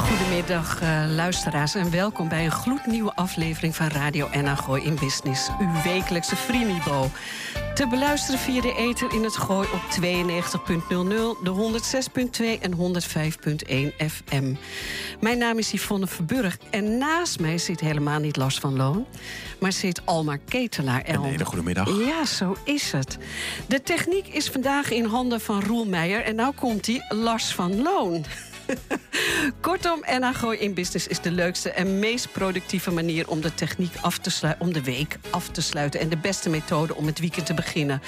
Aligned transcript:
Goedemiddag 0.00 0.82
uh, 0.82 1.04
luisteraars 1.14 1.74
en 1.74 1.90
welkom 1.90 2.28
bij 2.28 2.44
een 2.44 2.50
gloednieuwe 2.50 3.14
aflevering 3.14 3.76
van 3.76 3.86
Radio 3.86 4.28
Gooi 4.56 4.82
in 4.82 4.94
Business. 4.94 5.48
Uw 5.60 5.82
wekelijkse 5.84 6.36
Freemibo. 6.36 7.10
Te 7.74 7.86
beluisteren 7.86 8.40
via 8.40 8.60
de 8.60 8.74
ether 8.74 9.12
in 9.12 9.24
het 9.24 9.36
Gooi 9.36 9.68
op 9.72 9.80
92.00, 10.00 11.42
de 11.42 11.80
106.2 12.58 12.60
en 12.60 12.76
105.1 12.76 14.06
FM. 14.06 14.54
Mijn 15.20 15.38
naam 15.38 15.58
is 15.58 15.72
Yvonne 15.72 16.06
Verburg 16.06 16.58
en 16.70 16.98
naast 16.98 17.40
mij 17.40 17.58
zit 17.58 17.80
helemaal 17.80 18.18
niet 18.18 18.36
Lars 18.36 18.58
van 18.58 18.76
Loon... 18.76 19.06
maar 19.60 19.72
zit 19.72 20.06
Almar 20.06 20.38
Ketelaar. 20.38 21.02
Een 21.08 21.22
hele 21.22 21.44
goede 21.44 21.64
middag. 21.64 22.04
Ja, 22.06 22.24
zo 22.24 22.56
is 22.64 22.92
het. 22.92 23.18
De 23.66 23.82
techniek 23.82 24.26
is 24.26 24.48
vandaag 24.48 24.90
in 24.90 25.04
handen 25.04 25.40
van 25.40 25.62
Roel 25.62 25.86
Meijer 25.86 26.22
en 26.24 26.34
nou 26.34 26.54
komt 26.54 26.86
hij 26.86 27.04
Lars 27.08 27.54
van 27.54 27.82
Loon. 27.82 28.24
Kortom, 29.60 30.04
NH 30.18 30.34
Gooi 30.34 30.58
in 30.58 30.74
Business 30.74 31.06
is 31.06 31.20
de 31.20 31.30
leukste 31.30 31.70
en 31.70 31.98
meest 31.98 32.32
productieve 32.32 32.90
manier 32.90 33.28
om 33.28 33.40
de 33.40 33.54
techniek 33.54 33.94
af 34.00 34.18
te 34.18 34.30
sluiten, 34.30 34.66
om 34.66 34.72
de 34.72 34.82
week 34.82 35.18
af 35.30 35.48
te 35.48 35.62
sluiten 35.62 36.00
en 36.00 36.08
de 36.08 36.16
beste 36.16 36.50
methode 36.50 36.94
om 36.94 37.06
het 37.06 37.18
weekend 37.18 37.46
te 37.46 37.54
beginnen. 37.54 38.02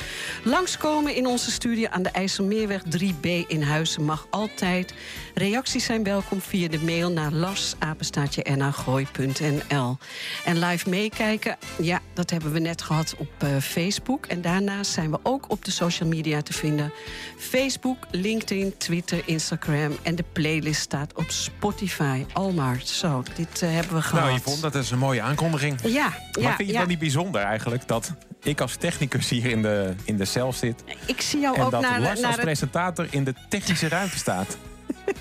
Langskomen 0.45 1.15
in 1.15 1.27
onze 1.27 1.51
studio 1.51 1.89
aan 1.89 2.03
de 2.03 2.11
IJsselmeerweg 2.11 2.83
3B 2.97 3.27
in 3.47 3.63
Huizen 3.63 4.05
mag 4.05 4.27
altijd. 4.31 4.95
Reacties 5.35 5.85
zijn 5.85 6.05
welkom 6.05 6.41
via 6.41 6.69
de 6.69 6.79
mail 6.79 7.11
naar 7.11 7.33
larsapenstaatje.nhl.nl. 7.33 9.97
En 10.45 10.59
live 10.59 10.89
meekijken, 10.89 11.57
ja, 11.81 12.01
dat 12.15 12.31
hebben 12.31 12.53
we 12.53 12.59
net 12.59 12.83
gehad 12.83 13.15
op 13.19 13.33
uh, 13.45 13.57
Facebook. 13.57 14.27
En 14.27 14.43
daarnaast 14.43 14.93
zijn 14.93 15.11
we 15.11 15.19
ook 15.23 15.51
op 15.51 15.65
de 15.65 15.71
social 15.71 16.09
media 16.09 16.43
te 16.43 16.53
vinden. 16.53 16.93
Facebook, 17.39 17.97
LinkedIn, 18.11 18.77
Twitter, 18.77 19.23
Instagram 19.25 19.97
en 20.03 20.15
de 20.15 20.25
playlist 20.53 20.81
staat 20.81 21.15
op 21.15 21.31
Spotify. 21.31 22.25
Almar, 22.33 22.81
zo, 22.85 23.23
dit 23.35 23.63
uh, 23.63 23.71
hebben 23.71 23.95
we 23.97 24.03
gehad. 24.03 24.25
Nou, 24.25 24.37
Yvonne, 24.37 24.61
dat 24.61 24.75
is 24.75 24.91
een 24.91 24.99
mooie 24.99 25.23
aankondiging. 25.23 25.81
Ja, 25.83 25.89
ja 25.89 26.03
Maar 26.03 26.13
vind 26.33 26.57
je 26.59 26.65
het 26.65 26.73
ja. 26.73 26.79
dan 26.79 26.89
niet 26.89 26.99
bijzonder 26.99 27.41
eigenlijk 27.41 27.89
dat 27.89 28.13
ik 28.43 28.61
als 28.61 28.77
technicus 28.77 29.29
hier 29.29 29.47
in 29.47 29.63
de, 29.63 29.95
in 30.05 30.17
de 30.17 30.25
cel 30.25 30.53
zit... 30.53 30.85
Ik 31.07 31.21
zie 31.21 31.41
jou 31.41 31.57
en 31.57 31.63
ook 31.63 31.71
dat 31.71 31.81
naar, 31.81 32.01
Lars 32.01 32.21
naar 32.21 32.27
als 32.27 32.37
het 32.37 32.45
presentator 32.45 33.07
in 33.11 33.25
de 33.25 33.35
technische 33.49 33.89
ruimte 33.89 34.19
staat? 34.19 34.57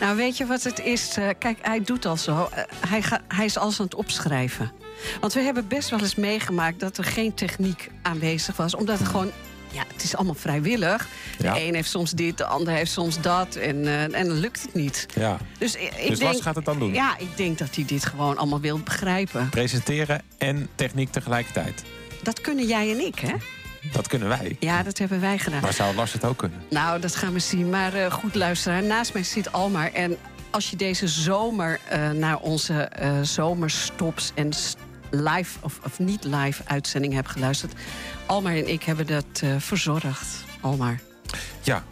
Nou, 0.00 0.16
weet 0.16 0.36
je 0.36 0.46
wat 0.46 0.62
het 0.62 0.80
is? 0.80 1.18
Uh, 1.18 1.28
kijk, 1.38 1.58
hij 1.62 1.82
doet 1.82 2.06
al 2.06 2.16
zo. 2.16 2.32
Uh, 2.32 2.62
hij, 2.88 3.02
ga, 3.02 3.20
hij 3.28 3.44
is 3.44 3.56
alles 3.56 3.78
aan 3.78 3.84
het 3.84 3.94
opschrijven. 3.94 4.72
Want 5.20 5.32
we 5.32 5.40
hebben 5.40 5.68
best 5.68 5.90
wel 5.90 6.00
eens 6.00 6.14
meegemaakt 6.14 6.80
dat 6.80 6.98
er 6.98 7.04
geen 7.04 7.34
techniek 7.34 7.90
aanwezig 8.02 8.56
was. 8.56 8.74
Omdat 8.74 8.98
het 8.98 9.08
gewoon. 9.08 9.30
Ja, 9.72 9.84
het 9.92 10.02
is 10.02 10.16
allemaal 10.16 10.34
vrijwillig. 10.34 11.08
Ja. 11.38 11.54
De 11.54 11.60
een 11.60 11.74
heeft 11.74 11.90
soms 11.90 12.10
dit, 12.10 12.38
de 12.38 12.44
ander 12.44 12.72
heeft 12.72 12.90
soms 12.90 13.20
dat. 13.20 13.54
En, 13.54 13.76
uh, 13.76 14.02
en 14.02 14.26
dan 14.26 14.38
lukt 14.38 14.62
het 14.62 14.74
niet. 14.74 15.06
Ja. 15.14 15.38
Dus, 15.58 15.74
ik 15.74 15.92
Dus 15.96 16.18
denk, 16.18 16.20
Lars 16.20 16.40
gaat 16.40 16.54
het 16.54 16.64
dan 16.64 16.78
doen? 16.78 16.92
Ja, 16.94 17.18
ik 17.18 17.36
denk 17.36 17.58
dat 17.58 17.74
hij 17.74 17.84
dit 17.84 18.04
gewoon 18.04 18.36
allemaal 18.36 18.60
wil 18.60 18.78
begrijpen. 18.78 19.48
Presenteren 19.48 20.22
en 20.38 20.68
techniek 20.74 21.12
tegelijkertijd. 21.12 21.82
Dat 22.22 22.40
kunnen 22.40 22.66
jij 22.66 22.90
en 22.90 23.06
ik, 23.06 23.18
hè? 23.18 23.32
Dat 23.92 24.08
kunnen 24.08 24.28
wij. 24.28 24.56
Ja, 24.60 24.82
dat 24.82 24.98
hebben 24.98 25.20
wij 25.20 25.38
gedaan. 25.38 25.60
Maar 25.60 25.72
zou 25.72 25.94
Lars 25.94 26.12
het 26.12 26.24
ook 26.24 26.38
kunnen? 26.38 26.62
Nou, 26.70 27.00
dat 27.00 27.16
gaan 27.16 27.32
we 27.32 27.38
zien. 27.38 27.70
Maar 27.70 27.96
uh, 27.96 28.12
goed 28.12 28.34
luisteraar, 28.34 28.82
naast 28.82 29.12
mij 29.12 29.24
zit 29.24 29.52
Almar. 29.52 29.92
En 29.92 30.16
als 30.50 30.70
je 30.70 30.76
deze 30.76 31.08
zomer 31.08 31.80
uh, 31.92 32.10
naar 32.10 32.38
onze 32.38 32.90
zomerstops 33.22 34.32
en 34.34 34.52
live 35.12 35.58
of, 35.60 35.80
of, 35.84 35.98
niet 35.98 36.24
live 36.24 36.62
uitzending 36.66 37.12
hebt 37.12 37.28
geluisterd... 37.28 37.72
Almar 38.26 38.52
en 38.52 38.68
ik 38.68 38.82
hebben 38.82 39.06
dat 39.06 39.40
uh, 39.44 39.54
verzorgd. 39.58 40.44
Almar. 40.60 41.00
Ja. 41.62 41.84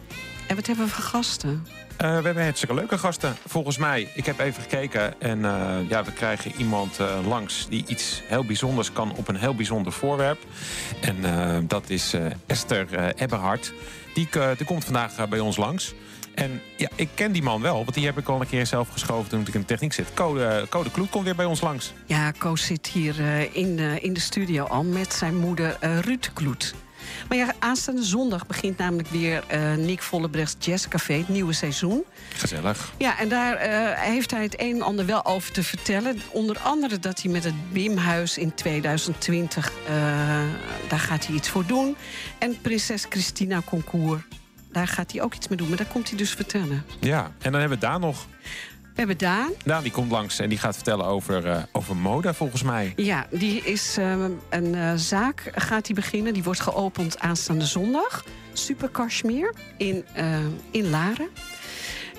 En 0.47 0.55
wat 0.55 0.67
hebben 0.67 0.85
we 0.85 0.91
voor 0.91 1.03
gasten? 1.03 1.49
Uh, 2.01 2.17
we 2.17 2.23
hebben 2.23 2.43
hartstikke 2.43 2.75
leuke 2.75 2.97
gasten. 2.97 3.35
Volgens 3.47 3.77
mij, 3.77 4.09
ik 4.13 4.25
heb 4.25 4.39
even 4.39 4.61
gekeken 4.61 5.21
en 5.21 5.39
uh, 5.39 5.77
ja, 5.89 6.03
we 6.03 6.11
krijgen 6.11 6.51
iemand 6.57 6.99
uh, 6.99 7.27
langs 7.27 7.67
die 7.69 7.83
iets 7.87 8.21
heel 8.25 8.45
bijzonders 8.45 8.91
kan 8.91 9.15
op 9.15 9.27
een 9.27 9.35
heel 9.35 9.55
bijzonder 9.55 9.91
voorwerp. 9.91 10.39
En 11.01 11.67
dat 11.67 11.89
is 11.89 12.15
Esther 12.47 13.13
Eberhard. 13.15 13.73
Die, 14.13 14.29
die 14.57 14.65
komt 14.65 14.83
vandaag 14.83 15.29
bij 15.29 15.39
ons 15.39 15.57
langs. 15.57 15.93
En 16.33 16.61
ja, 16.77 16.89
ik 16.95 17.09
ken 17.13 17.31
die 17.31 17.43
man 17.43 17.61
wel, 17.61 17.75
want 17.75 17.93
die 17.93 18.05
heb 18.05 18.17
ik 18.17 18.27
al 18.27 18.41
een 18.41 18.47
keer 18.47 18.65
zelf 18.65 18.89
geschoven 18.89 19.29
toen 19.29 19.41
ik 19.41 19.53
in 19.53 19.59
de 19.59 19.65
techniek 19.65 19.93
zit. 19.93 20.13
Code, 20.13 20.65
Code 20.69 20.91
Kloet 20.91 21.09
komt 21.09 21.25
weer 21.25 21.35
bij 21.35 21.45
ons 21.45 21.61
langs. 21.61 21.93
Ja, 22.05 22.31
Koos 22.31 22.65
zit 22.65 22.87
hier 22.87 23.19
in, 23.55 23.79
in 23.79 24.13
de 24.13 24.19
studio 24.19 24.63
al 24.63 24.83
met 24.83 25.13
zijn 25.13 25.37
moeder 25.37 25.77
Ruud 26.01 26.31
Kloet. 26.33 26.73
Maar 27.29 27.37
ja, 27.37 27.53
aanstaande 27.59 28.03
zondag 28.03 28.47
begint 28.47 28.77
namelijk 28.77 29.07
weer 29.07 29.43
uh, 29.53 29.73
Nick 29.73 30.01
Vollebrechts 30.01 30.65
Jazzcafé, 30.65 31.13
het 31.13 31.29
nieuwe 31.29 31.53
seizoen. 31.53 32.03
Gezellig. 32.35 32.93
Ja, 32.97 33.19
en 33.19 33.29
daar 33.29 33.67
uh, 33.67 34.01
heeft 34.01 34.31
hij 34.31 34.43
het 34.43 34.61
een 34.61 34.75
en 34.75 34.81
ander 34.81 35.05
wel 35.05 35.25
over 35.25 35.51
te 35.51 35.63
vertellen. 35.63 36.21
Onder 36.31 36.57
andere 36.59 36.99
dat 36.99 37.21
hij 37.21 37.31
met 37.31 37.43
het 37.43 37.71
Bimhuis 37.73 38.37
in 38.37 38.53
2020, 38.53 39.71
uh, 39.71 39.89
daar 40.87 40.99
gaat 40.99 41.25
hij 41.25 41.35
iets 41.35 41.49
voor 41.49 41.65
doen. 41.65 41.95
En 42.37 42.61
Prinses 42.61 43.05
Christina 43.09 43.61
Concours, 43.65 44.21
daar 44.71 44.87
gaat 44.87 45.11
hij 45.11 45.21
ook 45.21 45.33
iets 45.33 45.47
mee 45.47 45.57
doen. 45.57 45.67
Maar 45.67 45.77
daar 45.77 45.87
komt 45.87 46.09
hij 46.09 46.17
dus 46.17 46.31
vertellen. 46.31 46.83
Ja, 46.99 47.31
en 47.41 47.51
dan 47.51 47.59
hebben 47.59 47.79
we 47.79 47.85
daar 47.85 47.99
nog. 47.99 48.25
We 48.81 48.97
hebben 48.97 49.17
Daan. 49.17 49.51
Daan 49.65 49.83
die 49.83 49.91
komt 49.91 50.11
langs 50.11 50.39
en 50.39 50.49
die 50.49 50.57
gaat 50.57 50.75
vertellen 50.75 51.05
over, 51.05 51.45
uh, 51.45 51.63
over 51.71 51.95
mode 51.95 52.33
volgens 52.33 52.63
mij. 52.63 52.93
Ja, 52.95 53.27
die 53.29 53.61
is 53.61 53.97
uh, 53.97 54.25
een 54.49 54.73
uh, 54.73 54.93
zaak 54.95 55.51
gaat 55.55 55.85
hij 55.85 55.95
beginnen. 55.95 56.33
Die 56.33 56.43
wordt 56.43 56.59
geopend 56.59 57.19
aanstaande 57.19 57.65
zondag. 57.65 58.25
Super 58.53 58.89
Kashmir 58.89 59.53
in, 59.77 60.05
in 60.71 60.89
Laren. 60.89 61.29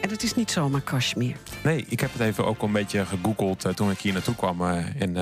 En 0.00 0.10
het 0.10 0.22
is 0.22 0.34
niet 0.34 0.50
zomaar 0.50 0.80
Kashmir. 0.80 1.36
Nee, 1.62 1.84
ik 1.88 2.00
heb 2.00 2.12
het 2.12 2.20
even 2.20 2.46
ook 2.46 2.62
een 2.62 2.72
beetje 2.72 3.06
gegoogeld 3.06 3.76
toen 3.76 3.90
ik 3.90 3.98
hier 3.98 4.12
naartoe 4.12 4.34
kwam. 4.34 4.62
en 4.98 5.16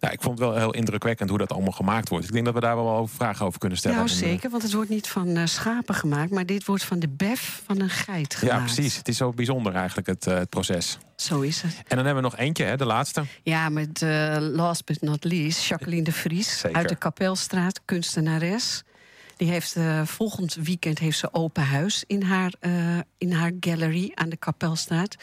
ja, 0.00 0.10
ik 0.10 0.22
vond 0.22 0.38
het 0.38 0.48
wel 0.48 0.58
heel 0.58 0.74
indrukwekkend 0.74 1.28
hoe 1.28 1.38
dat 1.38 1.52
allemaal 1.52 1.72
gemaakt 1.72 2.08
wordt. 2.08 2.26
Ik 2.26 2.32
denk 2.32 2.44
dat 2.44 2.54
we 2.54 2.60
daar 2.60 2.76
wel 2.76 3.06
vragen 3.06 3.46
over 3.46 3.58
kunnen 3.58 3.78
stellen. 3.78 3.96
Nou, 3.96 4.08
zeker, 4.08 4.50
want 4.50 4.62
het 4.62 4.72
wordt 4.72 4.90
niet 4.90 5.08
van 5.08 5.28
uh, 5.28 5.46
schapen 5.46 5.94
gemaakt... 5.94 6.30
maar 6.30 6.46
dit 6.46 6.64
wordt 6.64 6.84
van 6.84 6.98
de 6.98 7.08
bef 7.08 7.62
van 7.66 7.80
een 7.80 7.90
geit 7.90 8.34
gemaakt. 8.34 8.58
Ja, 8.58 8.64
precies. 8.64 8.96
Het 8.96 9.08
is 9.08 9.16
zo 9.16 9.30
bijzonder 9.30 9.74
eigenlijk, 9.74 10.06
het, 10.06 10.26
uh, 10.26 10.34
het 10.34 10.48
proces. 10.48 10.98
Zo 11.16 11.40
is 11.40 11.62
het. 11.62 11.74
En 11.74 11.96
dan 11.96 12.04
hebben 12.04 12.14
we 12.14 12.28
nog 12.30 12.36
eentje, 12.36 12.64
hè, 12.64 12.76
de 12.76 12.84
laatste. 12.84 13.22
Ja, 13.42 13.68
met 13.68 14.02
uh, 14.02 14.36
last 14.40 14.84
but 14.84 15.00
not 15.02 15.24
least, 15.24 15.64
Jacqueline 15.64 16.02
de 16.02 16.12
Vries... 16.12 16.58
Zeker. 16.58 16.76
uit 16.76 16.88
de 16.88 16.96
Kapelstraat, 16.96 17.80
kunstenares... 17.84 18.82
Die 19.36 19.50
heeft 19.50 19.76
volgend 20.04 20.54
weekend 20.54 20.98
heeft 20.98 21.18
ze 21.18 21.28
open 21.32 21.62
huis 21.62 22.04
in 22.06 22.22
haar, 22.22 22.52
in 23.18 23.32
haar 23.32 23.52
gallery 23.60 24.12
aan 24.14 24.28
de 24.28 24.36
Kapelstraat. 24.36 25.16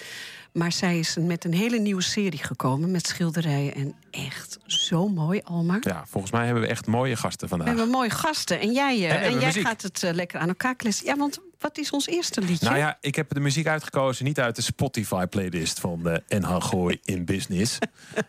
Maar 0.56 0.72
zij 0.72 1.00
is 1.00 1.18
met 1.20 1.46
een 1.46 1.54
hele 1.54 1.80
nieuwe 1.80 2.02
serie 2.02 2.44
gekomen 2.44 2.92
met 2.92 3.08
schilderijen. 3.08 3.74
En 3.74 3.96
echt 4.12 4.58
zo 4.66 5.08
mooi, 5.08 5.42
Almar. 5.44 5.78
Ja, 5.82 6.04
volgens 6.08 6.32
mij 6.32 6.46
hebben 6.46 6.64
we 6.64 6.70
echt 6.70 6.88
mooie 6.88 7.16
gasten 7.16 7.50
vandaag. 7.50 7.68
We 7.68 7.74
hebben 7.74 7.94
mooie 7.94 8.10
gasten. 8.10 8.60
En 8.60 8.72
jij, 8.72 8.98
uh, 8.98 9.12
en, 9.12 9.22
en 9.22 9.34
jij 9.34 9.46
muziek. 9.46 9.66
gaat 9.66 9.82
het 9.82 10.02
lekker 10.12 10.40
aan 10.40 10.48
elkaar 10.48 10.76
kletsen. 10.76 11.06
Ja, 11.06 11.16
want 11.18 11.40
wat 11.60 11.78
is 11.78 11.92
ons 11.92 12.08
eerste 12.08 12.42
liedje? 12.42 12.66
Nou 12.66 12.78
ja, 12.78 12.98
ik 13.02 13.16
heb 13.16 13.34
de 13.34 13.40
muziek 13.40 13.68
uitgekozen, 13.68 14.26
niet 14.26 14.40
uit 14.40 14.56
de 14.56 14.62
Spotify-playlist 14.62 15.80
van 15.80 16.04
de 16.04 16.24
NH 16.28 16.62
Gooi 16.62 17.00
in 17.04 17.26
Business. 17.26 17.78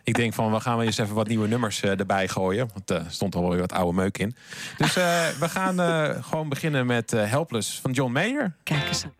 ik 0.03 0.15
denk 0.15 0.33
van, 0.33 0.51
we 0.51 0.59
gaan 0.59 0.81
eens 0.81 0.97
even 0.97 1.15
wat 1.15 1.27
nieuwe 1.27 1.47
nummers 1.47 1.83
uh, 1.83 1.99
erbij 1.99 2.27
gooien. 2.27 2.69
Want 2.73 2.89
er 2.89 3.01
uh, 3.01 3.09
stond 3.09 3.35
al 3.35 3.49
weer 3.49 3.59
wat 3.59 3.73
oude 3.73 3.95
meuk 3.95 4.17
in. 4.17 4.35
Dus 4.77 4.93
we 4.93 5.49
gaan 5.49 5.79
gewoon 6.23 6.49
beginnen 6.49 6.85
met 6.85 7.11
Helpless 7.11 7.79
van 7.79 7.91
John 7.91 8.11
Mayer. 8.11 8.55
Kijk 8.63 8.87
eens 8.87 9.03
aan. 9.03 9.16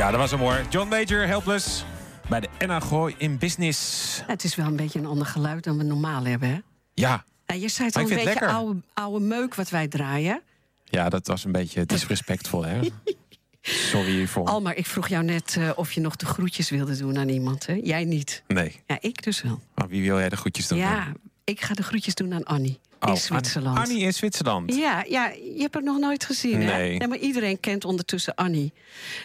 Ja, 0.00 0.10
dat 0.10 0.20
was 0.20 0.30
hem 0.30 0.40
hoor. 0.40 0.60
John 0.70 0.88
Major, 0.88 1.26
Helpless. 1.26 1.84
Bij 2.28 2.40
de 2.40 2.80
Gooi 2.80 3.14
in 3.18 3.38
Business. 3.38 4.22
Het 4.26 4.44
is 4.44 4.54
wel 4.54 4.66
een 4.66 4.76
beetje 4.76 4.98
een 4.98 5.06
ander 5.06 5.26
geluid 5.26 5.64
dan 5.64 5.78
we 5.78 5.84
normaal 5.84 6.24
hebben, 6.24 6.48
hè? 6.48 6.58
Ja. 6.94 7.24
ja 7.46 7.54
je 7.54 7.68
zei 7.68 7.88
het 7.88 7.96
al 7.96 8.02
een 8.02 8.24
beetje 8.24 8.46
oude, 8.46 8.80
oude 8.94 9.24
meuk 9.24 9.54
wat 9.54 9.70
wij 9.70 9.88
draaien. 9.88 10.42
Ja, 10.84 11.08
dat 11.08 11.26
was 11.26 11.44
een 11.44 11.52
beetje 11.52 11.86
disrespectvol, 11.86 12.64
hè? 12.64 12.80
Sorry 13.62 14.26
voor. 14.26 14.46
Almar, 14.46 14.76
ik 14.76 14.86
vroeg 14.86 15.08
jou 15.08 15.24
net 15.24 15.56
uh, 15.58 15.70
of 15.74 15.92
je 15.92 16.00
nog 16.00 16.16
de 16.16 16.26
groetjes 16.26 16.70
wilde 16.70 16.96
doen 16.96 17.18
aan 17.18 17.28
iemand, 17.28 17.66
hè? 17.66 17.80
Jij 17.82 18.04
niet. 18.04 18.42
Nee. 18.46 18.80
Ja, 18.86 18.96
ik 19.00 19.22
dus 19.22 19.42
wel. 19.42 19.60
Maar 19.74 19.88
wie 19.88 20.02
wil 20.02 20.18
jij 20.18 20.28
de 20.28 20.36
groetjes 20.36 20.68
doen? 20.68 20.78
Ja, 20.78 21.12
ik 21.44 21.60
ga 21.60 21.74
de 21.74 21.82
groetjes 21.82 22.14
doen 22.14 22.34
aan 22.34 22.44
Annie. 22.44 22.80
In 23.08 23.16
Zwitserland. 23.16 23.78
Annie 23.78 23.98
in 23.98 24.14
Zwitserland. 24.14 24.74
Ja, 24.74 25.04
ja, 25.08 25.26
je 25.28 25.60
hebt 25.60 25.74
het 25.74 25.84
nog 25.84 25.98
nooit 25.98 26.24
gezien. 26.24 26.58
Nee. 26.58 26.68
Hè? 26.92 26.96
nee. 26.98 27.08
Maar 27.08 27.18
iedereen 27.18 27.60
kent 27.60 27.84
ondertussen 27.84 28.34
Annie. 28.34 28.72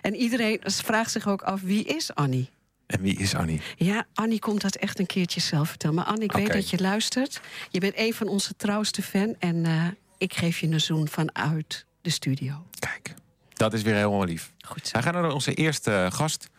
En 0.02 0.16
iedereen 0.16 0.60
vraagt 0.64 1.12
zich 1.12 1.28
ook 1.28 1.42
af 1.42 1.62
wie 1.62 1.84
is 1.84 2.16
Annie? 2.16 2.50
En 2.86 3.02
wie 3.02 3.18
is 3.18 3.36
Annie? 3.36 3.62
Ja, 3.76 4.06
Annie 4.14 4.40
komt 4.40 4.62
dat 4.62 4.76
echt 4.76 5.00
een 5.00 5.06
keertje 5.06 5.40
zelf 5.40 5.70
vertellen. 5.70 5.96
Maar 5.96 6.06
Annie, 6.06 6.24
ik 6.24 6.32
weet 6.32 6.54
dat 6.54 6.70
je 6.70 6.78
luistert. 6.80 7.42
Je 7.70 7.80
bent 7.80 7.94
een 7.98 8.14
van 8.14 8.28
onze 8.28 8.56
trouwste 8.56 9.02
fan. 9.02 9.36
En 9.40 9.66
eh, 9.66 9.88
ik 10.18 10.34
geef 10.34 10.60
je 10.60 10.68
een 10.68 10.82
zoen 10.82 11.08
vanuit 11.08 11.86
de 12.02 12.10
studio. 12.10 12.66
Kijk, 12.80 13.14
dat 13.54 13.74
is 13.74 13.82
weer 13.82 13.96
helemaal 13.96 14.24
lief. 14.24 14.52
Goed 14.66 14.88
zo. 14.88 14.92
Wij 14.92 15.02
gaan 15.02 15.14
naar 15.14 15.32
onze 15.32 15.54
eerste 15.54 15.92
eh, 15.92 16.12
gast. 16.12 16.50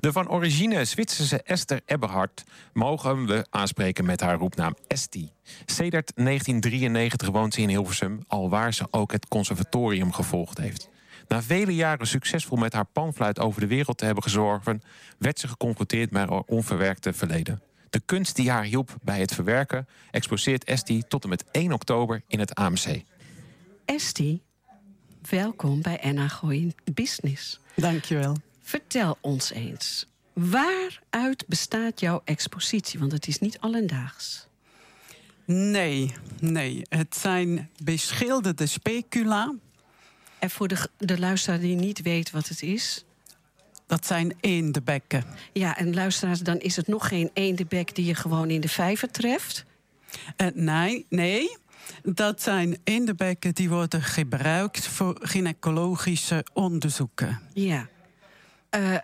De 0.00 0.12
van 0.12 0.28
origine 0.28 0.84
Zwitserse 0.84 1.42
Esther 1.42 1.80
Eberhard 1.86 2.44
mogen 2.72 3.26
we 3.26 3.46
aanspreken 3.50 4.04
met 4.04 4.20
haar 4.20 4.38
roepnaam 4.38 4.76
Esti. 4.86 5.32
Sedert 5.66 6.12
1993 6.14 7.28
woont 7.28 7.54
ze 7.54 7.60
in 7.60 7.68
Hilversum, 7.68 8.24
al 8.26 8.50
waar 8.50 8.74
ze 8.74 8.86
ook 8.90 9.12
het 9.12 9.28
conservatorium 9.28 10.12
gevolgd 10.12 10.58
heeft. 10.58 10.88
Na 11.28 11.42
vele 11.42 11.74
jaren 11.74 12.06
succesvol 12.06 12.56
met 12.56 12.72
haar 12.72 12.84
panfluit 12.84 13.38
over 13.38 13.60
de 13.60 13.66
wereld 13.66 13.98
te 13.98 14.04
hebben 14.04 14.22
gezorgd, 14.22 14.70
werd 15.18 15.38
ze 15.38 15.48
geconfronteerd 15.48 16.10
met 16.10 16.28
haar 16.28 16.42
onverwerkte 16.46 17.12
verleden. 17.12 17.62
De 17.90 18.00
kunst 18.04 18.36
die 18.36 18.50
haar 18.50 18.64
hielp 18.64 18.96
bij 19.02 19.20
het 19.20 19.34
verwerken, 19.34 19.88
exposeert 20.10 20.64
Esti 20.64 21.02
tot 21.02 21.22
en 21.22 21.28
met 21.28 21.44
1 21.50 21.72
oktober 21.72 22.22
in 22.26 22.38
het 22.38 22.54
AMC. 22.54 23.02
Esti, 23.84 24.42
welkom 25.30 25.82
bij 25.82 25.98
Enna 25.98 26.28
Gooi 26.28 26.72
Business. 26.94 27.60
Dankjewel. 27.74 28.36
Vertel 28.68 29.18
ons 29.20 29.50
eens, 29.50 30.06
waaruit 30.32 31.44
bestaat 31.46 32.00
jouw 32.00 32.22
expositie? 32.24 32.98
Want 32.98 33.12
het 33.12 33.26
is 33.26 33.38
niet 33.38 33.58
alledaags. 33.58 34.46
Nee, 35.44 36.14
nee. 36.40 36.82
Het 36.88 37.16
zijn 37.16 37.70
beschilderde 37.82 38.66
specula. 38.66 39.54
En 40.38 40.50
voor 40.50 40.68
de, 40.68 40.88
de 40.98 41.18
luisteraar 41.18 41.60
die 41.60 41.76
niet 41.76 42.02
weet 42.02 42.30
wat 42.30 42.48
het 42.48 42.62
is... 42.62 43.04
Dat 43.86 44.06
zijn 44.06 44.36
eendenbekken. 44.40 45.24
Ja, 45.52 45.76
en 45.76 45.94
luisteraars, 45.94 46.40
dan 46.40 46.58
is 46.58 46.76
het 46.76 46.86
nog 46.86 47.08
geen 47.08 47.30
eendebek 47.32 47.94
die 47.94 48.04
je 48.04 48.14
gewoon 48.14 48.50
in 48.50 48.60
de 48.60 48.68
vijver 48.68 49.10
treft. 49.10 49.64
Eh, 50.36 50.46
nee, 50.54 51.06
nee. 51.08 51.56
Dat 52.02 52.42
zijn 52.42 52.78
eendenbekken 52.84 53.54
die 53.54 53.68
worden 53.68 54.02
gebruikt 54.02 54.86
voor 54.86 55.18
gynaecologische 55.20 56.44
onderzoeken. 56.52 57.40
Ja. 57.52 57.88
Eh 58.70 58.96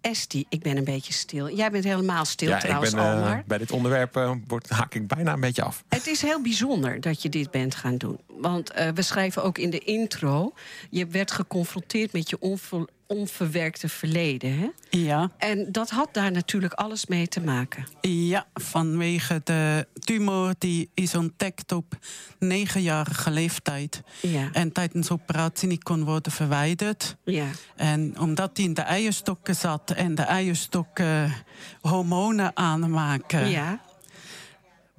Esti, 0.00 0.44
ik 0.48 0.62
ben 0.62 0.76
een 0.76 0.84
beetje 0.84 1.12
stil. 1.12 1.50
Jij 1.56 1.70
bent 1.70 1.84
helemaal 1.84 2.24
stil 2.24 2.48
ja, 2.48 2.54
ik 2.56 2.62
trouwens, 2.62 2.94
ben, 2.94 3.04
eh, 3.04 3.38
bij 3.46 3.58
dit 3.58 3.70
onderwerp 3.70 4.40
word, 4.46 4.68
haak 4.68 4.94
ik 4.94 5.06
bijna 5.06 5.32
een 5.32 5.40
beetje 5.40 5.62
af. 5.62 5.84
Het 5.88 6.06
is 6.06 6.22
heel 6.22 6.42
bijzonder 6.42 7.00
dat 7.00 7.22
je 7.22 7.28
dit 7.28 7.50
bent 7.50 7.74
gaan 7.74 7.96
doen. 7.96 8.20
Want 8.26 8.72
we 8.94 9.02
schrijven 9.02 9.42
ook 9.42 9.58
in 9.58 9.70
de 9.70 9.78
intro... 9.78 10.52
je 10.90 11.06
werd 11.06 11.30
geconfronteerd 11.30 12.12
met 12.12 12.30
je 12.30 12.38
onver- 12.40 12.88
onverwerkte 13.08 13.88
verleden. 13.88 14.58
Hè? 14.58 14.68
Ja, 14.90 15.30
En 15.38 15.72
dat 15.72 15.90
had 15.90 16.08
daar 16.14 16.30
natuurlijk 16.30 16.72
alles 16.72 17.06
mee 17.06 17.28
te 17.28 17.40
maken. 17.40 17.86
ja, 18.00 18.46
vanwege 18.54 19.40
de 19.44 19.86
tumor 19.98 20.54
die 20.58 20.90
is 20.94 21.14
ontdekt 21.14 21.72
op 21.72 21.94
negenjarige 22.38 23.30
leeftijd. 23.30 24.02
Ja, 24.20 24.48
En 24.52 24.72
tijdens 24.72 25.10
operatie 25.10 25.68
niet 25.68 25.82
kon 25.82 26.04
worden 26.04 26.32
verwijderd. 26.32 27.16
ja, 27.24 27.46
En 27.76 28.18
omdat 28.20 28.56
die 28.56 28.66
in 28.66 28.74
de 28.74 28.82
eierstokken 28.82 29.54
zat 29.56 29.90
en 29.90 30.14
de 30.14 30.22
eierstokken 30.22 31.32
hormonen 31.80 32.56
aanmaken, 32.56 33.48
ja. 33.50 33.80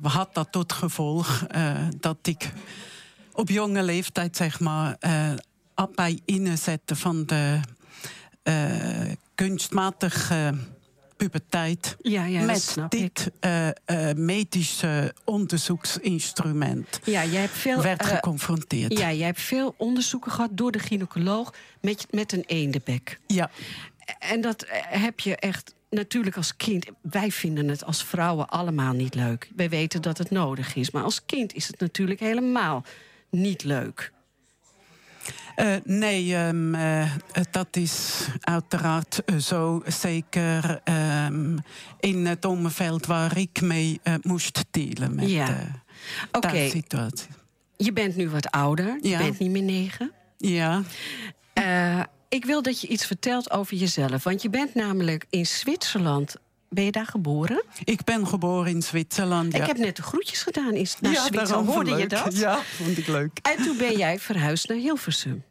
had 0.01 0.33
dat 0.33 0.51
tot 0.51 0.73
gevolg 0.73 1.45
eh, 1.47 1.75
dat 1.99 2.17
ik 2.21 2.51
op 3.33 3.49
jonge 3.49 3.83
leeftijd, 3.83 4.35
zeg 4.37 4.59
maar, 4.59 4.95
eh 4.99 5.31
bij 5.95 6.19
inzetten 6.25 6.97
van 6.97 7.25
de 7.25 7.59
kunstmatige 9.35 10.53
puberteit. 11.17 11.95
Ja, 12.01 12.45
met 12.45 12.75
dit 12.89 13.31
eh, 13.39 13.67
eh, 13.67 14.15
medische 14.15 15.13
onderzoeksinstrument 15.25 16.99
Ja, 17.03 17.25
jij 17.25 17.41
hebt 17.41 17.57
veel... 17.57 17.81
werd 17.81 18.01
eh, 18.01 18.07
geconfronteerd. 18.07 18.97
ja, 18.97 19.11
jij 19.13 19.25
hebt 19.25 19.41
veel 19.41 19.73
onderzoeken 19.77 20.31
gehad 20.31 20.49
door 20.53 20.71
de 20.71 20.79
gynaecoloog 20.79 21.53
met, 21.81 22.07
met 22.09 22.31
een 22.31 22.43
eendebek. 22.47 23.19
ja. 23.27 23.49
En 24.19 24.41
dat 24.41 24.61
eh, 24.61 24.81
heb 24.81 25.19
je 25.19 25.35
echt 25.35 25.75
natuurlijk 25.89 26.35
als 26.35 26.55
kind. 26.55 26.85
Wij 27.01 27.31
vinden 27.31 27.67
het 27.67 27.85
als 27.85 28.03
vrouwen 28.03 28.49
allemaal 28.49 28.93
niet 28.93 29.15
leuk. 29.15 29.49
Wij 29.55 29.69
weten 29.69 30.01
dat 30.01 30.17
het 30.17 30.29
nodig 30.29 30.75
is. 30.75 30.91
Maar 30.91 31.03
als 31.03 31.25
kind 31.25 31.53
is 31.53 31.67
het 31.67 31.79
natuurlijk 31.79 32.19
helemaal 32.19 32.83
niet 33.29 33.63
leuk. 33.63 34.11
Eh, 35.59 35.75
nee, 35.83 36.35
ehm, 36.35 36.75
eh, 36.75 37.11
dat 37.51 37.67
is 37.75 38.25
uiteraard 38.39 39.23
eh, 39.25 39.35
zo. 39.35 39.81
Zeker 39.87 40.81
ehm, 40.83 41.57
in 41.99 42.25
het 42.25 42.45
omveld 42.45 43.05
waar 43.05 43.37
ik 43.37 43.61
mee 43.61 43.99
moest 44.21 44.65
delen 44.71 45.15
met 45.15 45.29
Ja. 45.29 45.45
de 45.45 45.53
Oké, 46.31 46.69
situatie. 46.69 47.27
je 47.77 47.93
bent 47.93 48.15
nu 48.15 48.29
wat 48.29 48.51
ouder. 48.51 48.97
Je 49.01 49.17
bent 49.17 49.39
niet 49.39 49.51
meer 49.51 49.61
negen. 49.61 50.11
Ja, 50.37 50.83
ik 52.29 52.45
wil 52.45 52.61
dat 52.61 52.81
je 52.81 52.87
iets 52.87 53.05
vertelt 53.05 53.51
over 53.51 53.77
jezelf. 53.77 54.23
Want 54.23 54.41
je 54.41 54.49
bent 54.49 54.73
namelijk 54.73 55.25
in 55.29 55.45
Zwitserland. 55.45 56.35
Ben 56.69 56.83
je 56.83 56.91
daar 56.91 57.05
geboren? 57.05 57.63
ik 57.83 58.03
ben 58.03 58.27
geboren 58.27 58.71
in 58.71 58.81
Zwitserland. 58.81 59.53
Ja. 59.53 59.59
Ik 59.61 59.67
heb 59.67 59.77
net 59.77 59.95
de 59.95 60.01
groetjes 60.01 60.41
gedaan 60.41 60.73
in, 60.73 60.87
naar 60.99 61.11
ja, 61.11 61.25
Zwitserland. 61.25 61.67
Hoorde 61.67 61.95
je 61.95 62.07
dat? 62.07 62.37
Ja, 62.37 62.59
vond 62.75 62.97
ik 62.97 63.07
leuk. 63.07 63.39
En 63.41 63.63
toen 63.63 63.77
ben 63.77 63.97
jij 63.97 64.19
verhuisd 64.19 64.67
naar 64.67 64.77
Hilversum. 64.77 65.43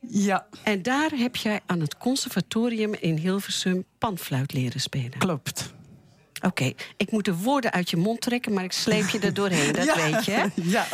Ja, 0.00 0.46
En 0.62 0.82
daar 0.82 1.10
heb 1.14 1.36
jij 1.36 1.60
aan 1.66 1.80
het 1.80 1.96
conservatorium 1.96 2.94
in 2.94 3.16
Hilversum 3.16 3.84
panfluit 3.98 4.52
leren 4.52 4.80
spelen. 4.80 5.18
klopt. 5.18 5.76
Oké, 6.42 6.72
ik 6.96 7.10
moet 7.10 7.24
de 7.24 7.34
woorden 7.36 7.72
uit 7.72 7.90
je 7.90 7.96
mond 7.96 8.20
trekken, 8.20 8.52
maar 8.52 8.64
ik 8.64 8.72
sleep 8.72 9.08
je 9.08 9.18
er 9.18 9.34
doorheen, 9.34 9.72
dat 9.72 9.84
ja. 9.94 9.94
weet 10.10 10.24
je. 10.24 10.30
hè? 10.30 10.46
Ja. 10.76 10.86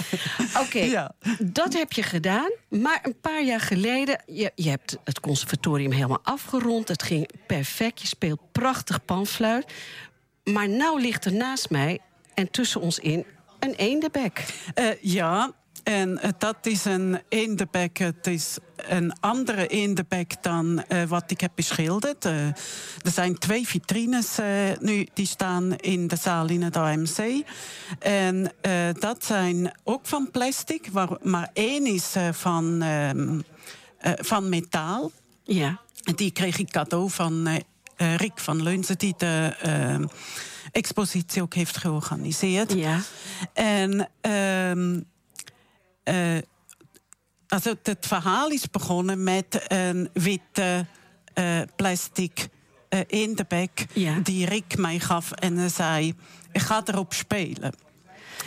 Oké, 0.60 0.78
Ja. 0.78 1.14
dat 1.38 1.72
heb 1.72 1.92
je 1.92 2.02
gedaan. 2.02 2.50
Maar 2.68 2.98
een 3.02 3.20
paar 3.20 3.44
jaar 3.44 3.60
geleden, 3.60 4.22
je, 4.26 4.52
je 4.54 4.68
hebt 4.68 4.96
het 5.04 5.20
conservatorium 5.20 5.92
helemaal 5.92 6.20
afgerond. 6.22 6.88
Het 6.88 7.02
ging 7.02 7.28
perfect, 7.46 8.00
je 8.00 8.06
speelt 8.06 8.40
prachtig 8.52 9.04
panfluit. 9.04 9.72
Maar 10.44 10.68
nou 10.68 11.00
ligt 11.00 11.24
er 11.24 11.32
naast 11.32 11.70
mij 11.70 11.98
en 12.34 12.50
tussen 12.50 12.80
ons 12.80 12.98
in 12.98 13.24
een 13.60 13.74
eendebek. 13.74 14.44
Eh, 14.74 14.86
ja, 15.00 15.52
en 15.84 16.18
eh, 16.18 16.30
dat 16.38 16.56
is 16.62 16.84
een 16.84 17.20
eendebek. 17.28 17.98
Het 17.98 18.26
is 18.26 18.58
een 18.76 19.12
andere 19.20 19.66
eendebek 19.66 20.42
dan 20.42 20.84
eh, 20.88 21.02
wat 21.02 21.30
ik 21.30 21.40
heb 21.40 21.52
beschilderd. 21.54 22.24
Eh, 22.24 22.46
er 23.02 23.10
zijn 23.12 23.38
twee 23.38 23.66
vitrines 23.66 24.38
nu, 24.80 25.06
die 25.14 25.26
staan 25.26 25.76
in 25.76 26.08
de 26.08 26.16
zaal 26.16 26.48
in 26.48 26.62
het 26.62 26.76
AMC. 26.76 27.44
En 27.98 28.52
dat 28.98 29.24
zijn 29.24 29.74
ook 29.84 30.06
van 30.06 30.30
plastic, 30.30 30.88
waar, 30.92 31.08
maar 31.22 31.50
één 31.52 31.86
is 31.86 32.14
van, 32.32 32.82
ehm, 32.82 33.40
eh, 33.98 34.12
van 34.16 34.48
metaal. 34.48 35.10
Ja, 35.42 35.80
die 36.14 36.30
kreeg 36.30 36.58
ik 36.58 36.70
cadeau 36.70 37.10
van 37.10 37.62
Rick 37.96 38.38
van 38.38 38.62
Leunzen, 38.62 38.98
die 38.98 39.14
de 39.16 39.56
ehm, 39.60 40.04
expositie 40.72 41.42
ook 41.42 41.54
heeft 41.54 41.76
georganiseerd. 41.76 42.72
ja, 42.72 43.00
En 43.52 44.08
ehm, 44.20 45.00
eh, 46.04 46.36
also 47.48 47.74
het, 47.82 48.06
verhaal 48.06 48.48
is 48.50 48.70
begonnen 48.70 49.22
met 49.22 49.64
een 49.68 50.08
witte 50.12 50.86
eh, 51.34 51.60
plastic 51.76 52.48
eh 52.88 53.00
eendebek 53.06 53.86
Ja. 53.92 54.18
die 54.22 54.46
Rick 54.46 54.76
mij 54.76 54.98
gaf 54.98 55.30
en 55.32 55.70
zei: 55.70 56.14
Ik 56.52 56.60
ga 56.60 56.82
erop 56.84 57.12
spelen. 57.12 57.74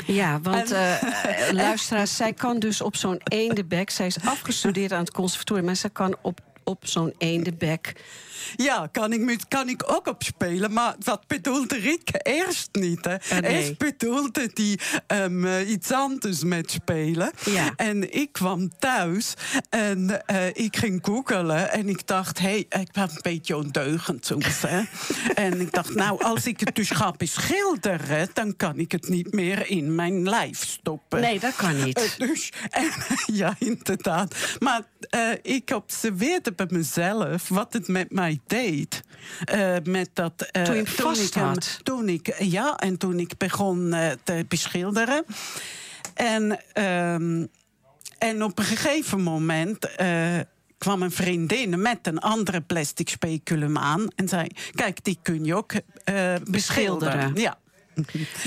ja 0.06 0.42
want 0.42 0.72
En- 0.72 1.56
luisteraars, 1.56 2.16
zij 2.16 2.34
kan 2.34 2.60
dus 2.60 2.82
op 2.82 2.96
zo'n 2.96 3.22
eendebek... 3.24 3.90
zij 3.90 4.06
is 4.06 4.20
afgestudeerd 4.22 4.92
aan 4.92 5.00
het 5.00 5.12
conservatorium... 5.12 5.66
maar 5.66 5.76
zij 5.76 5.90
kan 5.90 6.16
op, 6.22 6.40
op 6.64 6.88
zo'n 6.88 7.14
eendebek... 7.18 8.04
Ja, 8.56 8.88
kan 8.92 9.14
ik, 9.14 9.40
kan 9.48 9.70
ik 9.70 9.84
ook 9.86 10.08
op 10.08 10.24
spelen, 10.24 10.74
maar 10.74 10.96
wat 11.00 11.28
bedoelde 11.28 11.78
Rick 11.78 12.10
eerst 12.14 12.70
niet? 12.72 13.06
Hè? 13.06 13.14
Ah, 13.14 13.40
nee. 13.40 13.56
Eerst 13.56 13.78
bedoelde 13.78 14.50
hij 14.54 14.80
ehm, 15.08 15.46
eh, 15.46 15.70
iets 15.70 15.92
anders 15.92 16.44
met 16.44 16.72
spelen. 16.72 17.32
Ja. 17.46 17.74
En 17.76 18.14
ik 18.14 18.32
kwam 18.32 18.70
thuis 18.80 19.34
en 19.70 20.26
eh, 20.26 20.48
ik 20.48 20.78
ging 20.78 21.00
googelen 21.02 21.72
en 21.72 21.90
ik 21.90 22.08
dacht, 22.08 22.40
hé, 22.40 22.66
hey, 22.70 22.82
ik 22.82 22.92
ben 22.92 23.04
een 23.04 23.20
beetje 23.22 23.58
ondeugend 23.58 24.26
soms. 24.26 24.62
Hè? 24.62 24.82
en 25.46 25.62
ik 25.62 25.72
dacht, 25.72 25.96
nou, 25.96 26.24
als 26.24 26.46
ik 26.46 26.60
het 26.60 26.76
dus 26.76 26.90
ga 26.90 27.12
beschilderen, 27.18 28.30
dan 28.34 28.56
kan 28.56 28.80
ik 28.80 28.92
het 28.92 29.10
niet 29.10 29.34
meer 29.34 29.70
in 29.70 29.96
mijn 29.96 30.30
lijf 30.30 30.66
stoppen. 30.66 31.22
Nee, 31.22 31.40
dat 31.40 31.56
kan 31.56 31.84
niet. 31.84 31.98
Eh, 31.98 32.28
dus, 32.28 32.52
en, 32.70 32.92
ja, 33.26 33.56
inderdaad. 33.60 34.36
Maar 34.60 34.82
eh, 35.10 35.32
ik 35.42 35.70
observeerde 35.70 36.52
bij 36.52 36.68
mezelf 36.70 37.50
wat 37.50 37.74
het 37.74 37.88
met 37.88 38.12
mij 38.12 38.37
deed. 38.48 39.04
Eh, 39.46 39.76
met 39.84 40.10
dat, 40.14 40.42
eh, 40.52 40.64
Toen 40.64 40.76
je 40.76 40.86
vast 40.88 41.22
ik 41.22 41.34
hem- 41.34 41.54
toen 41.84 42.10
ik, 42.10 42.36
ja, 42.44 42.76
en 42.78 42.98
toen 42.98 43.20
ik 43.20 43.38
begon 43.38 43.94
eh, 43.94 44.12
te 44.24 44.46
beschilderen. 44.48 45.26
En, 46.14 46.60
ehm, 46.74 47.46
en 48.18 48.44
op 48.44 48.60
een 48.60 48.66
gegeven 48.66 49.22
moment 49.22 49.90
kwam 50.78 51.02
een 51.02 51.12
vriendin 51.12 51.82
met 51.82 52.08
een 52.08 52.20
andere 52.20 52.62
plastic 52.62 53.10
speculum 53.10 53.78
aan 53.78 54.08
en 54.16 54.28
zei: 54.28 54.48
Kijk, 54.76 55.04
die 55.04 55.20
kun 55.22 55.44
je 55.46 55.56
ook 55.56 55.74
beschilderen. 56.44 57.36
Ja. 57.36 57.58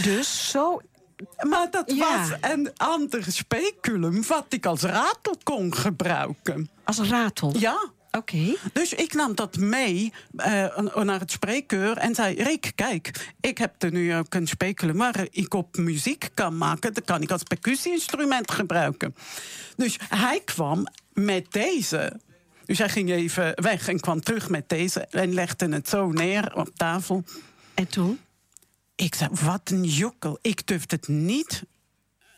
Dus 0.02 0.50
zo 0.50 0.80
Maar 1.48 1.70
dat 1.70 1.92
Ja. 1.94 2.18
was 2.28 2.50
een 2.50 2.70
ander 2.76 3.24
speculum 3.28 4.22
wat 4.26 4.44
ik 4.48 4.66
als 4.66 4.82
ratel 4.82 5.36
kon 5.42 5.74
gebruiken. 5.74 6.70
als 6.84 6.98
ratel. 6.98 7.54
Ja. 7.58 7.90
Oké. 8.10 8.56
Dus 8.72 8.92
ik 8.92 9.14
nam 9.14 9.34
dat 9.34 9.56
mee 9.56 10.12
eh, 10.36 10.78
naar 10.78 11.20
het 11.20 11.30
spreekuur 11.30 11.96
en 11.96 12.14
zei: 12.14 12.42
Rick, 12.42 12.72
kijk, 12.74 13.32
ik 13.40 13.58
heb 13.58 13.82
er 13.82 13.92
nu 13.92 14.14
ook 14.14 14.34
een 14.34 14.46
speculum 14.46 14.96
waar 14.96 15.26
ik 15.30 15.54
op 15.54 15.76
muziek 15.76 16.28
kan 16.34 16.56
maken. 16.56 16.94
Dat 16.94 17.04
kan 17.04 17.22
ik 17.22 17.30
als 17.30 17.42
percussie-instrument 17.42 18.50
gebruiken. 18.50 19.14
Dus 19.76 19.98
hij 20.08 20.40
kwam 20.44 20.86
met 21.12 21.52
deze. 21.52 22.20
Dus 22.64 22.78
hij 22.78 22.88
ging 22.88 23.10
even 23.10 23.62
weg 23.62 23.88
en 23.88 24.00
kwam 24.00 24.20
terug 24.20 24.48
met 24.48 24.68
deze 24.68 25.00
en 25.00 25.34
legde 25.34 25.68
het 25.68 25.88
zo 25.88 26.10
neer 26.10 26.54
op 26.54 26.70
tafel. 26.74 27.24
En 27.74 27.88
toen? 27.88 28.20
Ik 28.96 29.14
zei: 29.14 29.30
Wat 29.44 29.70
een 29.70 29.84
jokkel. 29.84 30.38
Ik 30.42 30.66
durfde 30.66 30.96
het 30.96 31.08
niet 31.08 31.62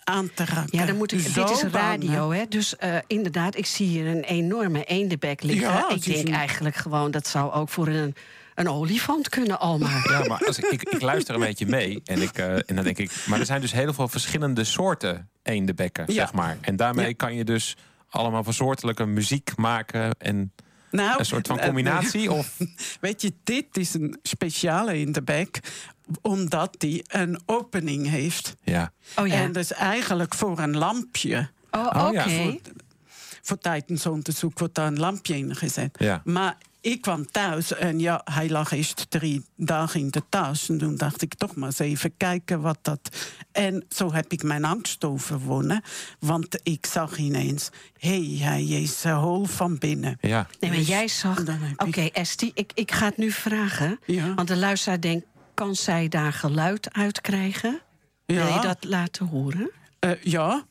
aan 0.05 0.31
te 0.35 0.45
raken. 0.45 0.79
Ja, 0.79 0.87
dan 0.87 0.97
moet 0.97 1.13
ik. 1.13 1.21
Zo 1.21 1.45
dit 1.45 1.51
is 1.57 1.63
radio, 1.63 2.31
hè? 2.31 2.45
Dus 2.49 2.77
eh, 2.77 2.97
inderdaad, 3.07 3.57
ik 3.57 3.67
zie 3.67 3.87
hier 3.87 4.07
een 4.07 4.23
enorme 4.25 4.85
eendebek 4.85 5.43
liggen. 5.43 5.69
Ja, 5.69 5.91
ik 5.91 6.05
denk 6.05 6.27
een- 6.29 6.35
eigenlijk 6.35 6.75
gewoon 6.77 7.11
dat 7.11 7.27
zou 7.27 7.53
ook 7.53 7.69
voor 7.69 7.87
een, 7.87 8.15
een 8.55 8.69
olifant 8.69 9.29
kunnen, 9.29 9.61
Alma. 9.61 10.01
Ja, 10.09 10.25
maar 10.27 10.45
als 10.47 10.59
ik, 10.59 10.65
ik, 10.65 10.83
ik 10.83 11.01
luister 11.01 11.35
een 11.35 11.41
beetje 11.41 11.67
mee 11.67 12.01
en, 12.05 12.23
ik, 12.23 12.39
eh, 12.39 12.55
en 12.55 12.75
dan 12.75 12.85
denk 12.85 12.99
ik... 12.99 13.11
Maar 13.27 13.41
er 13.41 13.47
zijn 13.47 13.61
dus 13.61 13.73
heel 13.73 13.93
veel 13.93 14.09
verschillende 14.09 14.65
soorten 14.65 15.29
eendenbekken, 15.43 16.05
Ja. 16.07 16.13
zeg 16.13 16.33
maar. 16.33 16.57
En 16.61 16.77
daarmee 16.77 17.07
Ja. 17.09 17.15
kan 17.17 17.35
je 17.35 17.45
dus 17.45 17.77
allemaal 18.11 18.45
van 18.45 18.53
soortelijke 18.53 19.07
muziek 19.07 19.51
maken... 19.57 20.11
en 20.19 20.53
Nou, 20.91 21.19
een 21.19 21.25
soort 21.25 21.47
van 21.47 21.59
eh, 21.59 21.65
combinatie? 21.65 22.33
Of, 22.33 22.57
Weet 23.01 23.23
je, 23.23 23.33
dit 23.45 23.67
is 23.77 23.95
een 23.95 24.19
speciale 24.23 25.01
in 25.01 25.13
de 25.13 25.23
bek, 25.23 25.61
omdat 26.21 26.75
die 26.79 27.05
een 27.09 27.41
opening 27.47 28.09
heeft. 28.09 28.55
ja. 28.63 28.93
Oh 29.17 29.27
ja. 29.27 29.35
En 29.35 29.53
dus 29.53 29.73
eigenlijk 29.73 30.35
voor 30.35 30.59
een 30.59 30.77
lampje. 30.77 31.49
oh, 31.71 31.87
Oh, 31.95 32.07
oké. 32.07 32.31
Voor, 32.31 32.59
voor 33.43 33.59
tijdens 33.59 34.07
onderzoek 34.07 34.59
wordt 34.59 34.75
daar 34.75 34.87
een 34.87 34.99
lampje 34.99 35.37
in 35.37 35.57
gezet. 35.57 35.97
Ja. 35.99 36.21
Maar 36.25 36.57
ik 36.81 37.01
kwam 37.01 37.31
thuis 37.31 37.73
en 37.75 37.99
ja, 38.01 38.21
hij 38.25 38.49
lag 38.51 38.71
eerst 38.73 39.07
drie 39.11 39.45
dagen 39.57 40.01
in 40.01 40.11
de 40.11 40.23
tas. 40.29 40.69
En 40.69 40.79
toen 40.79 40.97
dacht 40.97 41.23
ik 41.23 41.35
toch 41.35 41.55
maar 41.55 41.69
eens 41.69 41.79
even 41.79 42.17
kijken 42.17 42.61
wat 42.61 42.79
dat... 42.83 43.31
En 43.53 43.85
zo 43.89 44.13
heb 44.13 44.33
ik 44.33 44.43
mijn 44.43 44.65
angst 44.65 45.05
overwonnen. 45.05 45.83
Want 46.19 46.61
ik 46.63 46.87
zag 46.87 47.17
ineens, 47.17 47.71
hé, 47.99 48.25
hey, 48.37 48.47
hij 48.49 48.65
is 48.65 49.05
uh, 49.05 49.19
hol 49.23 49.45
van 49.45 49.79
binnen. 49.79 50.19
ja. 50.21 50.47
Nee, 50.61 50.71
maar 50.71 50.81
jij 50.81 51.09
zag. 51.09 51.39
Oké, 51.77 52.01
ik- 52.01 52.15
Esti, 52.17 52.51
ik, 52.55 52.71
ik 52.75 52.93
ga 52.93 53.05
het 53.07 53.17
nu 53.17 53.31
vragen. 53.31 53.99
Ja. 54.07 54.35
Want 54.35 54.49
de 54.49 54.57
luisteraar 54.57 55.01
denkt: 55.01 55.27
kan 55.55 55.75
zij 55.75 56.09
daar 56.09 56.33
geluid 56.33 56.93
uit 56.93 57.21
krijgen? 57.21 57.81
Wil 58.27 58.47
je 58.47 58.61
dat 58.61 58.85
laten 58.85 59.27
horen? 59.27 59.71
Eh, 59.99 60.23
ja. 60.23 60.65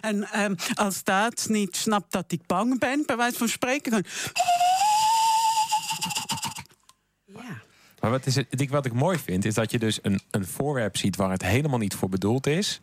En 0.00 0.24
ehm, 0.32 0.54
als 0.74 1.04
dat 1.04 1.46
niet 1.48 1.76
snapt 1.76 2.12
dat 2.12 2.32
ik 2.32 2.46
bang 2.46 2.78
ben, 2.78 3.02
bij 3.06 3.16
wijze 3.16 3.38
van 3.38 3.48
spreken, 3.48 3.90
dan... 3.92 4.04
Ja. 7.24 7.62
Maar 8.00 8.10
wat, 8.10 8.26
is 8.26 8.34
het, 8.34 8.60
ik- 8.60 8.70
wat 8.70 8.86
ik 8.86 8.92
mooi 8.92 9.18
vind, 9.18 9.44
is 9.44 9.54
dat 9.54 9.70
je 9.70 9.78
dus 9.78 9.98
een, 10.02 10.20
een 10.30 10.46
voorwerp 10.46 10.96
ziet... 10.96 11.16
waar 11.16 11.30
het 11.30 11.42
helemaal 11.42 11.78
niet 11.78 11.94
voor 11.94 12.08
bedoeld 12.08 12.46
is... 12.46 12.80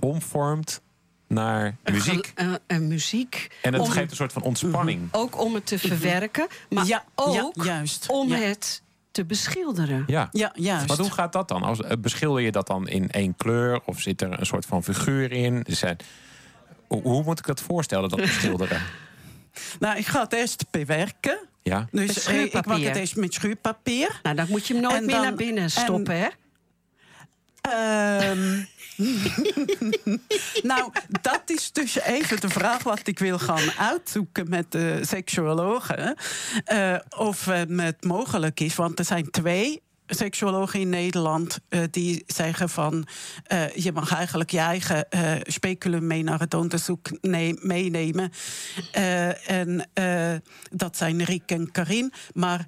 omvormt 0.00 0.80
naar 1.26 1.76
muziek. 1.84 2.32
Eh, 2.34 2.52
eh, 2.66 2.78
muziek. 2.78 3.48
En 3.62 3.72
het 3.72 3.82
Om- 3.82 3.90
geeft 3.90 4.10
een 4.10 4.16
soort 4.16 4.32
van 4.32 4.42
ontspanning. 4.42 5.08
Ook 5.10 5.40
om 5.40 5.54
het 5.54 5.66
te 5.66 5.78
verwerken, 5.78 6.46
maar 6.70 6.86
Ja, 6.86 7.04
ook 7.14 7.34
ja, 7.54 7.64
juist. 7.64 8.06
om 8.08 8.28
Ja. 8.28 8.36
het 8.36 8.82
te 9.10 9.24
beschilderen. 9.24 10.04
Ja. 10.06 10.28
Ja, 10.32 10.52
juist. 10.54 10.88
Maar 10.88 10.96
hoe 10.98 11.10
gaat 11.10 11.32
dat 11.32 11.48
dan? 11.48 11.62
Als, 11.62 11.82
eh, 11.82 11.96
beschilder 11.98 12.42
je 12.42 12.52
dat 12.52 12.66
dan 12.66 12.88
in 12.88 13.10
één 13.10 13.34
kleur? 13.36 13.80
Of 13.84 14.00
zit 14.00 14.22
er 14.22 14.38
een 14.40 14.46
soort 14.46 14.66
van 14.66 14.84
figuur 14.84 15.32
in? 15.32 15.64
Er 15.64 15.76
zijn, 15.76 15.96
hoe, 16.86 17.02
hoe 17.02 17.22
moet 17.22 17.38
ik 17.38 17.46
dat 17.46 17.60
voorstellen, 17.60 18.08
dat 18.08 18.18
beschilderen? 18.30 18.80
Nou, 19.78 19.96
ik 19.98 20.06
ga 20.06 20.20
het 20.22 20.32
eerst 20.32 20.64
bewerken. 20.70 21.38
Ja? 21.62 21.86
Dus 21.90 22.06
Met 22.14 22.26
eh, 22.26 22.42
ik 22.44 22.66
maak 22.66 22.78
het 22.80 22.96
eerst 22.96 23.16
met 23.16 23.34
schuurpapier. 23.34 24.20
Nou, 24.22 24.36
dan 24.36 24.46
moet 24.48 24.66
je 24.66 24.72
hem 24.72 24.82
nooit 24.82 24.94
En 24.96 25.04
meer 25.04 25.14
dan- 25.14 25.24
naar 25.24 25.34
binnen 25.34 25.62
en- 25.62 25.70
stoppen, 25.70 26.18
hè? 26.18 26.28
Ehm, 27.70 28.62
nou, 30.72 30.92
dat 31.20 31.42
is 31.46 31.72
dus 31.72 32.00
even 32.00 32.40
de 32.40 32.48
vraag 32.48 32.82
wat 32.82 33.06
ik 33.06 33.18
wil 33.18 33.38
gaan 33.38 33.70
uitzoeken 33.78 34.48
met 34.48 34.72
de 34.72 35.00
seksuologen. 35.02 36.16
Eh, 36.64 36.96
of 37.16 37.44
het 37.44 38.04
mogelijk 38.04 38.60
is, 38.60 38.74
want 38.74 38.98
er 38.98 39.04
zijn 39.04 39.30
twee 39.30 39.82
seksuologen 40.06 40.80
in 40.80 40.88
Nederland 40.88 41.58
eh, 41.68 41.80
die 41.90 42.24
zeggen 42.26 42.68
van 42.68 43.06
eh, 43.44 43.74
je 43.74 43.92
mag 43.92 44.12
eigenlijk 44.14 44.50
je 44.50 44.58
eigen 44.58 45.10
eh, 45.10 45.32
speculum 45.42 46.06
mee 46.06 46.22
naar 46.22 46.40
het 46.40 46.54
onderzoek 46.54 47.08
ne- 47.20 47.58
meenemen. 47.60 48.32
En 49.46 49.88
dat 50.70 50.96
zijn 50.96 51.24
Rick 51.24 51.50
en 51.50 51.70
Karin. 51.72 52.12
Maar 52.34 52.64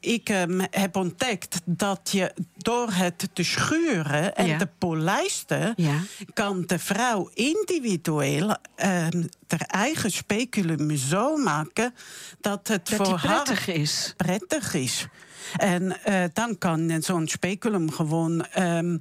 ik 0.00 0.28
ehm, 0.28 0.60
heb 0.70 0.96
ontdekt 0.96 1.60
dat 1.64 2.08
je 2.12 2.32
door 2.56 2.90
het 2.92 3.28
te 3.32 3.42
schuren 3.42 4.34
en 4.36 4.46
Ja. 4.46 4.58
te 4.58 4.68
polijsten 4.78 5.72
Ja. 5.76 5.98
kan 6.32 6.62
de 6.66 6.78
vrouw 6.78 7.30
individueel 7.34 8.56
ehm 8.76 9.22
haar 9.48 9.60
eigen 9.66 10.10
speculum 10.10 10.96
zo 10.96 11.36
maken 11.36 11.94
dat 12.40 12.68
het 12.68 12.88
Dat 12.88 13.08
voor 13.08 13.18
haar 13.18 13.42
prettig 13.42 13.66
is. 13.68 14.14
prettig 14.16 14.74
is. 14.74 15.06
En 15.56 16.04
eh, 16.04 16.24
dan 16.32 16.58
kan 16.58 17.02
zo'n 17.02 17.28
speculum 17.28 17.90
gewoon. 17.90 18.44
ehm, 18.46 18.96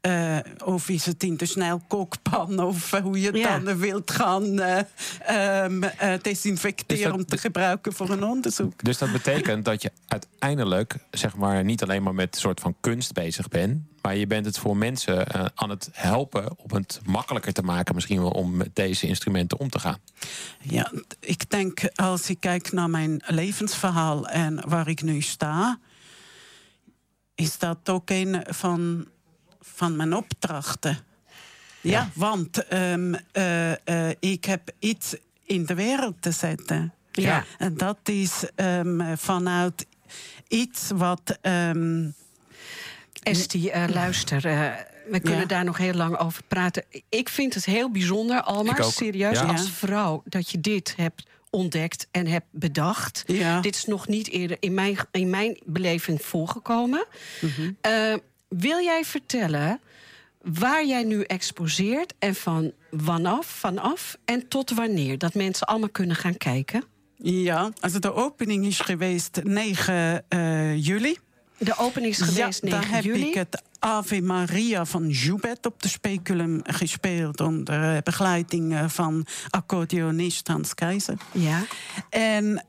eh, 0.00 0.38
of 0.64 0.88
is 0.88 1.06
het 1.06 1.22
in 1.22 1.36
de 1.36 1.46
snelkookpan, 1.46 2.58
of 2.58 2.92
eh, 2.92 3.00
hoe 3.02 3.20
je 3.20 3.26
het 3.26 3.36
Ja. 3.36 3.58
dan 3.58 3.78
wilt 3.78 4.10
gaan 4.10 4.58
eh, 4.60 4.78
ehm, 5.64 5.82
eh, 5.82 6.12
desinfecteren 6.22 6.96
Dus 6.96 7.04
dat- 7.04 7.12
om 7.14 7.24
te 7.26 7.38
gebruiken 7.38 7.92
voor 7.92 8.10
een 8.10 8.24
onderzoek. 8.24 8.84
Dus 8.84 8.98
dat 8.98 9.12
betekent 9.12 9.64
dat 9.64 9.82
je 9.82 9.92
uiteindelijk 10.08 10.96
zeg 11.10 11.36
maar, 11.36 11.64
niet 11.64 11.82
alleen 11.82 12.02
maar 12.02 12.14
met 12.14 12.34
een 12.34 12.40
soort 12.40 12.60
van 12.60 12.74
kunst 12.80 13.12
bezig 13.12 13.48
bent. 13.48 13.82
Maar 14.02 14.16
je 14.16 14.26
bent 14.26 14.46
het 14.46 14.58
voor 14.58 14.76
mensen 14.76 15.26
eh, 15.26 15.44
aan 15.54 15.70
het 15.70 15.88
helpen 15.92 16.58
om 16.58 16.74
het 16.76 17.00
makkelijker 17.04 17.52
te 17.52 17.62
maken, 17.62 17.94
misschien 17.94 18.20
wel 18.20 18.30
om 18.30 18.56
met 18.56 18.70
deze 18.72 19.06
instrumenten 19.06 19.58
om 19.58 19.68
te 19.70 19.78
gaan. 19.78 19.98
Ja, 20.60 20.92
ik 21.20 21.50
denk 21.50 21.80
als 21.94 22.30
ik 22.30 22.40
kijk 22.40 22.72
naar 22.72 22.90
mijn 22.90 23.22
levensverhaal 23.26 24.28
en 24.28 24.68
waar 24.68 24.88
ik 24.88 25.02
nu 25.02 25.20
sta, 25.20 25.78
is 27.34 27.58
dat 27.58 27.88
ook 27.88 28.10
een 28.10 28.44
van, 28.48 29.06
van 29.74 29.96
mijn 29.96 30.14
opdrachten. 30.14 30.98
Ja, 31.80 32.10
want 32.14 32.66
ehm, 32.66 33.14
eh, 33.32 33.72
eh, 34.10 34.16
ik 34.20 34.44
heb 34.44 34.70
iets 34.78 35.14
in 35.44 35.66
de 35.66 35.74
wereld 35.74 36.22
te 36.22 36.30
zetten. 36.30 36.92
Ja. 37.12 37.44
En 37.58 37.76
dat 37.76 37.98
is 38.04 38.44
ehm, 38.54 39.16
vanuit 39.16 39.86
iets 40.48 40.90
wat. 40.94 41.38
ehm, 41.40 42.08
Esti, 43.22 43.68
eh, 43.68 43.84
luister. 43.88 44.40
we 45.10 45.20
kunnen 45.20 45.40
Ja. 45.40 45.46
daar 45.46 45.64
nog 45.64 45.76
heel 45.78 45.92
lang 45.94 46.16
over 46.16 46.42
praten. 46.48 46.84
Ik 47.08 47.28
vind 47.28 47.54
het 47.54 47.64
heel 47.64 47.90
bijzonder, 47.90 48.46
ook. 48.46 48.82
serieus, 48.82 49.38
Ja. 49.38 49.44
als 49.44 49.70
vrouw, 49.70 50.22
dat 50.26 50.50
je 50.50 50.60
dit 50.60 50.94
hebt 50.96 51.26
ontdekt 51.50 52.06
en 52.10 52.26
hebt 52.26 52.46
bedacht. 52.50 53.22
Ja. 53.26 53.60
Dit 53.60 53.74
is 53.74 53.84
nog 53.84 54.08
niet 54.08 54.28
eerder 54.28 54.56
in 54.60 54.74
mijn, 54.74 54.96
in 55.10 55.30
mijn 55.30 55.58
beleving 55.64 56.22
voorgekomen. 56.22 57.06
Mhm. 57.40 57.72
Wil 58.48 58.80
jij 58.80 59.04
vertellen 59.04 59.80
waar 60.42 60.86
jij 60.86 61.04
nu 61.04 61.22
exposeert 61.22 62.14
en 62.18 62.34
van 62.34 62.72
vanaf, 62.92 63.46
vanaf 63.46 64.16
en 64.24 64.48
tot 64.48 64.70
wanneer? 64.70 65.18
Dat 65.18 65.34
mensen 65.34 65.66
allemaal 65.66 65.88
kunnen 65.88 66.16
gaan 66.16 66.36
kijken. 66.36 66.84
ja, 67.16 67.72
also 67.80 67.98
de 67.98 68.14
opening 68.14 68.66
is 68.66 68.80
geweest 68.80 69.40
9 69.42 70.24
eh, 70.28 70.84
juli. 70.84 71.18
De 71.58 71.76
opening 71.76 72.12
is 72.12 72.20
geweest 72.20 72.62
ja, 72.62 72.68
9 72.68 72.70
daar 72.80 72.90
heb 72.90 73.04
juli. 73.04 73.28
ik 73.28 73.34
het 73.34 73.62
Ave 73.78 74.20
Maria 74.20 74.84
van 74.84 75.08
Joubert 75.08 75.66
op 75.66 75.82
de 75.82 75.88
speculum 75.88 76.60
gespeeld... 76.64 77.40
onder 77.40 77.94
eh, 77.94 78.02
begeleiding 78.02 78.72
eh, 78.74 78.88
van 78.88 79.26
accordeonist 79.50 80.48
Hans 80.48 80.74
Keizer. 80.74 81.16
Ja. 81.32 81.64
En 82.10 82.64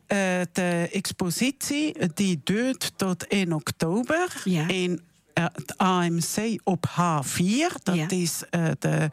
de 0.51 0.89
expositie 0.91 1.95
die 2.13 2.41
duurt 2.43 2.91
tot 2.95 3.27
1 3.27 3.53
oktober 3.53 4.41
Ja. 4.43 4.67
in 4.67 5.01
het 5.41 5.77
AMC 5.77 6.60
op 6.63 6.86
H4. 6.89 7.84
Dat 7.84 7.96
Ja. 7.96 8.05
is 8.10 8.41
eh, 8.50 8.65
de 8.79 9.10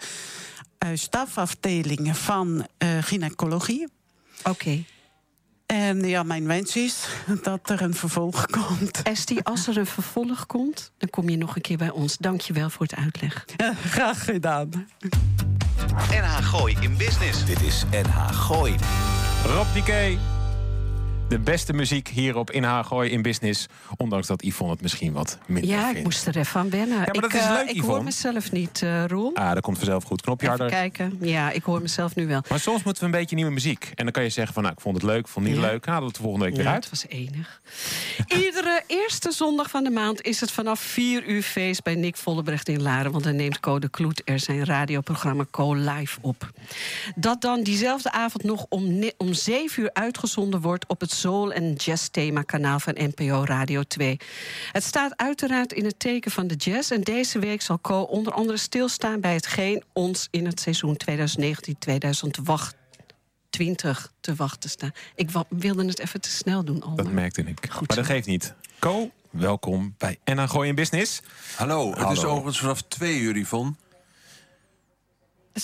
eh, 0.78 0.88
stafafdeling 0.94 2.16
van 2.16 2.66
eh 2.78 2.88
gynaecologie. 3.00 3.88
Oké. 4.44 4.84
En 5.66 6.04
ja, 6.08 6.22
mijn 6.22 6.46
wens 6.46 6.76
is 6.76 7.06
dat 7.42 7.70
er 7.70 7.82
een 7.82 7.94
vervolg 7.94 8.46
komt. 8.46 9.02
Estie, 9.02 9.42
als 9.42 9.66
er 9.66 9.76
een 9.78 9.86
vervolg 9.86 10.46
komt, 10.46 10.92
dan 10.98 11.10
kom 11.10 11.28
je 11.28 11.36
nog 11.36 11.56
een 11.56 11.62
keer 11.62 11.76
bij 11.76 11.90
ons. 11.90 12.16
Dank 12.16 12.40
je 12.40 12.52
wel 12.52 12.70
voor 12.70 12.86
het 12.86 12.94
uitleg. 12.94 13.44
Ja, 13.56 13.74
graag 13.74 14.24
gedaan. 14.24 14.88
NH 16.10 16.36
Gooi 16.44 16.76
in 16.80 16.96
Business. 16.96 17.44
Dit 17.44 17.60
is 17.62 17.84
NH 17.90 18.32
Gooi. 18.32 18.74
Rob 19.44 19.66
Dike. 19.74 20.18
De 21.28 21.38
beste 21.38 21.72
muziek 21.72 22.08
hier 22.08 22.36
op 22.36 22.50
In 22.50 22.64
in 23.10 23.22
Business. 23.22 23.66
Ondanks 23.96 24.26
dat 24.26 24.42
Yvonne 24.44 24.72
het 24.72 24.82
misschien 24.82 25.12
wat 25.12 25.38
minder 25.46 25.70
Ja, 25.70 25.82
vindt. 25.84 25.98
ik 25.98 26.04
moest 26.04 26.26
er 26.26 26.36
even 26.36 26.60
aan 26.60 26.70
wennen. 26.70 26.96
maar 26.96 27.06
dat 27.12 27.24
ik 27.24 27.32
is 27.32 27.40
eh, 27.40 27.48
leuk, 27.50 27.68
ik 27.68 27.74
Yvonne. 27.76 27.92
hoor 27.94 28.04
mezelf 28.04 28.52
niet, 28.52 28.82
eh 28.82 29.04
Roel. 29.06 29.34
Ah, 29.34 29.52
dat 29.52 29.62
komt 29.62 29.76
vanzelf 29.76 30.04
goed. 30.04 30.20
Knopje 30.22 30.46
Even 30.46 30.58
harder. 30.58 30.78
kijken. 30.78 31.18
Ja, 31.20 31.50
ik 31.50 31.62
hoor 31.62 31.82
mezelf 31.82 32.14
nu 32.14 32.26
wel. 32.26 32.40
Maar 32.48 32.60
soms 32.60 32.82
moeten 32.82 33.02
we 33.02 33.08
een 33.08 33.20
beetje 33.20 33.36
nieuwe 33.36 33.50
muziek. 33.50 33.90
En 33.94 34.04
dan 34.04 34.12
kan 34.12 34.22
je 34.22 34.28
zeggen 34.28 34.54
van, 34.54 34.62
nou, 34.62 34.74
ik 34.74 34.80
vond 34.80 34.94
het 34.96 35.04
leuk, 35.04 35.28
vond 35.28 35.46
het 35.46 35.54
niet 35.54 35.64
Ja. 35.64 35.70
leuk. 35.70 35.86
Halen 35.86 36.00
we 36.00 36.06
het 36.06 36.16
de 36.16 36.22
volgende 36.22 36.46
week 36.46 36.56
weer 36.56 36.64
Ja, 36.64 36.72
uit. 36.72 36.84
het 36.90 36.92
was 36.92 37.06
enig. 37.08 37.60
Iedere 38.44 38.82
eerste 38.86 39.32
zondag 39.32 39.70
van 39.70 39.84
de 39.84 39.90
maand 39.90 40.22
is 40.22 40.40
het 40.40 40.50
vanaf 40.50 40.80
4 40.80 41.24
uur 41.28 41.42
feest 41.42 41.82
bij 41.82 41.94
Nick 41.94 42.16
Vollebrecht 42.16 42.68
in 42.68 42.82
Laren. 42.82 43.12
Want 43.12 43.24
dan 43.24 43.36
neemt 43.36 43.60
Code 43.60 43.88
Kloet 43.88 44.22
er 44.24 44.40
zijn 44.40 44.64
radioprogramma 44.64 45.44
Co 45.50 45.74
Live 45.74 46.18
op. 46.20 46.50
Dat 47.14 47.40
dan 47.40 47.62
diezelfde 47.62 48.12
avond 48.12 48.42
nog 48.44 48.66
om, 48.68 49.10
om 49.16 49.32
7 49.34 49.82
uur 49.82 49.90
uitgezonden 49.92 50.60
wordt 50.60 50.86
op 50.86 51.00
het 51.00 51.14
Soul 51.16 51.52
en 51.52 51.72
Jazz 51.72 52.08
thema 52.08 52.42
kanaal 52.42 52.80
van 52.80 52.94
NPO 52.96 53.44
Radio 53.44 53.82
2. 53.82 54.16
Het 54.72 54.84
staat 54.84 55.16
uiteraard 55.16 55.72
in 55.72 55.84
het 55.84 55.98
teken 55.98 56.30
van 56.30 56.46
de 56.46 56.54
jazz. 56.54 56.90
En 56.90 57.00
deze 57.00 57.38
week 57.38 57.62
zal 57.62 57.80
Co 57.80 58.00
onder 58.00 58.32
andere 58.32 58.58
stilstaan 58.58 59.20
bij 59.20 59.34
hetgeen 59.34 59.84
ons 59.92 60.28
in 60.30 60.46
het 60.46 60.60
seizoen 60.60 60.96
2019-2020 61.10 61.10
te 64.20 64.34
wachten 64.36 64.70
staat. 64.70 64.96
Ik 65.14 65.30
wilde 65.48 65.86
het 65.86 65.98
even 65.98 66.20
te 66.20 66.30
snel 66.30 66.64
doen. 66.64 66.82
Dat 66.94 67.12
merkte 67.12 67.42
ik. 67.42 67.66
Goed 67.70 67.88
maar 67.88 67.96
dat 67.96 68.06
geeft 68.06 68.26
niet. 68.26 68.54
Co, 68.78 69.10
welkom 69.30 69.94
bij 69.98 70.18
En 70.24 70.48
Gooi 70.48 70.68
in 70.68 70.74
Business. 70.74 71.20
Hallo, 71.56 71.94
het 71.94 72.10
is 72.10 72.24
overigens 72.24 72.58
vanaf 72.58 72.82
twee 72.82 73.18
uur, 73.18 73.36
Yvonne. 73.36 73.72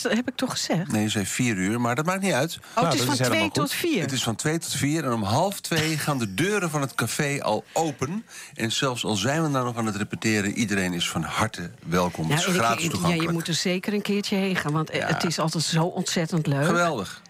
Dat 0.00 0.12
heb 0.12 0.28
ik 0.28 0.37
toch 0.37 0.50
gezegd? 0.50 0.92
Nee, 0.92 1.08
ze 1.08 1.18
heeft 1.18 1.30
vier 1.30 1.56
uur, 1.56 1.80
maar 1.80 1.94
dat 1.94 2.04
maakt 2.06 2.22
niet 2.22 2.32
uit. 2.32 2.58
Oh, 2.58 2.75
Nou, 2.75 2.87
het 2.87 2.94
is 2.94 3.00
van 3.02 3.12
is 3.12 3.18
helemaal 3.18 3.38
2 3.38 3.50
goed. 3.50 3.54
tot 3.54 3.72
4. 3.72 4.00
Het 4.00 4.12
is 4.12 4.22
van 4.22 4.37
twee 4.37 4.58
tot 4.58 4.72
vier 4.72 5.04
en 5.04 5.12
om 5.12 5.22
half 5.22 5.61
twee 5.61 5.99
gaan 5.99 6.18
de 6.18 6.34
deuren 6.34 6.70
van 6.70 6.80
het 6.80 6.94
café 6.94 7.42
al 7.42 7.64
open. 7.72 8.25
En 8.54 8.72
zelfs 8.72 9.04
al 9.04 9.14
zijn 9.14 9.42
we 9.42 9.49
nou 9.49 9.64
nog 9.64 9.76
aan 9.76 9.87
het 9.87 9.96
repeteren, 9.96 10.52
iedereen 10.52 10.92
is 10.92 11.08
van 11.08 11.22
harte 11.22 11.70
welkom. 11.87 12.30
het 12.30 12.38
is 12.38 12.44
gratis 12.44 12.90
ja, 13.02 13.08
je 13.14 13.28
moet 13.32 13.49
er 13.49 13.54
zeker 13.54 13.92
een 13.92 14.02
keertje 14.02 14.37
heen 14.37 14.56
gaan, 14.56 14.72
want 14.72 14.90
eh, 14.90 15.06
het 15.06 15.25
is 15.25 15.38
altijd 15.38 15.64
zo 15.64 15.84
ontzettend 15.84 16.46
leuk. 16.46 16.64
Geweldig. 16.66 17.22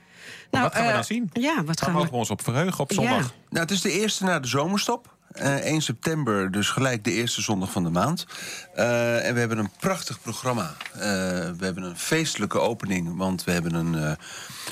Nou, 0.51 0.65
wat 0.65 0.75
gaan 0.75 0.83
we 0.83 0.89
eh, 0.89 0.95
dan 0.95 1.05
zien? 1.05 1.31
Ja, 1.33 1.55
wat 1.57 1.67
Daar 1.67 1.77
gaan 1.89 1.93
mogen 1.93 2.11
we 2.11 2.17
ons 2.17 2.31
op 2.31 2.43
verheugen 2.43 2.81
op 2.81 2.93
zondag. 2.93 3.17
Ja. 3.17 3.31
Nou, 3.49 3.63
het 3.63 3.71
is 3.71 3.81
de 3.81 3.91
eerste 3.91 4.25
na 4.25 4.41
de 4.41 4.49
zomerstop. 4.49 5.17
Eh 5.33 5.57
1 5.57 5.81
september, 5.81 6.51
dus 6.51 6.69
gelijk 6.69 7.05
de 7.05 7.13
eerste 7.13 7.43
zondag 7.43 7.71
van 7.71 7.85
de 7.85 7.91
maand. 7.91 8.27
Eh, 8.75 9.27
en 9.27 9.35
we 9.35 9.41
hebben 9.41 9.59
een 9.59 9.71
prachtig 9.81 10.21
programma. 10.21 10.75
Eh, 10.93 11.01
we 11.01 11.65
hebben 11.65 11.83
een 11.83 11.99
feestelijke 11.99 12.59
opening, 12.59 13.17
want 13.17 13.45
we 13.45 13.53
hebben 13.53 13.75
een 13.75 14.17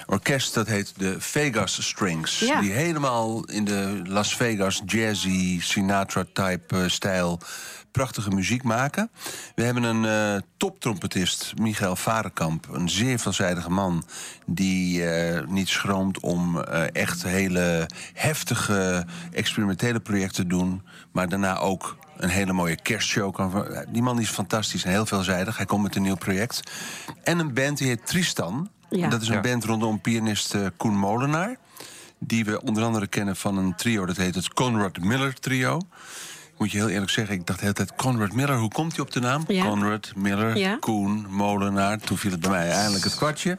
orkest 0.06 0.54
dat 0.54 0.66
heet 0.66 0.92
de 0.96 1.20
Vegas 1.20 1.88
Strings. 1.88 2.38
Ja. 2.38 2.60
Die 2.60 2.72
helemaal 2.72 3.44
in 3.44 3.64
de 3.64 4.02
Las 4.04 4.36
Vegas 4.36 4.82
jazzy, 4.86 5.60
Sinatra-type 5.60 6.88
stijl 6.88 7.40
prachtige 7.92 8.30
muziek 8.30 8.62
maken. 8.62 9.10
We 9.54 9.62
hebben 9.62 9.82
een 9.82 10.04
eh 10.04 10.42
toptrompetist, 10.56 11.52
Michael 11.60 11.96
Varenkamp. 11.96 12.68
Een 12.72 12.88
zeer 12.88 13.18
veelzijdige 13.18 13.70
man 13.70 14.04
die 14.46 15.04
eh, 15.10 15.46
niet 15.46 15.68
schroomt 15.68 16.20
om 16.20 16.60
eh, 16.60 16.82
echt 16.92 17.22
hele 17.22 17.88
heftige 18.14 19.06
experimentele 19.32 20.00
projecten 20.00 20.42
te 20.42 20.46
doen. 20.48 20.82
Maar 21.12 21.28
daarna 21.28 21.58
ook 21.58 21.96
een 22.16 22.28
hele 22.28 22.52
mooie 22.52 22.76
kerstshow 22.82 23.34
kan. 23.34 23.66
Die 23.88 24.02
man 24.02 24.20
is 24.20 24.28
fantastisch 24.30 24.84
en 24.84 24.90
heel 24.90 25.06
veelzijdig. 25.06 25.56
Hij 25.56 25.66
komt 25.66 25.82
met 25.82 25.96
een 25.96 26.02
nieuw 26.02 26.16
project. 26.16 26.60
En 27.22 27.38
een 27.38 27.54
band 27.54 27.78
die 27.78 27.86
heet 27.86 28.06
Tristan. 28.06 28.70
Ja. 28.90 29.08
Dat 29.08 29.22
is 29.22 29.28
een 29.28 29.34
Ja. 29.34 29.40
band 29.40 29.64
rondom 29.64 30.00
pianist 30.00 30.54
Koen 30.76 30.96
Molenaar. 30.96 31.56
Die 32.18 32.44
we 32.44 32.62
onder 32.62 32.84
andere 32.84 33.06
kennen 33.06 33.36
van 33.36 33.56
een 33.56 33.74
trio, 33.74 34.06
dat 34.06 34.16
heet 34.16 34.34
het 34.34 34.48
Conrad 34.54 34.98
Miller 34.98 35.34
Trio. 35.34 35.80
Moet 36.60 36.70
je 36.70 36.78
heel 36.78 36.88
eerlijk 36.88 37.10
zeggen, 37.10 37.34
ik 37.34 37.46
dacht 37.46 37.58
de 37.58 37.64
hele 37.64 37.76
tijd 37.76 37.94
Conrad 37.94 38.32
Miller. 38.32 38.56
Hoe 38.58 38.68
komt 38.70 38.92
hij 38.96 39.00
op 39.04 39.10
de 39.12 39.20
naam? 39.20 39.44
Ja. 39.48 39.64
Conrad 39.64 40.12
Miller, 40.16 40.56
Ja. 40.56 40.76
Koen, 40.80 41.26
Molenaar. 41.28 41.98
Toen 41.98 42.18
viel 42.18 42.30
het 42.30 42.40
bij 42.40 42.50
mij 42.50 42.70
eindelijk 42.70 43.04
het 43.04 43.14
kwartje. 43.14 43.58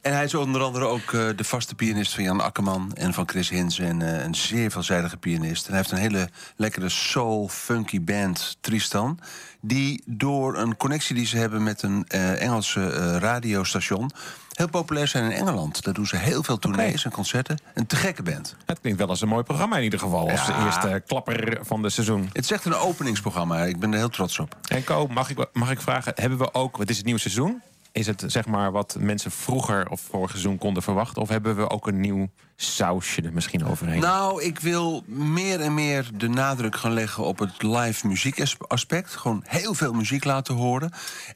En 0.00 0.12
hij 0.14 0.24
is 0.24 0.34
onder 0.34 0.62
andere 0.62 0.84
ook 0.84 1.12
eh, 1.12 1.26
de 1.36 1.44
vaste 1.44 1.74
pianist 1.74 2.14
van 2.14 2.24
Jan 2.24 2.40
Akkerman 2.40 2.92
en 2.94 3.12
van 3.14 3.28
Chris 3.28 3.48
Hins. 3.48 3.78
En 3.78 4.02
eh, 4.02 4.24
een 4.24 4.34
zeer 4.34 4.70
veelzijdige 4.70 5.16
pianist. 5.16 5.64
En 5.64 5.68
hij 5.68 5.78
heeft 5.78 5.90
een 5.90 5.98
hele 5.98 6.28
lekkere 6.56 6.88
soul, 6.88 7.48
funky 7.48 8.00
band, 8.00 8.56
Tristan. 8.60 9.18
Die 9.66 10.02
door 10.06 10.58
een 10.58 10.76
connectie 10.76 11.14
die 11.14 11.26
ze 11.26 11.36
hebben 11.36 11.62
met 11.62 11.82
een 11.82 12.04
eh, 12.08 12.42
Engelse 12.42 12.90
eh, 12.90 13.16
radiostation... 13.16 14.10
heel 14.52 14.68
populair 14.68 15.08
zijn 15.08 15.24
in 15.24 15.30
Engeland. 15.30 15.82
Daar 15.82 15.94
doen 15.94 16.06
ze 16.06 16.16
heel 16.16 16.42
veel 16.42 16.58
tournees 16.58 17.04
en 17.04 17.10
concerten. 17.10 17.58
Een 17.74 17.86
te 17.86 17.96
gekke 17.96 18.22
band. 18.22 18.56
Het 18.66 18.80
klinkt 18.80 18.98
wel 18.98 19.08
als 19.08 19.20
een 19.20 19.28
mooi 19.28 19.42
programma 19.42 19.76
in 19.76 19.82
ieder 19.82 19.98
geval. 19.98 20.30
Als 20.30 20.46
de 20.46 20.54
eerste 20.64 21.02
klapper 21.06 21.58
van 21.62 21.82
de 21.82 21.90
seizoen. 21.90 22.30
Het 22.32 22.44
is 22.44 22.50
echt 22.50 22.64
een 22.64 22.74
openingsprogramma. 22.74 23.64
Ik 23.64 23.78
ben 23.78 23.92
er 23.92 23.98
heel 23.98 24.08
trots 24.08 24.38
op. 24.38 24.56
En 24.68 24.84
Co, 24.84 25.06
mag 25.06 25.30
ik, 25.30 25.46
mag 25.52 25.70
ik 25.70 25.80
vragen, 25.80 26.12
hebben 26.16 26.38
we 26.38 26.54
ook, 26.54 26.78
het 26.78 26.90
is 26.90 26.96
het 26.96 27.04
nieuwe 27.04 27.20
seizoen? 27.20 27.62
Is 27.94 28.06
het 28.06 28.24
zeg 28.26 28.46
maar 28.46 28.72
wat 28.72 28.96
mensen 28.98 29.30
vroeger 29.30 29.88
of 29.88 30.00
vorig 30.00 30.30
seizoen 30.30 30.58
konden 30.58 30.82
verwachten? 30.82 31.22
Of 31.22 31.28
hebben 31.28 31.56
we 31.56 31.70
ook 31.70 31.86
een 31.86 32.00
nieuw 32.00 32.28
sausje 32.56 33.22
er 33.22 33.32
misschien 33.32 33.64
overheen? 33.64 34.00
Nou, 34.00 34.42
ik 34.42 34.60
wil 34.60 35.02
meer 35.06 35.60
en 35.60 35.74
meer 35.74 36.10
de 36.14 36.28
nadruk 36.28 36.76
gaan 36.76 36.92
leggen 36.92 37.24
op 37.24 37.38
het 37.38 37.62
live 37.62 38.06
muziekaspect. 38.06 39.16
Gewoon 39.16 39.42
heel 39.46 39.74
veel 39.74 39.92
muziek 39.92 40.24
laten 40.24 40.54
horen. 40.54 40.92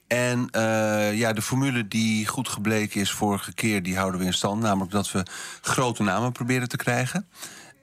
En 0.07 0.49
eh, 0.51 1.19
ja, 1.19 1.33
de 1.33 1.43
formule 1.43 1.89
die 1.89 2.27
goed 2.27 2.49
gebleken 2.49 3.01
is 3.01 3.11
vorige 3.11 3.55
keer, 3.55 3.83
die 3.83 3.97
houden 3.97 4.21
we 4.21 4.27
in 4.27 4.33
stand. 4.33 4.63
Namelijk 4.63 4.91
dat 4.93 5.13
we 5.13 5.27
grote 5.61 6.03
namen 6.03 6.33
proberen 6.33 6.69
te 6.69 6.77
krijgen. 6.77 7.29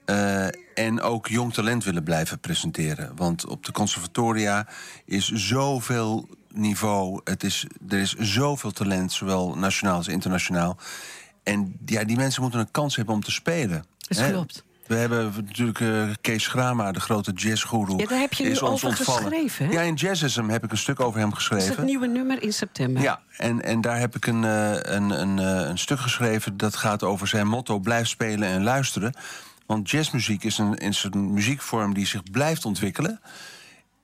Eh, 0.04 0.46
en 0.74 1.00
ook 1.00 1.28
jong 1.28 1.52
talent 1.52 1.84
willen 1.84 2.02
blijven 2.02 2.40
presenteren. 2.40 3.12
Want 3.14 3.46
op 3.46 3.64
de 3.64 3.72
conservatoria 3.72 4.66
is 5.04 5.32
zoveel 5.32 6.28
niveau. 6.56 7.20
Het 7.24 7.44
is, 7.44 7.66
er 7.88 7.98
is 7.98 8.14
zoveel 8.14 8.70
talent, 8.70 9.12
zowel 9.12 9.54
nationaal 9.56 9.96
als 9.96 10.08
internationaal. 10.08 10.76
En 11.42 11.76
ja, 11.86 12.04
die 12.04 12.16
mensen 12.16 12.42
moeten 12.42 12.60
een 12.60 12.70
kans 12.70 12.96
hebben 12.96 13.14
om 13.14 13.22
te 13.22 13.30
spelen. 13.30 13.84
Dat 13.98 14.18
Hè? 14.18 14.30
klopt. 14.30 14.64
We 14.86 14.94
hebben 14.94 15.32
natuurlijk 15.46 15.80
eh, 15.80 16.08
Kees 16.20 16.46
Grama, 16.46 16.92
de 16.92 17.00
grote 17.00 17.32
jazzgoeroe. 17.32 17.98
Ja, 18.00 18.06
daar 18.06 18.18
heb 18.18 18.32
je 18.32 18.44
nu 18.44 18.60
over 18.60 18.88
ontvallen. 18.88 19.22
geschreven, 19.22 19.66
hè? 19.66 19.72
Ja, 19.72 19.80
in 19.80 19.94
Jazzism 19.94 20.48
heb 20.48 20.64
ik 20.64 20.70
een 20.70 20.78
stuk 20.78 21.00
over 21.00 21.20
hem 21.20 21.30
Dat 21.30 21.38
is 21.38 21.44
geschreven. 21.46 21.76
het 21.76 21.84
nieuwe 21.84 22.06
nummer 22.06 22.42
in 22.42 22.52
september. 22.52 23.02
Ja, 23.02 23.20
en, 23.36 23.62
en 23.62 23.80
daar 23.80 23.98
heb 23.98 24.16
ik 24.16 24.26
een, 24.26 24.44
eh, 24.44 24.72
een, 24.72 25.10
een, 25.10 25.38
eh, 25.38 25.68
een 25.68 25.78
stuk 25.78 25.98
geschreven 26.00 26.56
dat 26.56 26.76
gaat 26.76 27.02
over 27.02 27.28
zijn 27.28 27.46
motto: 27.46 27.78
blijf 27.78 28.06
spelen 28.06 28.48
en 28.48 28.62
luisteren. 28.62 29.14
Want 29.66 29.90
jazzmuziek 29.90 30.44
is 30.44 30.58
een, 30.58 30.74
is 30.74 31.04
een 31.10 31.32
muziekvorm 31.32 31.94
die 31.94 32.06
zich 32.06 32.22
blijft 32.30 32.64
ontwikkelen. 32.64 33.20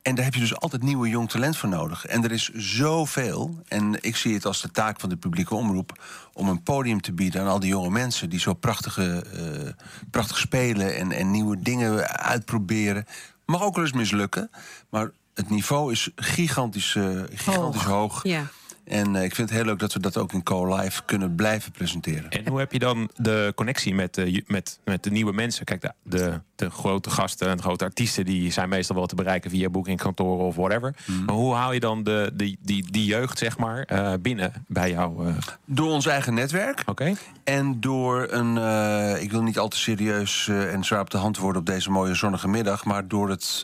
En 0.03 0.15
daar 0.15 0.25
heb 0.25 0.35
je 0.35 0.41
dus 0.41 0.57
altijd 0.57 0.83
nieuwe 0.83 1.09
jong 1.09 1.31
talent 1.31 1.57
voor 1.57 1.69
nodig. 1.69 2.07
En 2.07 2.25
er 2.25 2.33
is 2.33 2.49
zoveel. 2.55 3.63
En 3.69 3.99
ik 4.01 4.17
zie 4.17 4.35
het 4.35 4.47
als 4.47 4.61
de 4.61 4.71
taak 4.71 5.01
van 5.01 5.09
de 5.09 5.17
publieke 5.17 5.55
omroep 5.55 6.03
om 6.33 6.49
een 6.49 6.63
podium 6.63 7.01
te 7.01 7.13
bieden 7.13 7.41
aan 7.41 7.49
al 7.49 7.61
die 7.61 7.69
jonge 7.69 7.91
mensen 7.91 8.31
die 8.31 8.41
zo 8.41 8.55
prachtige, 8.55 9.25
eh, 9.25 9.85
prachtig 10.11 10.39
spelen 10.39 10.97
en, 10.97 11.13
en 11.13 11.31
nieuwe 11.31 11.59
dingen 11.59 12.09
uitproberen. 12.19 13.07
Mag 13.47 13.63
ook 13.63 13.75
wel 13.75 13.85
eens 13.85 13.93
mislukken, 13.93 14.51
maar 14.91 15.11
het 15.35 15.51
niveau 15.51 15.93
is 15.93 16.11
gigantisch, 16.17 16.95
eh, 16.95 17.21
gigantisch 17.33 17.83
hoog. 17.83 18.23
Ja. 18.23 18.51
En 18.93 19.17
eh, 19.17 19.23
ik 19.23 19.35
vind 19.35 19.49
het 19.49 19.59
heel 19.59 19.67
leuk 19.67 19.79
dat 19.79 19.93
we 19.93 20.01
dat 20.01 20.17
ook 20.17 20.33
in 20.33 20.43
Co-Live 20.43 21.03
kunnen 21.05 21.35
blijven 21.35 21.73
presenteren. 21.73 22.31
En 22.31 22.49
hoe 22.49 22.59
heb 22.59 22.73
je 22.73 22.79
dan 22.79 23.11
de 23.17 23.53
connectie 23.57 23.95
met, 23.95 24.15
de 24.15 24.31
ju- 24.31 24.43
met, 24.47 24.79
met 24.85 25.03
de 25.03 25.11
nieuwe 25.11 25.33
mensen? 25.33 25.65
Kijk, 25.65 25.81
de, 25.83 25.93
de, 26.03 26.41
de 26.57 26.71
grote 26.71 27.11
gasten 27.11 27.49
en 27.49 27.63
grote 27.63 27.85
artiesten... 27.85 28.25
die 28.25 28.53
zijn 28.53 28.69
meestal 28.69 28.97
wel 28.97 29.07
te 29.07 29.15
bereiken 29.15 29.51
via 29.51 29.69
boekingkantoren 29.69 30.45
of 30.47 30.57
whatever. 30.57 30.95
Mhm. 31.07 31.25
Maar 31.25 31.35
hoe 31.35 31.55
haal 31.55 31.73
je 31.73 31.81
dan 31.81 32.03
de, 32.03 32.31
die, 32.35 32.59
die, 32.63 32.91
die 32.91 33.05
jeugd, 33.05 33.39
zeg 33.39 33.59
maar, 33.59 33.83
eh, 33.83 34.13
binnen 34.21 34.53
bij 34.69 34.91
jou? 34.91 35.27
eh, 35.29 35.35
Door 35.67 35.91
ons 35.91 36.07
eigen 36.07 36.35
netwerk. 36.35 36.83
Oké? 36.87 37.15
En 37.45 37.81
door 37.81 38.27
een, 38.31 38.59
eh, 38.59 39.23
ik 39.23 39.31
wil 39.31 39.43
niet 39.43 39.59
al 39.59 39.69
te 39.69 39.77
serieus 39.79 40.49
eh, 40.49 40.73
en 40.73 40.85
zwaar 40.85 41.01
op 41.01 41.11
de 41.11 41.19
hand 41.19 41.39
worden 41.39 41.61
op 41.61 41.67
deze 41.67 41.91
mooie 41.91 42.15
zonnige 42.15 42.49
middag, 42.49 42.85
maar 42.85 43.09
door 43.09 43.29
het 43.31 43.63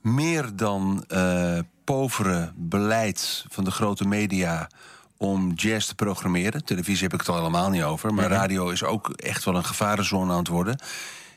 meer 0.00 0.48
dan 0.56 1.04
eh 1.08 1.58
povere 1.94 2.52
beleid 2.56 3.44
van 3.48 3.64
de 3.64 3.70
grote 3.70 4.08
media 4.08 4.68
om 5.16 5.52
jazz 5.52 5.86
te 5.86 5.94
programmeren. 5.94 6.64
Televisie 6.64 7.02
heb 7.02 7.12
ik 7.12 7.20
het 7.20 7.28
al 7.28 7.36
helemaal 7.36 7.70
niet 7.70 7.82
over, 7.82 8.14
maar 8.14 8.30
radio 8.30 8.68
is 8.68 8.84
ook 8.84 9.10
echt 9.10 9.44
wel 9.44 9.56
een 9.56 9.64
gevarenzone 9.64 10.32
aan 10.32 10.38
het 10.38 10.48
worden. 10.48 10.78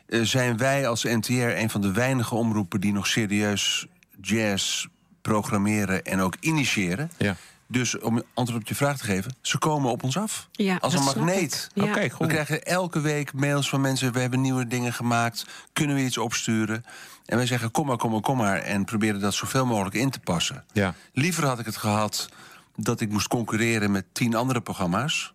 Eh, 0.07 0.21
zijn 0.21 0.57
wij 0.57 0.87
als 0.87 1.03
NTR 1.03 1.31
een 1.31 1.69
van 1.69 1.81
de 1.81 1.91
weinige 1.91 2.35
omroepen 2.35 2.81
die 2.81 2.93
nog 2.93 3.07
serieus 3.07 3.87
jazz 4.21 4.85
programmeren 5.21 6.03
en 6.03 6.19
ook 6.19 6.35
initiëren. 6.39 7.11
Ja. 7.17 7.35
Dus 7.71 7.99
om 7.99 8.21
antwoord 8.34 8.62
op 8.62 8.67
je 8.67 8.75
vraag 8.75 8.97
te 8.97 9.03
geven, 9.03 9.36
ze 9.41 9.57
komen 9.57 9.91
op 9.91 10.03
ons 10.03 10.17
af. 10.17 10.47
Ja, 10.51 10.77
Als 10.81 10.93
een 10.93 11.03
magneet. 11.03 11.69
ik. 11.73 11.84
Ja. 11.84 11.89
Oké, 11.89 12.01
We 12.01 12.10
goed. 12.10 12.27
krijgen 12.27 12.63
elke 12.63 12.99
week 13.01 13.34
mails 13.34 13.69
van 13.69 13.81
mensen. 13.81 14.13
We 14.13 14.19
hebben 14.19 14.41
nieuwe 14.41 14.67
dingen 14.67 14.93
gemaakt. 14.93 15.45
Kunnen 15.73 15.95
we 15.95 16.01
iets 16.03 16.17
opsturen? 16.17 16.84
En 17.25 17.38
wij 17.38 17.45
zeggen: 17.45 17.71
kom 17.71 17.88
maar, 17.88 17.97
kom 17.97 18.12
maar, 18.12 18.21
kom 18.21 18.38
maar. 18.38 18.57
En 18.57 18.86
proberen 18.86 19.19
dat 19.19 19.34
zoveel 19.34 19.65
mogelijk 19.65 19.95
in 19.95 20.10
te 20.10 20.19
passen. 20.19 20.63
Ja. 20.73 20.93
Liever 21.13 21.45
had 21.45 21.60
ik 21.60 21.65
het 21.65 21.77
gehad 21.77 22.29
dat 22.75 23.01
ik 23.01 23.10
moest 23.12 23.27
concurreren 23.27 23.91
met 23.91 24.05
tien 24.12 24.36
andere 24.36 24.62
programma's. 24.62 25.34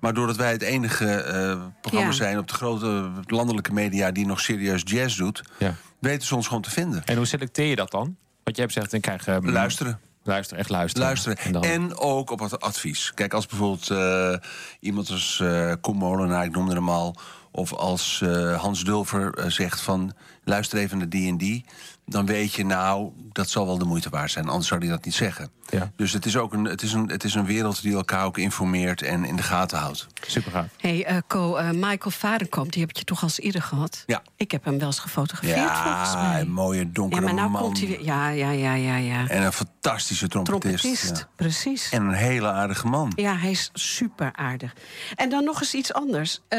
Maar 0.00 0.14
doordat 0.14 0.36
wij 0.36 0.52
het 0.52 0.62
enige 0.62 1.06
eh, 1.14 1.62
programma 1.80 2.08
Ja. 2.10 2.14
zijn 2.16 2.38
op 2.38 2.48
de 2.48 2.54
grote 2.54 3.10
landelijke 3.26 3.72
media 3.72 4.10
die 4.10 4.26
nog 4.26 4.40
serieus 4.40 4.82
jazz 4.84 5.16
doet, 5.16 5.42
Ja. 5.58 5.74
weten 5.98 6.26
ze 6.26 6.34
ons 6.34 6.46
gewoon 6.46 6.62
te 6.62 6.70
vinden. 6.70 7.04
En 7.04 7.16
hoe 7.16 7.26
selecteer 7.26 7.66
je 7.66 7.76
dat 7.76 7.90
dan? 7.90 8.16
Want 8.44 8.56
je 8.56 8.62
hebt 8.62 8.72
gezegd, 8.74 8.90
dan 8.90 9.00
krijg 9.00 9.24
je... 9.24 9.50
Luisteren. 9.50 10.00
Luisteren, 10.24 10.58
echt 10.60 10.70
luisteren. 10.70 11.06
Luisteren. 11.06 11.38
En 11.38 11.52
dan- 11.52 11.62
En 11.64 11.96
ook 11.98 12.30
op 12.30 12.38
het 12.40 12.60
advies. 12.60 13.12
Kijk, 13.14 13.34
als 13.34 13.46
bijvoorbeeld 13.46 13.90
eh, 13.90 14.34
iemand 14.80 15.10
als 15.10 15.40
eh 15.40 15.72
Koen 15.80 15.96
Molenaar, 15.96 16.44
ik 16.44 16.52
noemde 16.54 16.74
hem 16.74 16.88
al... 16.90 17.14
of 17.50 17.72
als 17.72 18.20
eh, 18.22 18.60
Hans 18.60 18.84
Dulver 18.84 19.52
zegt 19.52 19.80
van... 19.80 20.12
luister 20.44 20.78
even 20.78 20.98
naar 20.98 21.08
die 21.08 21.28
en 21.28 21.36
die... 21.36 21.64
dan 22.06 22.26
weet 22.26 22.52
je, 22.52 22.64
nou, 22.64 23.10
dat 23.32 23.48
zal 23.50 23.66
wel 23.66 23.78
de 23.78 23.84
moeite 23.84 24.08
waard 24.10 24.30
zijn. 24.30 24.48
Anders 24.48 24.68
zou 24.68 24.80
hij 24.80 24.88
dat 24.88 25.04
niet 25.04 25.14
zeggen. 25.14 25.50
Ja. 25.68 25.90
Dus 25.96 26.12
het 26.12 26.26
is 26.26 26.36
ook 26.36 26.52
een, 26.52 26.64
het 26.64 26.82
is 26.82 26.92
een, 26.92 27.08
het 27.10 27.24
is 27.24 27.34
een 27.34 27.44
wereld 27.44 27.82
die 27.82 27.94
elkaar 27.94 28.24
ook 28.24 28.38
informeert... 28.38 29.02
en 29.02 29.24
in 29.24 29.36
de 29.36 29.42
gaten 29.42 29.78
houdt. 29.78 30.06
Super 30.26 30.50
gaaf. 30.52 30.66
Hey, 30.80 31.04
eh, 31.04 31.16
Co, 31.26 31.56
eh, 31.56 31.70
Michael 31.70 32.10
Varenkamp, 32.10 32.72
die 32.72 32.82
heb 32.82 32.96
je 32.96 33.04
toch 33.04 33.18
al 33.22 33.28
eens 33.28 33.40
eerder 33.40 33.62
gehad? 33.62 34.02
Ja. 34.06 34.22
Ik 34.36 34.50
heb 34.50 34.64
hem 34.64 34.78
wel 34.78 34.86
eens 34.86 34.98
gefotografeerd, 34.98 35.70
volgens 35.70 36.12
Ja, 36.12 36.28
mij. 36.30 36.40
een 36.40 36.50
mooie 36.52 36.78
Ja, 36.84 36.88
donkere 36.92 37.20
maar 37.22 37.34
nou 37.34 37.50
man. 37.50 37.62
komt 37.62 37.78
hij 37.78 37.88
weer. 37.88 38.04
Ja, 38.04 38.28
ja, 38.28 38.50
ja, 38.50 38.74
ja, 38.74 38.96
ja. 38.96 39.28
En 39.28 39.42
een 39.42 39.52
fantastische 39.52 40.28
trompetist. 40.28 40.80
Trompetist, 40.82 41.18
ja. 41.18 41.28
precies. 41.36 41.90
En 41.90 42.02
een 42.02 42.12
hele 42.14 42.48
aardige 42.50 42.86
man. 42.86 43.12
Ja, 43.16 43.36
hij 43.36 43.50
is 43.50 43.70
super 43.72 44.30
aardig. 44.32 44.72
En 45.14 45.28
dan 45.30 45.44
nog 45.44 45.60
eens 45.60 45.74
iets 45.74 45.92
anders. 45.92 46.40
Eh, 46.48 46.58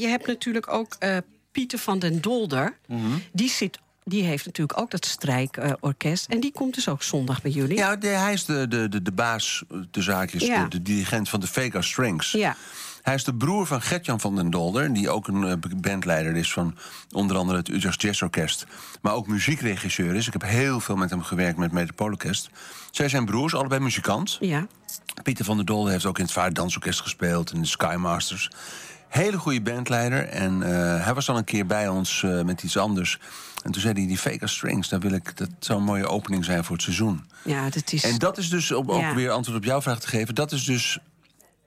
je 0.00 0.06
hebt 0.06 0.26
natuurlijk 0.26 0.72
ook 0.72 0.96
eh, 0.98 1.16
Pieter 1.52 1.78
van 1.78 1.98
den 1.98 2.20
Dolder. 2.20 2.78
Mhm. 2.86 3.00
Die 3.32 3.50
zit. 3.50 3.78
Die 4.04 4.22
heeft 4.22 4.46
natuurlijk 4.46 4.78
ook 4.80 4.90
dat 4.90 5.06
strijkorkest. 5.06 6.26
en 6.28 6.40
die 6.40 6.52
komt 6.52 6.74
dus 6.74 6.88
ook 6.88 7.02
zondag 7.02 7.42
bij 7.42 7.50
jullie. 7.50 7.76
Ja, 7.76 7.96
de- 7.96 8.06
hij 8.06 8.32
is 8.32 8.44
de, 8.44 8.68
de, 8.68 8.88
de, 8.88 9.02
de 9.02 9.12
baas, 9.12 9.62
de 9.90 10.02
zaakjes, 10.02 10.42
Ja. 10.46 10.62
de, 10.62 10.68
de 10.68 10.82
dirigent 10.82 11.28
van 11.28 11.40
de 11.40 11.46
Vega 11.46 11.80
Strings. 11.82 12.30
Ja. 12.32 12.56
Hij 13.02 13.14
is 13.14 13.24
de 13.24 13.34
broer 13.34 13.66
van 13.66 13.82
Gertjan 13.82 14.20
van 14.20 14.36
den 14.36 14.50
Dolder... 14.50 14.92
die 14.92 15.10
ook 15.10 15.28
een 15.28 15.44
eh, 15.44 15.52
bandleider 15.76 16.36
is 16.36 16.52
van 16.52 16.76
onder 17.10 17.36
andere 17.36 17.58
het 17.58 17.68
Utrecht 17.68 18.02
Jazz 18.02 18.22
Orkest... 18.22 18.66
maar 19.00 19.12
ook 19.14 19.26
muziekregisseur 19.26 20.14
is. 20.14 20.26
Ik 20.26 20.32
heb 20.32 20.42
heel 20.42 20.80
veel 20.80 20.96
met 20.96 21.10
hem 21.10 21.22
gewerkt 21.22 21.58
met 21.58 21.72
Metropoolorkest. 21.72 22.50
Zij 22.90 23.08
zijn 23.08 23.24
broers, 23.24 23.54
allebei 23.54 23.80
muzikant. 23.80 24.36
Ja. 24.40 24.66
Pieter 25.22 25.44
van 25.44 25.56
der 25.56 25.64
Dolder 25.66 25.92
heeft 25.92 26.04
ook 26.06 26.18
in 26.18 26.24
het 26.24 26.32
Vaardansorkest 26.32 27.00
gespeeld... 27.00 27.50
en 27.50 27.60
de 27.60 27.66
Skymasters. 27.66 28.50
Hele 29.08 29.38
goede 29.38 29.60
bandleider. 29.62 30.28
En 30.28 30.62
eh, 30.62 31.04
hij 31.04 31.14
was 31.14 31.28
al 31.28 31.36
een 31.36 31.44
keer 31.44 31.66
bij 31.66 31.88
ons 31.88 32.22
eh, 32.22 32.42
met 32.42 32.62
iets 32.62 32.76
anders. 32.76 33.18
En 33.62 33.72
toen 33.72 33.80
zei 33.82 33.94
hij, 33.94 34.06
die 34.06 34.20
Vega 34.20 34.46
Strings, 34.46 34.88
daar 34.88 35.00
wil 35.00 35.12
ik, 35.12 35.36
dat 35.36 35.48
zou 35.58 35.78
een 35.78 35.84
mooie 35.84 36.06
opening 36.06 36.44
zijn 36.44 36.64
voor 36.64 36.74
het 36.74 36.84
seizoen. 36.84 37.24
ja, 37.44 37.70
dat 37.70 37.92
is. 37.92 38.04
En 38.04 38.18
dat 38.18 38.38
is 38.38 38.48
dus, 38.50 38.72
om 38.72 38.90
ook 38.90 39.00
Ja. 39.00 39.14
weer 39.14 39.30
antwoord 39.30 39.58
op 39.58 39.64
jouw 39.64 39.82
vraag 39.82 40.00
te 40.00 40.08
geven... 40.08 40.34
dat 40.34 40.52
is 40.52 40.64
dus 40.64 40.98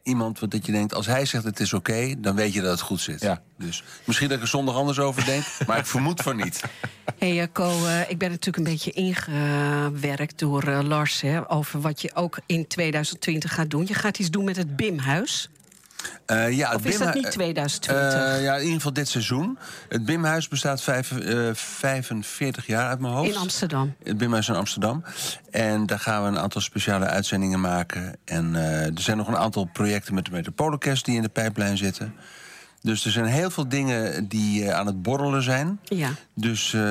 iemand 0.04 0.40
wat 0.40 0.52
dat 0.52 0.66
je 0.66 0.72
denkt... 0.72 0.94
als 0.94 1.06
hij 1.06 1.26
zegt 1.26 1.44
het 1.44 1.60
is 1.60 1.74
oké, 1.74 2.16
dan 2.18 2.36
weet 2.36 2.54
je 2.54 2.62
dat 2.62 2.72
het 2.72 2.82
goed 2.82 3.02
zit. 3.02 3.22
Ja. 3.22 3.42
Dus 3.58 3.84
misschien 4.06 4.28
dat 4.28 4.38
ik 4.38 4.44
er 4.44 4.50
zondag 4.50 4.76
anders 4.76 5.00
over 5.00 5.26
denk... 5.26 5.44
maar 5.68 5.78
ik 5.78 5.86
vermoed 5.86 6.22
van 6.22 6.36
niet. 6.36 6.62
Hey, 7.18 7.42
eh, 7.42 7.48
Co, 7.54 7.86
eh, 7.86 8.10
ik 8.10 8.18
ben 8.18 8.30
natuurlijk 8.30 8.58
een 8.58 8.72
beetje 8.74 8.92
ingewerkt 8.92 10.40
door 10.40 10.64
eh, 10.64 10.80
Lars 10.84 11.22
hè, 11.22 11.52
over 11.52 11.82
wat 11.82 12.02
je 12.02 12.12
ook 12.16 12.38
in 12.46 12.68
2020 12.68 13.54
gaat 13.54 13.70
doen. 13.70 13.86
Je 13.88 13.94
gaat 13.94 14.20
iets 14.20 14.30
doen 14.30 14.44
met 14.44 14.56
het 14.58 14.76
BIM-huis. 14.76 15.50
Eh, 16.26 16.52
ja, 16.52 16.68
het 16.70 16.78
Of 16.78 16.86
is 16.86 16.98
dat 16.98 17.14
niet 17.14 17.32
2020? 17.32 18.14
Eh, 18.14 18.44
ja, 18.44 18.54
in 18.56 18.60
ieder 18.62 18.76
geval 18.76 18.94
dit 18.94 19.08
seizoen. 19.08 19.58
Het 19.90 20.06
Bimhuis 20.06 20.48
bestaat 20.48 20.82
vijf, 20.82 21.12
eh, 21.12 21.50
45 21.54 22.66
jaar 22.68 22.88
uit 22.88 23.00
mijn 23.00 23.14
hoofd. 23.14 23.30
in 23.30 23.38
Amsterdam. 23.38 23.96
Het 24.04 24.18
Bimhuis 24.18 24.48
in 24.50 24.56
Amsterdam. 24.56 25.04
En 25.52 25.86
daar 25.86 26.00
gaan 26.00 26.22
we 26.22 26.28
een 26.28 26.40
aantal 26.40 26.62
speciale 26.62 27.06
uitzendingen 27.06 27.62
maken. 27.62 28.16
En 28.26 28.56
eh, 28.56 28.86
er 28.86 28.92
zijn 29.02 29.18
nog 29.18 29.28
een 29.28 29.38
aantal 29.38 29.70
projecten 29.74 30.14
met 30.14 30.26
de 30.26 30.32
Metropoolorkest 30.32 31.06
die 31.06 31.16
in 31.16 31.22
de 31.22 31.30
pijplijn 31.30 31.78
zitten. 31.78 32.14
Dus 32.82 33.06
er 33.06 33.12
zijn 33.12 33.26
heel 33.26 33.50
veel 33.50 33.68
dingen 33.70 34.28
die 34.28 34.66
eh, 34.66 34.74
aan 34.80 34.86
het 34.86 35.02
borrelen 35.02 35.44
zijn. 35.44 35.80
Ja. 35.84 36.10
Dus 36.36 36.74
eh, 36.74 36.82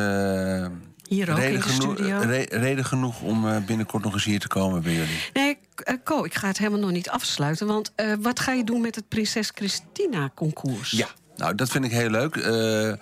Hier 1.09 1.31
ook 1.31 1.39
in 1.39 1.61
de 1.61 1.63
studio. 1.69 2.19
re- 2.19 2.47
reden 2.51 2.85
genoeg 2.85 3.21
om 3.21 3.49
eh, 3.49 3.57
binnenkort 3.67 4.05
nog 4.05 4.13
eens 4.13 4.25
hier 4.25 4.41
te 4.41 4.49
komen 4.49 4.83
bij 4.83 4.93
jullie. 4.93 5.19
Nee, 5.33 5.59
eh, 5.81 5.95
Co, 6.05 6.25
ik 6.25 6.35
ga 6.35 6.49
het 6.49 6.59
helemaal 6.59 6.81
nog 6.81 6.91
niet 6.91 7.09
afsluiten. 7.09 7.67
Want 7.67 7.93
eh, 7.95 8.13
wat 8.21 8.41
ga 8.41 8.53
je 8.53 8.65
doen 8.65 8.81
met 8.81 8.95
het 8.95 9.09
Prinses 9.09 9.51
Christina 9.55 10.31
concours? 10.35 10.91
Ja, 10.91 11.09
nou 11.37 11.55
dat 11.55 11.71
vind 11.71 11.85
ik 11.85 11.91
heel 11.91 12.11
leuk. 12.11 12.37
Eh, 12.37 12.93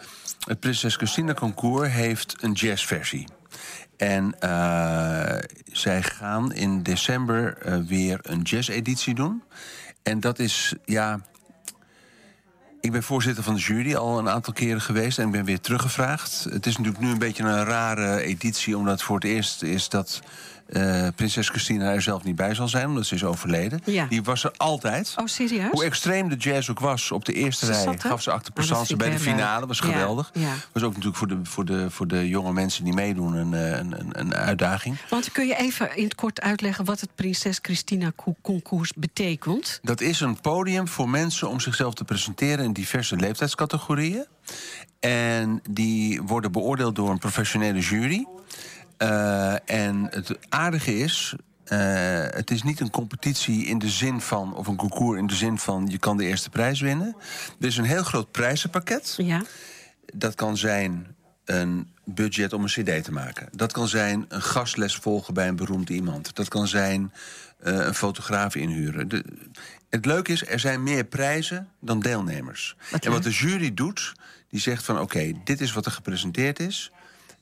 het 0.47 0.61
Prinses 0.61 0.97
Christina 0.97 1.35
Concours 1.35 1.93
heeft 1.93 2.37
een 2.41 2.53
jazzversie. 2.53 3.27
En 3.97 4.35
eh, 4.41 5.39
zij 5.73 6.03
gaan 6.03 6.53
in 6.53 6.83
december 6.83 7.59
eh, 7.59 7.79
weer 7.87 8.19
een 8.23 8.43
jazz-editie 8.43 9.15
doen. 9.15 9.43
En 10.03 10.21
dat 10.21 10.39
is, 10.39 10.75
ja... 10.85 11.21
Ik 12.81 12.93
ben 12.93 13.03
voorzitter 13.03 13.45
van 13.45 13.55
de 13.55 13.61
jury 13.61 13.95
al 13.95 14.19
een 14.19 14.29
aantal 14.29 14.53
keren 14.53 14.81
geweest 14.81 15.19
en 15.19 15.27
ik 15.27 15.33
ben 15.33 15.45
weer 15.45 15.61
teruggevraagd. 15.61 16.47
Het 16.51 16.67
is 16.67 16.77
natuurlijk 16.77 17.05
nu 17.05 17.11
een 17.11 17.19
beetje 17.19 17.43
een 17.43 17.65
rare 17.65 18.21
editie, 18.21 18.77
omdat 18.77 19.03
voor 19.03 19.15
het 19.15 19.25
eerst 19.25 19.63
is 19.63 19.89
dat 19.89 20.21
eh, 20.73 21.09
prinses 21.15 21.49
Christina 21.49 21.93
er 21.93 22.03
zelf 22.03 22.25
niet 22.25 22.37
bij 22.37 22.55
zal 22.55 22.69
zijn, 22.69 22.87
omdat 22.87 23.07
ze 23.07 23.15
is 23.15 23.25
overleden. 23.25 23.81
Ja. 23.85 24.07
Die 24.09 24.23
was 24.23 24.45
er 24.45 24.53
altijd. 24.57 25.15
Oh, 25.19 25.27
serieus? 25.27 25.71
Hoe 25.71 25.85
extreem 25.85 26.29
de 26.29 26.37
jazz 26.37 26.69
ook 26.71 26.81
was, 26.81 27.11
op 27.11 27.25
de 27.25 27.33
eerste 27.33 27.67
Ze 27.67 27.73
rij 27.73 27.83
zat 27.83 28.01
gaf 28.05 28.23
ze 28.23 28.31
dat 28.31 28.53
présence 28.55 28.87
vind 28.87 28.99
bij 28.99 29.09
de 29.11 29.15
leuk. 29.15 29.23
finale. 29.23 29.67
was 29.67 29.81
geweldig. 29.81 30.31
ja. 30.35 30.53
Was 30.73 30.83
ook 30.83 30.91
natuurlijk 30.91 31.17
voor 31.17 31.29
de, 31.29 31.39
voor, 31.43 31.65
de, 31.65 31.91
voor 31.91 32.07
de 32.09 32.29
jonge 32.29 32.53
mensen 32.53 32.85
die 32.85 32.93
meedoen 32.95 33.35
een, 33.35 33.55
eh, 33.55 33.71
een, 33.79 34.01
een, 34.01 34.11
een 34.21 34.35
uitdaging. 34.35 34.97
Want 35.11 35.33
kun 35.33 35.47
je 35.47 35.57
even 35.57 35.97
in 35.97 36.05
het 36.05 36.15
kort 36.15 36.41
uitleggen 36.41 36.85
wat 36.85 37.01
het 37.01 37.11
Prinses 37.15 37.59
Christina 37.63 38.13
co- 38.17 38.37
concours 38.43 38.93
betekent? 38.97 39.79
Dat 39.83 40.01
is 40.01 40.21
een 40.21 40.41
podium 40.41 40.89
voor 40.89 41.09
mensen 41.09 41.49
om 41.49 41.61
zichzelf 41.61 41.95
te 41.95 42.05
presenteren 42.05 42.65
in 42.65 42.73
diverse 42.73 43.17
leeftijdscategorieën. 43.17 44.27
En 45.01 45.61
die 45.71 46.23
worden 46.23 46.53
beoordeeld 46.53 46.95
door 46.97 47.11
een 47.11 47.19
professionele 47.19 47.81
jury. 47.81 48.27
Eh, 49.03 49.55
en 49.65 50.07
het 50.11 50.39
aardige 50.49 50.99
is. 50.99 51.35
eh, 51.65 52.25
het 52.31 52.51
is 52.51 52.63
niet 52.63 52.81
een 52.81 52.91
competitie 52.91 53.67
in 53.67 53.79
de 53.79 53.89
zin 53.89 54.21
van, 54.21 54.55
of 54.55 54.67
een 54.67 54.77
concours 54.77 55.19
in 55.19 55.27
de 55.27 55.35
zin 55.35 55.59
van 55.59 55.87
je 55.89 55.99
kan 55.99 56.17
de 56.17 56.25
eerste 56.25 56.51
prijs 56.51 56.81
winnen. 56.81 57.17
Er 57.61 57.67
is 57.67 57.77
een 57.77 57.85
heel 57.85 58.03
groot 58.03 58.31
prijzenpakket. 58.31 59.15
Ja. 59.17 59.43
Dat 60.15 60.35
kan 60.35 60.57
zijn 60.57 61.07
een 61.45 61.89
budget 62.05 62.53
om 62.53 62.63
een 62.63 62.69
cd 62.69 63.05
te 63.05 63.13
maken. 63.13 63.49
Dat 63.53 63.73
kan 63.73 63.89
zijn 63.89 64.25
een 64.29 64.43
gastles 64.43 64.97
volgen 64.97 65.35
bij 65.35 65.49
een 65.49 65.57
beroemd 65.57 65.89
iemand. 65.91 66.35
Dat 66.35 66.49
kan 66.49 66.69
zijn 66.69 67.13
eh, 67.59 67.75
een 67.75 67.95
fotograaf 67.95 68.55
inhuren. 68.55 69.09
De, 69.09 69.25
het 69.91 70.05
leuke 70.05 70.33
is, 70.33 70.47
er 70.47 70.61
zijn 70.61 70.83
meer 70.83 71.05
prijzen 71.05 71.69
dan 71.81 72.01
deelnemers. 72.01 72.77
Wat 72.91 73.05
en 73.05 73.11
wat 73.11 73.23
de 73.23 73.31
jury 73.31 73.75
doet, 73.75 74.13
die 74.49 74.61
zegt 74.61 74.85
van... 74.85 75.01
oké, 75.01 75.33
dit 75.45 75.61
is 75.61 75.73
wat 75.73 75.87
er 75.87 75.93
gepresenteerd 75.93 76.61
is. 76.61 76.91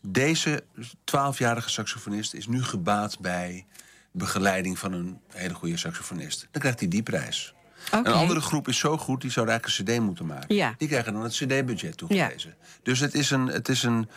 Deze 0.01 0.65
12-jarige 0.85 1.71
saxofonist 1.71 2.35
is 2.35 2.47
nu 2.47 2.63
gebaat 2.63 3.19
bij 3.19 3.67
begeleiding 4.13 4.79
van 4.79 4.93
een 4.93 5.21
hele 5.33 5.55
goede 5.55 5.77
saxofonist. 5.77 6.49
Dan 6.51 6.61
krijgt 6.61 6.81
hij 6.81 6.89
die 6.89 7.03
prijs. 7.03 7.55
Een 7.91 8.07
andere 8.07 8.41
groep 8.41 8.69
is 8.69 8.79
zo 8.79 8.99
goed, 8.99 9.21
die 9.21 9.31
zou 9.31 9.49
eigenlijk 9.49 9.79
een 9.79 9.95
cd 9.97 10.01
moeten 10.01 10.27
maken. 10.27 10.55
Ja. 10.55 10.75
Die 10.79 10.89
krijgen 10.89 11.13
dan 11.13 11.23
het 11.23 11.33
cd-budget 11.33 11.97
toegewezen. 11.97 12.55
Dus 12.83 13.01
het 13.01 13.15
is 13.15 13.31
een, 13.31 13.47
het 13.47 13.69
is 13.69 13.83
een, 13.83 14.09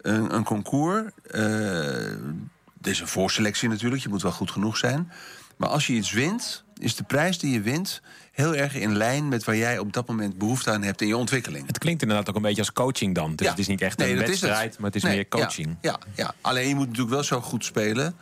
een, 0.00 0.34
een 0.34 0.44
concours. 0.44 1.12
eh 1.30 2.10
er 2.82 2.92
is 2.92 3.00
een 3.00 3.08
voorselectie 3.08 3.68
natuurlijk, 3.68 4.02
je 4.02 4.08
moet 4.08 4.22
wel 4.22 4.32
goed 4.32 4.50
genoeg 4.50 4.76
zijn. 4.76 5.12
Maar 5.56 5.68
als 5.68 5.86
je 5.86 5.92
iets 5.92 6.12
wint, 6.12 6.64
is 6.78 6.94
de 6.96 7.04
prijs 7.04 7.38
die 7.38 7.52
je 7.52 7.60
wint... 7.60 8.00
heel 8.32 8.54
erg 8.54 8.74
in 8.74 8.96
lijn 8.96 9.28
met 9.28 9.44
waar 9.44 9.56
jij 9.56 9.78
op 9.78 9.92
dat 9.92 10.08
moment 10.08 10.38
behoefte 10.38 10.70
aan 10.70 10.82
hebt 10.82 11.00
in 11.00 11.06
je 11.08 11.16
ontwikkeling. 11.16 11.66
Het 11.66 11.78
klinkt 11.78 12.02
inderdaad 12.02 12.28
ook 12.28 12.36
een 12.36 12.42
beetje 12.42 12.60
als 12.60 12.72
coaching 12.72 13.14
dan. 13.14 13.34
Dus 13.36 13.44
Ja. 13.46 13.50
het 13.52 13.60
is 13.60 13.66
niet 13.66 13.80
echt 13.80 13.98
Nee, 13.98 14.10
een 14.12 14.16
dat 14.18 14.28
is 14.28 14.30
het. 14.32 14.40
wedstrijd, 14.40 14.76
maar 14.78 14.86
het 14.86 14.96
is 14.96 15.02
Nee, 15.02 15.14
meer 15.14 15.28
coaching. 15.28 15.76
Ja, 15.80 15.90
ja, 15.90 15.98
ja, 16.14 16.34
alleen 16.40 16.68
je 16.68 16.74
moet 16.74 16.86
natuurlijk 16.86 17.14
wel 17.14 17.22
zo 17.24 17.40
goed 17.40 17.64
spelen... 17.64 18.14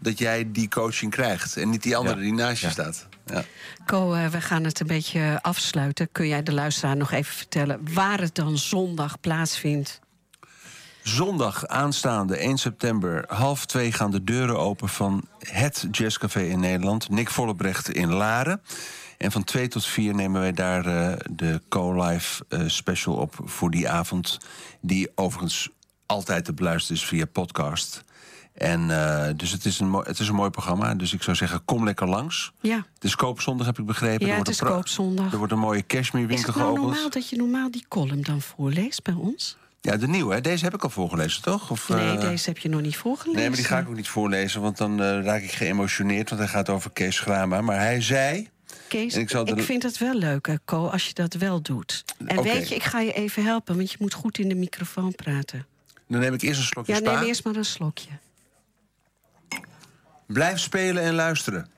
dat 0.00 0.18
jij 0.18 0.48
die 0.52 0.68
coaching 0.68 1.10
krijgt 1.10 1.56
en 1.56 1.70
niet 1.70 1.82
die 1.82 1.96
andere 1.96 2.16
Ja. 2.16 2.22
die 2.22 2.32
naast 2.32 2.60
je 2.60 2.66
Ja. 2.66 2.72
staat. 2.72 3.06
Ja. 3.26 3.44
Co, 3.86 4.12
eh, 4.12 4.26
we 4.26 4.40
gaan 4.40 4.64
het 4.64 4.80
een 4.80 4.86
beetje 4.86 5.38
afsluiten. 5.42 6.08
Kun 6.12 6.28
jij 6.28 6.42
de 6.42 6.52
luisteraar 6.52 6.96
nog 6.96 7.12
even 7.12 7.34
vertellen 7.34 7.80
waar 7.94 8.20
het 8.20 8.34
dan 8.34 8.58
zondag 8.58 9.20
plaatsvindt? 9.20 10.00
Zondag 11.04 11.66
aanstaande 11.66 12.36
1 12.36 12.58
september, 12.58 13.24
half 13.28 13.66
twee 13.66 13.92
gaan 13.92 14.10
de 14.10 14.24
deuren 14.24 14.58
open 14.58 14.88
van 14.88 15.24
het 15.38 15.86
jazzcafé 15.90 16.40
in 16.40 16.60
Nederland, 16.60 17.08
Nick 17.08 17.30
Vollebrecht 17.30 17.88
in 17.88 18.12
Laren. 18.12 18.62
En 19.18 19.32
van 19.32 19.44
2 19.44 19.68
tot 19.68 19.86
4 19.86 20.14
nemen 20.14 20.40
wij 20.40 20.52
daar 20.52 20.86
eh, 20.86 21.16
de 21.30 21.60
co-live 21.68 22.44
eh, 22.48 22.60
special 22.66 23.14
op 23.14 23.34
voor 23.44 23.70
die 23.70 23.88
avond. 23.88 24.38
Die 24.80 25.10
overigens 25.14 25.68
altijd 26.06 26.44
te 26.44 26.52
beluisteren 26.52 27.02
is 27.02 27.08
via 27.08 27.24
podcast. 27.24 28.04
En 28.54 28.80
uh, 28.88 29.26
dus 29.36 29.50
het 29.50 29.64
is, 29.64 29.80
een 29.80 29.88
mooi, 29.88 30.06
het 30.06 30.18
is 30.18 30.28
een 30.28 30.34
mooi 30.34 30.50
programma. 30.50 30.94
Dus 30.94 31.12
ik 31.12 31.22
zou 31.22 31.36
zeggen, 31.36 31.64
kom 31.64 31.84
lekker 31.84 32.08
langs. 32.08 32.52
Ja. 32.60 32.86
Het 32.94 33.04
is 33.04 33.16
koopzondag, 33.16 33.66
heb 33.66 33.78
ik 33.78 33.86
begrepen. 33.86 34.26
Ja, 34.26 34.36
het 34.36 34.48
is 34.48 34.58
koopzondag. 34.58 35.32
Er 35.32 35.38
wordt 35.38 35.52
een 35.52 35.58
mooie 35.58 35.86
cashmere-winkel 35.86 36.52
geopend. 36.52 36.68
Is 36.68 36.74
het 36.74 36.84
nou 36.84 36.92
normaal 36.92 37.10
dat 37.10 37.28
je 37.28 37.36
normaal 37.36 37.70
die 37.70 37.84
column 37.88 38.22
dan 38.22 38.40
voorleest 38.40 39.02
bij 39.02 39.14
ons? 39.14 39.56
Ja, 39.84 39.96
de 39.96 40.08
nieuwe. 40.08 40.34
Hè? 40.34 40.40
Deze 40.40 40.64
heb 40.64 40.74
ik 40.74 40.82
al 40.82 40.90
voorgelezen, 40.90 41.42
toch? 41.42 41.70
Of, 41.70 41.88
nee, 41.88 42.14
uh... 42.14 42.20
deze 42.20 42.48
heb 42.48 42.58
je 42.58 42.68
nog 42.68 42.80
niet 42.80 42.96
voorgelezen. 42.96 43.40
Nee, 43.40 43.48
maar 43.48 43.56
die 43.56 43.66
ga 43.66 43.78
ik 43.78 43.88
ook 43.88 43.94
niet 43.96 44.08
voorlezen, 44.08 44.60
want 44.60 44.76
dan 44.76 45.02
uh, 45.02 45.24
raak 45.24 45.42
ik 45.42 45.52
geëmotioneerd. 45.52 46.28
Want 46.28 46.40
hij 46.40 46.50
gaat 46.50 46.68
over 46.68 46.90
Kees 46.90 47.18
Grama. 47.20 47.60
Maar 47.60 47.78
hij 47.78 48.00
zei... 48.00 48.48
Kees, 48.88 49.14
ik, 49.14 49.30
ik, 49.30 49.62
vind 49.62 49.82
het 49.82 49.98
wel 49.98 50.14
leuk, 50.14 50.58
Co, 50.64 50.86
als 50.86 51.06
je 51.06 51.14
dat 51.14 51.34
wel 51.34 51.62
doet. 51.62 52.04
En 52.26 52.38
okay. 52.38 52.52
weet 52.52 52.68
je, 52.68 52.74
ik 52.74 52.82
ga 52.82 53.00
je 53.00 53.12
even 53.12 53.44
helpen, 53.44 53.76
want 53.76 53.90
je 53.90 53.96
moet 54.00 54.14
goed 54.14 54.38
in 54.38 54.48
de 54.48 54.54
microfoon 54.54 55.14
praten. 55.14 55.66
Dan 56.08 56.20
neem 56.20 56.34
ik 56.34 56.42
eerst 56.42 56.60
een 56.60 56.66
slokje 56.66 56.92
ja, 56.92 56.98
spa. 56.98 57.10
Ja, 57.10 57.18
neem 57.18 57.26
eerst 57.28 57.44
maar 57.44 57.56
een 57.56 57.64
slokje. 57.64 58.10
Blijf 60.26 60.58
spelen 60.58 61.02
en 61.02 61.14
luisteren. 61.14 61.68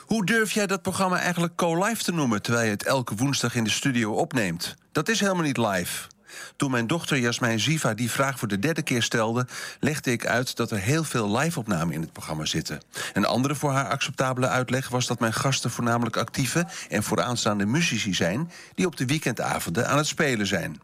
Hoe 0.00 0.26
durf 0.26 0.52
jij 0.52 0.66
dat 0.66 0.82
programma 0.82 1.20
eigenlijk 1.20 1.56
co-live 1.56 2.02
te 2.02 2.12
noemen... 2.12 2.42
terwijl 2.42 2.64
je 2.64 2.70
het 2.70 2.84
elke 2.84 3.14
woensdag 3.14 3.54
in 3.54 3.64
de 3.64 3.70
studio 3.70 4.12
opneemt? 4.12 4.74
Dat 4.92 5.08
is 5.08 5.20
helemaal 5.20 5.44
niet 5.44 5.56
live. 5.56 6.06
Toen 6.56 6.70
mijn 6.70 6.86
dochter 6.86 7.18
Jasmijn 7.18 7.60
Ziva 7.60 7.94
die 7.94 8.10
vraag 8.10 8.38
voor 8.38 8.48
de 8.48 8.58
derde 8.58 8.82
keer 8.82 9.02
stelde... 9.02 9.46
legde 9.80 10.12
ik 10.12 10.26
uit 10.26 10.56
dat 10.56 10.70
er 10.70 10.78
heel 10.78 11.04
veel 11.04 11.36
live-opnamen 11.36 11.94
in 11.94 12.00
het 12.00 12.12
programma 12.12 12.44
zitten. 12.44 12.80
Een 13.12 13.26
andere 13.26 13.54
voor 13.54 13.72
haar 13.72 13.88
acceptabele 13.88 14.48
uitleg 14.48 14.88
was 14.88 15.06
dat 15.06 15.20
mijn 15.20 15.32
gasten... 15.32 15.70
voornamelijk 15.70 16.16
actieve 16.16 16.66
en 16.88 17.02
vooraanstaande 17.02 17.66
muzici 17.66 18.14
zijn... 18.14 18.50
die 18.74 18.86
op 18.86 18.96
de 18.96 19.06
weekendavonden 19.06 19.88
aan 19.88 19.96
het 19.96 20.06
spelen 20.06 20.46
zijn. 20.46 20.80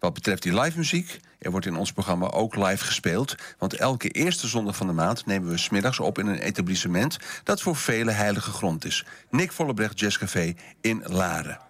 Wat 0.00 0.14
betreft 0.14 0.42
die 0.42 0.60
live 0.60 0.76
muziek, 0.76 1.20
er 1.38 1.50
wordt 1.50 1.66
in 1.66 1.76
ons 1.76 1.92
programma 1.92 2.26
ook 2.26 2.56
live 2.56 2.84
gespeeld. 2.84 3.34
Want 3.58 3.74
elke 3.74 4.08
eerste 4.08 4.46
zondag 4.46 4.76
van 4.76 4.86
de 4.86 4.92
maand 4.92 5.26
nemen 5.26 5.48
we 5.48 5.58
smiddags 5.58 6.00
op 6.00 6.18
in 6.18 6.26
een 6.26 6.38
etablissement 6.38 7.18
dat 7.44 7.60
voor 7.60 7.76
vele 7.76 8.10
heilige 8.10 8.50
grond 8.50 8.84
is. 8.84 9.04
Nick 9.30 9.52
Vollebrecht 9.52 10.00
Jazzcafé 10.00 10.54
in 10.80 11.02
Laren. 11.04 11.60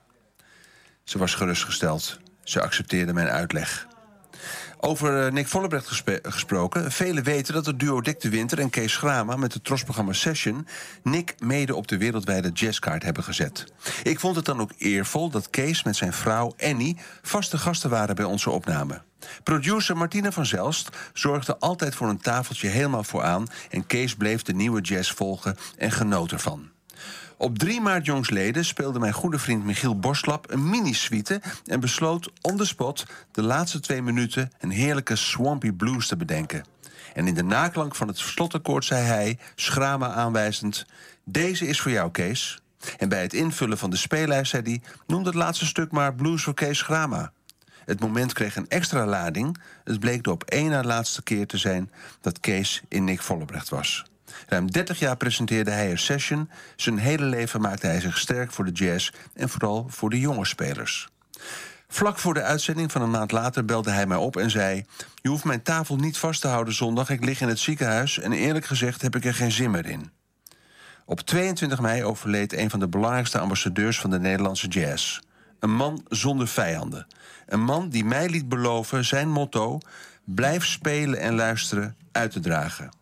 Ze 1.04 1.18
was 1.18 1.34
gerustgesteld. 1.34 2.19
Ze 2.42 2.62
accepteerde 2.62 3.12
mijn 3.12 3.28
uitleg. 3.28 3.88
Over 4.82 5.26
uh, 5.26 5.32
Nick 5.32 5.48
Vollebrecht 5.48 6.02
gesproken. 6.22 6.92
Velen 6.92 7.24
weten 7.24 7.54
dat 7.54 7.66
het 7.66 7.78
duo 7.78 8.00
Dick 8.00 8.20
de 8.20 8.28
Winter 8.28 8.58
en 8.58 8.70
Kees 8.70 8.92
Schrama... 8.92 9.36
met 9.36 9.54
het 9.54 9.64
trosprogramma 9.64 10.12
Session... 10.12 10.66
Nick 11.02 11.34
mede 11.38 11.74
op 11.74 11.88
de 11.88 11.98
wereldwijde 11.98 12.50
jazzkaart 12.50 13.02
hebben 13.02 13.24
gezet. 13.24 13.64
Ik 14.02 14.20
vond 14.20 14.36
het 14.36 14.44
dan 14.44 14.60
ook 14.60 14.72
eervol 14.78 15.30
dat 15.30 15.50
Kees 15.50 15.82
met 15.82 15.96
zijn 15.96 16.12
vrouw 16.12 16.54
Annie... 16.60 16.96
vaste 17.22 17.58
gasten 17.58 17.90
waren 17.90 18.14
bij 18.14 18.24
onze 18.24 18.50
opname. 18.50 19.02
Producer 19.42 19.96
Martine 19.96 20.32
van 20.32 20.46
Zelst 20.46 20.88
zorgde 21.12 21.58
altijd 21.58 21.94
voor 21.94 22.08
een 22.08 22.20
tafeltje 22.20 22.68
helemaal 22.68 23.04
vooraan... 23.04 23.46
en 23.70 23.86
Kees 23.86 24.14
bleef 24.14 24.42
de 24.42 24.54
nieuwe 24.54 24.80
jazz 24.80 25.12
volgen 25.12 25.56
en 25.76 25.90
genoot 25.90 26.32
ervan. 26.32 26.70
Op 27.36 27.58
3 27.58 27.80
maart 27.80 28.06
jongsleden 28.06 28.64
speelde 28.64 28.98
mijn 28.98 29.12
goede 29.12 29.38
vriend 29.38 29.64
Michiel 29.64 29.98
Borslap 29.98 30.50
een 30.50 30.70
mini-suite... 30.70 31.40
en 31.66 31.80
besloot 31.80 32.30
on 32.40 32.56
the 32.56 32.66
spot 32.66 33.06
de 33.32 33.42
laatste 33.42 33.80
twee 33.80 34.02
minuten 34.02 34.52
een 34.58 34.70
heerlijke 34.70 35.16
swampy 35.16 35.72
blues 35.72 36.06
te 36.06 36.16
bedenken. 36.16 36.64
En 37.14 37.26
in 37.26 37.34
de 37.34 37.44
naklank 37.44 37.94
van 37.94 38.08
het 38.08 38.18
slotakkoord 38.18 38.84
zei 38.84 39.04
hij, 39.04 39.38
schrama 39.54 40.12
aanwijzend... 40.12 40.86
Deze 41.24 41.66
is 41.66 41.80
voor 41.80 41.90
jou, 41.90 42.10
Kees. 42.10 42.62
En 42.98 43.08
bij 43.08 43.22
het 43.22 43.32
invullen 43.32 43.78
van 43.78 43.90
de 43.90 43.96
speellijst 43.96 44.50
zei 44.50 44.62
hij... 44.62 44.82
noem 45.06 45.24
het 45.24 45.34
laatste 45.34 45.66
stuk 45.66 45.90
maar 45.90 46.14
Blues 46.14 46.42
voor 46.42 46.54
Kees 46.54 46.78
Schrama. 46.78 47.32
Het 47.84 48.00
moment 48.00 48.32
kreeg 48.32 48.56
een 48.56 48.68
extra 48.68 49.06
lading. 49.06 49.60
Het 49.84 50.00
bleek 50.00 50.22
de 50.22 50.30
op 50.30 50.44
één 50.44 50.70
na 50.70 50.82
laatste 50.82 51.22
keer 51.22 51.46
te 51.46 51.58
zijn... 51.58 51.90
dat 52.20 52.40
Kees 52.40 52.82
in 52.88 53.04
Nick 53.04 53.22
Vollebrecht 53.22 53.68
was. 53.68 54.04
Ruim 54.46 54.70
30 54.70 54.98
jaar 54.98 55.16
presenteerde 55.16 55.70
hij 55.70 55.90
een 55.90 55.98
session. 55.98 56.50
Zijn 56.76 56.98
hele 56.98 57.24
leven 57.24 57.60
maakte 57.60 57.86
hij 57.86 58.00
zich 58.00 58.18
sterk 58.18 58.52
voor 58.52 58.64
de 58.64 58.72
jazz 58.72 59.10
en 59.34 59.48
vooral 59.48 59.86
voor 59.88 60.10
de 60.10 60.20
jonge 60.20 60.44
spelers. 60.44 61.08
Vlak 61.88 62.18
voor 62.18 62.34
de 62.34 62.42
uitzending 62.42 62.92
van 62.92 63.02
een 63.02 63.10
maand 63.10 63.32
later 63.32 63.64
belde 63.64 63.90
hij 63.90 64.06
mij 64.06 64.16
op 64.16 64.36
en 64.36 64.50
zei... 64.50 64.84
je 65.22 65.28
hoeft 65.28 65.44
mijn 65.44 65.62
tafel 65.62 65.96
niet 65.96 66.18
vast 66.18 66.40
te 66.40 66.48
houden 66.48 66.74
zondag, 66.74 67.10
ik 67.10 67.24
lig 67.24 67.40
in 67.40 67.48
het 67.48 67.58
ziekenhuis... 67.58 68.18
en 68.18 68.32
eerlijk 68.32 68.64
gezegd 68.66 69.02
heb 69.02 69.16
ik 69.16 69.24
er 69.24 69.34
geen 69.34 69.52
zin 69.52 69.70
meer 69.70 69.86
in. 69.86 70.10
Op 71.04 71.20
22 71.20 71.80
mei 71.80 72.04
overleed 72.04 72.52
een 72.52 72.70
van 72.70 72.80
de 72.80 72.88
belangrijkste 72.88 73.38
ambassadeurs 73.38 74.00
van 74.00 74.10
de 74.10 74.18
Nederlandse 74.18 74.68
jazz. 74.68 75.20
Een 75.58 75.74
man 75.74 76.04
zonder 76.08 76.48
vijanden. 76.48 77.06
Een 77.46 77.62
man 77.62 77.88
die 77.88 78.04
mij 78.04 78.28
liet 78.28 78.48
beloven 78.48 79.04
zijn 79.04 79.28
motto... 79.28 79.78
blijf 80.24 80.66
spelen 80.66 81.20
en 81.20 81.34
luisteren 81.34 81.96
uit 82.12 82.30
te 82.30 82.40
dragen. 82.40 82.99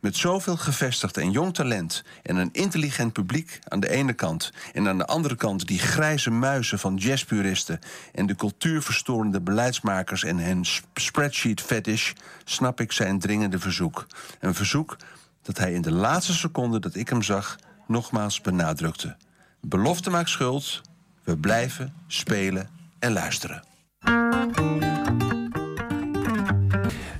Met 0.00 0.16
zoveel 0.16 0.56
gevestigd 0.56 1.16
en 1.16 1.30
jong 1.30 1.54
talent 1.54 2.04
en 2.22 2.36
een 2.36 2.48
intelligent 2.52 3.12
publiek 3.12 3.58
aan 3.68 3.80
de 3.80 3.90
ene 3.90 4.12
kant... 4.12 4.52
en 4.72 4.88
aan 4.88 4.98
de 4.98 5.06
andere 5.06 5.36
kant 5.36 5.66
die 5.66 5.78
grijze 5.78 6.30
muizen 6.30 6.78
van 6.78 6.96
jazzpuristen... 6.96 7.78
en 8.14 8.26
de 8.26 8.34
cultuurverstorende 8.34 9.40
beleidsmakers 9.40 10.24
en 10.24 10.38
hun 10.38 10.66
spreadsheet 10.94 11.60
fetish... 11.60 12.12
snap 12.44 12.80
ik 12.80 12.92
zijn 12.92 13.18
dringende 13.18 13.58
verzoek. 13.58 14.06
Een 14.40 14.54
verzoek 14.54 14.96
dat 15.42 15.58
hij 15.58 15.72
in 15.72 15.82
de 15.82 15.92
laatste 15.92 16.34
seconde 16.34 16.80
dat 16.80 16.94
ik 16.94 17.08
hem 17.08 17.22
zag... 17.22 17.58
nogmaals 17.86 18.40
benadrukte. 18.40 19.16
Belofte 19.60 20.10
maakt 20.10 20.30
schuld, 20.30 20.80
we 21.24 21.36
blijven 21.36 21.94
spelen 22.06 22.68
en 22.98 23.12
luisteren. 23.12 23.62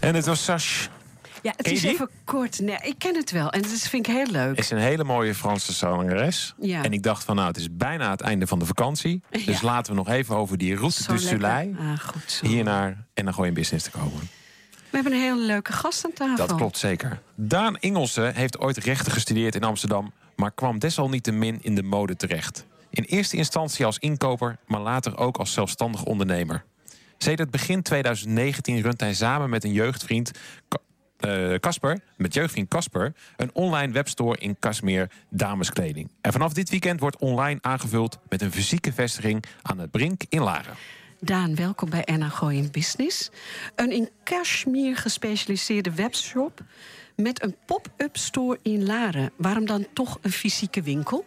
En 0.00 0.14
het 0.14 0.26
was 0.26 0.44
Sash 0.44 0.87
ja, 1.42 1.53
het 1.57 1.70
is 1.70 1.83
even 1.83 2.11
kort. 2.24 2.59
Nee, 2.61 2.77
ik 2.83 2.94
ken 2.98 3.16
het 3.16 3.31
wel 3.31 3.51
en 3.51 3.62
dat 3.62 3.70
vind 3.70 4.07
ik 4.07 4.14
heel 4.14 4.27
leuk. 4.27 4.48
Het 4.48 4.59
is 4.59 4.70
een 4.70 4.79
hele 4.79 5.05
mooie 5.05 5.35
Franse 5.35 5.72
zangeres. 5.72 6.55
Ja. 6.61 6.83
En 6.83 6.92
ik 6.92 7.03
dacht 7.03 7.24
van 7.24 7.37
nou, 7.37 7.48
het 7.48 7.57
is 7.57 7.68
bijna 7.77 8.11
het 8.11 8.20
einde 8.20 8.46
van 8.46 8.59
de 8.59 8.66
vakantie. 8.66 9.22
Dus 9.44 9.61
laten 9.61 9.92
we 9.92 9.98
nog 9.98 10.09
even 10.09 10.37
over 10.37 10.59
die 10.59 10.77
route 10.77 11.03
du 11.07 11.12
lekker. 11.12 11.29
Soleil 11.29 11.74
Ah, 11.79 11.98
goed 11.98 12.31
zo. 12.31 12.46
hier 12.46 12.64
naar 12.64 13.05
en 13.14 13.24
dan 13.24 13.33
gewoon 13.35 13.48
in 13.48 13.55
business 13.55 13.85
te 13.85 13.90
komen. 13.90 14.20
We 14.90 14.94
hebben 14.96 15.12
een 15.12 15.20
hele 15.20 15.40
leuke 15.46 15.72
gast 15.72 16.05
aan 16.05 16.12
tafel. 16.12 16.46
Dat 16.46 16.57
klopt 16.57 16.79
zeker. 16.79 17.20
Daan 17.35 17.77
Ingelse 17.79 18.31
heeft 18.35 18.59
ooit 18.59 18.77
rechten 18.77 19.12
gestudeerd 19.12 19.55
in 19.55 19.62
Amsterdam, 19.64 20.12
maar 20.37 20.51
kwam 20.53 20.79
desalniettemin 20.79 21.59
in 21.62 21.74
de 21.74 21.83
mode 21.83 22.16
terecht. 22.16 22.66
In 22.90 23.03
eerste 23.03 23.37
instantie 23.37 23.85
als 23.85 23.98
inkoper, 23.98 24.57
maar 24.66 24.81
later 24.81 25.16
ook 25.18 25.37
als 25.37 25.53
zelfstandig 25.53 26.05
ondernemer. 26.05 26.64
Sedert 27.18 27.51
begin 27.51 27.83
2019 27.83 28.81
runt 28.81 29.01
hij 29.01 29.14
samen 29.14 29.51
met 29.51 29.64
een 29.64 29.72
jeugdvriend 29.72 30.31
Ka- 31.18 31.28
eh, 31.28 31.59
Casper, 31.59 32.00
met 32.16 32.35
jeugdvriend 32.35 32.68
Casper, 32.68 33.12
een 33.37 33.50
online 33.52 33.92
webstore 33.92 34.38
in 34.38 34.57
Casmeer 34.61 35.11
dameskleding. 35.28 36.11
En 36.20 36.33
vanaf 36.33 36.52
dit 36.52 36.70
weekend 36.70 37.00
wordt 37.00 37.16
online 37.18 37.59
aangevuld 37.62 38.18
met 38.28 38.42
een 38.42 38.52
fysieke 38.52 38.92
vestiging 38.92 39.44
aan 39.62 39.78
het 39.78 39.90
Brink 39.90 40.22
in 40.28 40.40
Laren. 40.42 40.74
Daan, 41.20 41.54
welkom 41.54 41.90
bij 41.90 42.04
Anna 42.04 42.28
Gooi 42.28 42.57
in 42.59 42.68
Business. 42.70 43.31
Een 43.76 43.92
in 43.92 44.09
cashmere 44.24 44.94
gespecialiseerde 44.94 45.90
webshop 45.94 46.61
met 47.16 47.42
een 47.42 47.57
pop-up 47.66 48.16
store 48.16 48.59
in 48.62 48.85
Laren. 48.87 49.31
Waarom 49.37 49.66
dan 49.66 49.87
toch 49.92 50.18
een 50.22 50.33
fysieke 50.33 50.83
winkel? 50.83 51.24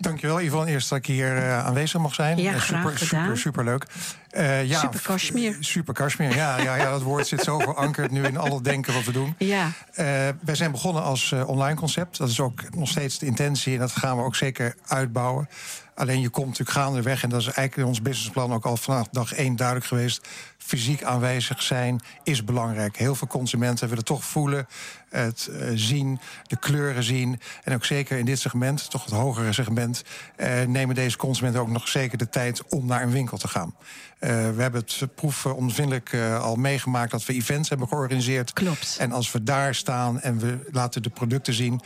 Dankjewel, 0.00 0.40
Yvonne. 0.40 0.70
Eerst 0.70 0.88
dat 0.88 0.98
ik 0.98 1.06
hier 1.06 1.36
eh, 1.36 1.64
aanwezig 1.66 2.00
mag 2.00 2.14
zijn. 2.14 2.38
Ja, 2.38 2.52
Eh, 2.52 2.58
graag 2.60 2.80
super, 2.82 2.98
gedaan. 3.06 3.22
super, 3.24 3.38
super 3.38 3.64
leuk. 3.64 3.86
Eh, 4.30 4.64
ja, 4.64 4.78
Super 4.80 5.00
cashmere. 5.02 5.56
Super 5.60 5.94
cashmere, 5.94 6.34
ja, 6.34 6.60
ja, 6.60 6.74
ja. 6.76 6.90
Dat 6.90 7.02
woord 7.02 7.26
zit 7.26 7.42
zo 7.42 7.58
verankerd 7.68 8.10
nu 8.10 8.24
in 8.24 8.36
al 8.36 8.54
het 8.54 8.64
denken 8.64 8.94
wat 8.94 9.04
we 9.04 9.12
doen. 9.12 9.34
Ja, 9.38 9.70
Eh, 9.94 10.04
wij 10.40 10.54
zijn 10.54 10.70
begonnen 10.70 11.02
als 11.02 11.32
online 11.46 11.74
concept. 11.76 12.18
Dat 12.18 12.28
is 12.28 12.40
ook 12.40 12.74
nog 12.74 12.88
steeds 12.88 13.18
de 13.18 13.26
intentie 13.26 13.72
en 13.72 13.78
dat 13.78 13.92
gaan 13.92 14.16
we 14.16 14.22
ook 14.22 14.36
zeker 14.36 14.74
uitbouwen. 14.86 15.48
Alleen 15.94 16.20
je 16.20 16.28
komt 16.28 16.46
natuurlijk 16.46 16.76
gaandeweg, 16.78 17.22
en 17.22 17.28
dat 17.28 17.38
is 17.40 17.44
eigenlijk 17.44 17.76
in 17.76 17.84
ons 17.84 18.02
businessplan 18.02 18.52
ook 18.52 18.64
al 18.66 18.76
vanaf 18.76 19.08
dag 19.10 19.32
één 19.34 19.56
duidelijk 19.56 19.86
geweest. 19.86 20.28
Fysiek 20.58 21.02
aanwezig 21.02 21.62
zijn 21.62 22.00
is 22.22 22.44
belangrijk. 22.44 22.96
Heel 22.96 23.14
veel 23.14 23.26
consumenten 23.26 23.88
willen 23.88 24.04
toch 24.04 24.24
voelen, 24.24 24.66
het 25.10 25.46
eh, 25.46 25.68
zien, 25.74 26.20
de 26.46 26.58
kleuren 26.58 27.02
zien. 27.02 27.40
En 27.64 27.74
ook 27.74 27.84
zeker 27.84 28.18
in 28.18 28.24
dit 28.24 28.38
segment, 28.38 28.90
toch 28.90 29.04
het 29.04 29.14
hogere 29.14 29.52
segment, 29.52 30.02
eh, 30.36 30.62
nemen 30.62 30.94
deze 30.94 31.16
consumenten 31.16 31.60
ook 31.60 31.68
nog 31.68 31.88
zeker 31.88 32.18
de 32.18 32.28
tijd 32.28 32.62
om 32.68 32.86
naar 32.86 33.02
een 33.02 33.10
winkel 33.10 33.38
te 33.38 33.48
gaan. 33.48 33.74
Eh, 34.18 34.30
we 34.30 34.62
hebben 34.62 34.80
het 34.80 35.14
proefondervindelijk 35.14 36.12
eh 36.12 36.42
al 36.42 36.56
meegemaakt 36.56 37.10
dat 37.10 37.24
we 37.24 37.32
events 37.32 37.68
hebben 37.68 37.88
georganiseerd. 37.88 38.52
Klopt. 38.52 38.96
En 38.98 39.12
als 39.12 39.32
we 39.32 39.42
daar 39.42 39.74
staan 39.74 40.20
en 40.20 40.38
we 40.38 40.68
laten 40.70 41.02
de 41.02 41.10
producten 41.10 41.54
zien, 41.54 41.80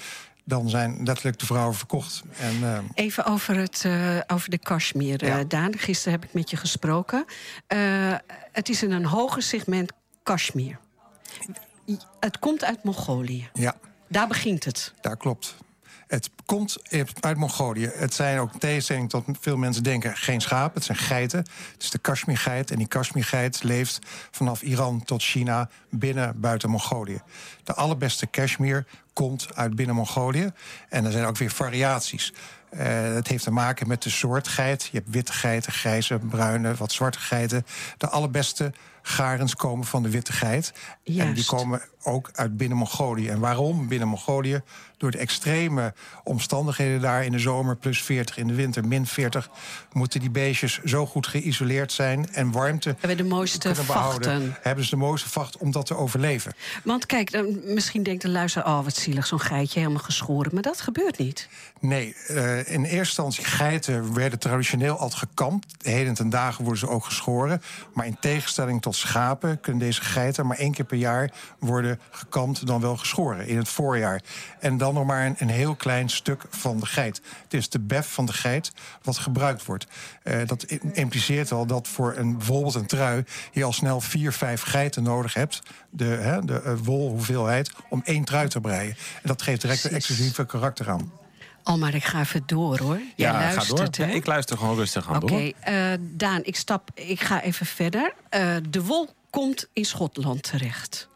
dan 0.45 0.69
zijn 0.69 1.01
letterlijk 1.05 1.39
de 1.39 1.47
vrouwen 1.47 1.75
verkocht. 1.75 2.23
En, 2.39 2.87
even 2.95 3.25
over, 3.25 3.57
het, 3.57 3.87
over 4.27 4.51
de 4.51 4.59
cashmere. 4.59 5.27
Ja. 5.27 5.45
Daan, 5.45 5.79
gisteren 5.79 6.13
heb 6.13 6.25
ik 6.25 6.35
met 6.35 6.51
je 6.51 6.57
gesproken. 6.57 7.25
Het 8.53 8.69
is 8.69 8.83
in 8.83 8.91
een 8.91 9.07
hoger 9.07 9.43
segment 9.43 9.93
cashmere. 10.23 10.79
Het 12.21 12.39
komt 12.39 12.65
uit 12.65 12.85
Mongolië. 12.85 13.49
ja, 13.53 13.75
Daar 14.09 14.29
begint 14.29 14.65
het. 14.65 14.93
daar 15.01 15.17
klopt. 15.17 15.55
Het 16.07 16.31
komt 16.45 16.77
uit 17.21 17.37
Mongolië. 17.37 17.91
Het 17.95 18.15
zijn 18.15 18.39
ook 18.39 18.53
in 18.53 18.59
tegenstelling 18.59 19.11
tot 19.11 19.25
veel 19.41 19.57
mensen 19.57 19.83
denken 19.83 20.17
geen 20.17 20.41
schapen. 20.41 20.75
Het 20.75 20.85
zijn 20.85 20.99
geiten. 20.99 21.39
Het 21.73 21.83
is 21.83 21.91
de 21.91 21.99
Kashmirgeit. 21.99 22.71
En 22.71 22.79
die 22.79 22.87
Kashmirgeit 22.89 23.63
leeft 23.63 23.99
vanaf 24.31 24.63
Iran 24.63 25.05
tot 25.05 25.23
China 25.23 25.69
binnen 25.91 26.41
buiten 26.41 26.71
Mongolië. 26.71 27.21
De 27.65 27.75
allerbeste 27.75 28.31
cashmere 28.31 28.85
komt 29.13 29.55
uit 29.55 29.75
binnen 29.77 29.95
Mongolië. 29.95 30.51
En 30.89 31.05
er 31.05 31.13
zijn 31.13 31.25
ook 31.25 31.37
weer 31.37 31.51
variaties. 31.51 32.33
Uh, 32.75 32.81
het 33.15 33.29
heeft 33.29 33.45
te 33.45 33.51
maken 33.51 33.89
met 33.89 34.03
de 34.03 34.11
soort 34.11 34.49
geit. 34.49 34.85
Je 34.85 34.99
hebt 34.99 35.11
witte 35.11 35.33
geiten, 35.33 35.73
grijze, 35.73 36.19
bruine, 36.19 36.75
wat 36.75 36.93
zwarte 36.93 37.19
geiten. 37.19 37.67
De 37.97 38.09
allerbeste 38.09 38.73
garens 39.07 39.55
komen 39.57 39.87
van 39.87 40.03
de 40.03 40.11
witte 40.11 40.33
geit. 40.33 40.73
En 41.05 41.35
die 41.35 41.45
komen 41.45 41.83
ook 42.05 42.31
uit 42.33 42.57
binnen 42.57 42.79
Mongolië. 42.79 43.29
En 43.29 43.39
waarom 43.39 43.89
binnen 43.89 44.09
Mongolië? 44.09 44.63
Door 44.97 45.11
de 45.11 45.19
extreme 45.19 45.95
omstandigheden 46.25 47.01
daar 47.01 47.25
in 47.25 47.33
de 47.33 47.39
zomer, 47.39 47.77
plus 47.77 48.03
40 48.03 48.37
in 48.37 48.47
de 48.47 48.55
winter, 48.55 48.87
min 48.87 49.07
40, 49.07 49.51
moeten 49.93 50.21
die 50.21 50.31
beestjes 50.31 50.83
zo 50.85 51.07
goed 51.07 51.27
geïsoleerd 51.27 51.93
zijn 51.93 52.33
en 52.33 52.51
warmte 52.51 52.97
hebben 52.99 53.17
de 53.17 53.25
mooiste 53.25 53.75
vachten. 53.75 54.57
Hebben 54.61 54.85
ze 54.85 54.91
de 54.91 54.97
mooiste 54.97 55.29
vacht 55.29 55.57
om 55.57 55.71
dat 55.71 55.87
te 55.87 55.97
overleven. 55.97 56.53
Want 56.85 57.07
kijk, 57.07 57.45
misschien 57.65 58.03
denkt 58.03 58.23
de 58.23 58.29
luisteraar, 58.29 58.79
oh 58.79 58.85
wat 58.85 58.97
zielig, 58.97 59.27
zo'n 59.27 59.41
geitje 59.41 59.79
helemaal 59.79 60.03
geschoren. 60.03 60.51
Maar 60.55 60.63
dat 60.63 60.81
gebeurt 60.81 61.19
niet. 61.19 61.49
Nee, 61.81 62.17
uh, 62.31 62.59
in 62.59 62.85
eerste 62.85 62.97
instantie 62.97 63.45
geiten 63.45 64.15
werden 64.15 64.39
traditioneel 64.39 64.97
altijd 64.97 65.19
gekampt. 65.19 65.75
Heden 65.83 66.15
ten 66.15 66.31
dagen 66.31 66.63
worden 66.65 66.81
ze 66.81 66.89
ook 66.89 67.05
geschoren. 67.05 67.63
Maar 67.95 68.07
in 68.07 68.17
tegenstelling 68.21 68.83
tot 68.83 68.97
schapen 68.97 69.61
kunnen 69.61 69.81
deze 69.81 70.03
geiten 70.03 70.47
maar 70.47 70.59
één 70.59 70.73
keer 70.73 70.85
per 70.85 70.99
jaar 70.99 71.31
worden 71.59 71.94
gekamd, 72.11 72.67
dan 72.67 72.81
wel 72.81 72.97
geschoren 72.97 73.47
in 73.47 73.57
het 73.57 73.69
voorjaar. 73.69 74.23
En 74.61 74.79
dan 74.79 74.95
nog 74.95 75.07
maar 75.07 75.27
een, 75.27 75.35
een 75.39 75.49
heel 75.49 75.75
klein 75.75 76.09
stuk 76.09 76.43
van 76.51 76.81
de 76.81 76.87
geit. 76.87 77.21
Het 77.43 77.55
is 77.55 77.69
de 77.69 77.81
bef 77.81 78.13
van 78.13 78.27
de 78.27 78.33
geit 78.33 78.73
wat 79.03 79.19
gebruikt 79.19 79.65
wordt. 79.65 79.87
Uh, 80.25 80.47
dat 80.47 80.63
impliceert 80.93 81.53
al 81.53 81.67
dat 81.67 81.89
voor 81.89 82.15
een, 82.17 82.37
bijvoorbeeld 82.37 82.75
een 82.75 82.87
trui 82.87 83.25
je 83.53 83.65
al 83.65 83.73
snel 83.73 84.01
vier, 84.01 84.33
vijf 84.33 84.63
geiten 84.63 85.03
nodig 85.03 85.35
hebt. 85.35 85.63
De, 85.91 86.05
hè, 86.05 86.45
de 86.45 86.63
uh, 86.65 86.73
wolhoeveelheid 86.83 87.71
om 87.89 88.03
één 88.05 88.25
trui 88.25 88.49
te 88.49 88.61
breien. 88.61 88.97
En 89.23 89.29
dat 89.29 89.43
geeft 89.43 89.61
direct 89.61 89.85
een 89.85 89.91
exclusieve 89.91 90.47
karakter 90.47 90.91
aan. 90.91 91.13
Al 91.63 91.79
maar 91.79 91.95
ik 91.95 92.05
ga 92.05 92.21
even 92.21 92.43
door 92.47 92.79
hoor. 92.79 93.01
Jij 93.17 93.33
ja, 93.33 93.33
luistert, 93.33 93.97
ga 93.97 94.07
door. 94.07 94.15
ik 94.17 94.27
luister 94.27 94.59
gewoon 94.59 94.77
rustig 94.77 95.09
aan 95.09 95.23
Oké, 95.23 95.33
okay, 95.33 95.93
uh, 95.93 95.99
Daan, 96.01 96.41
ik, 96.45 96.57
stap, 96.57 96.91
ik 96.95 97.21
ga 97.21 97.43
even 97.43 97.67
verder. 97.67 98.15
Uh, 98.31 98.57
de 98.71 98.83
wol 98.85 99.09
komt 99.31 99.69
in 99.73 99.85
Schotland 99.85 100.43
terecht. 100.43 101.09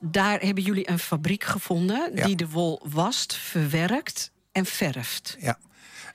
Daar 0.00 0.40
hebben 0.40 0.64
jullie 0.64 0.90
een 0.90 0.98
fabriek 0.98 1.44
gevonden 1.44 2.14
die 2.14 2.36
de 2.36 2.48
wol 2.48 2.80
wast, 2.84 3.36
verwerkt 3.36 4.30
en 4.52 4.66
verft. 4.66 5.36
Ja. 5.40 5.58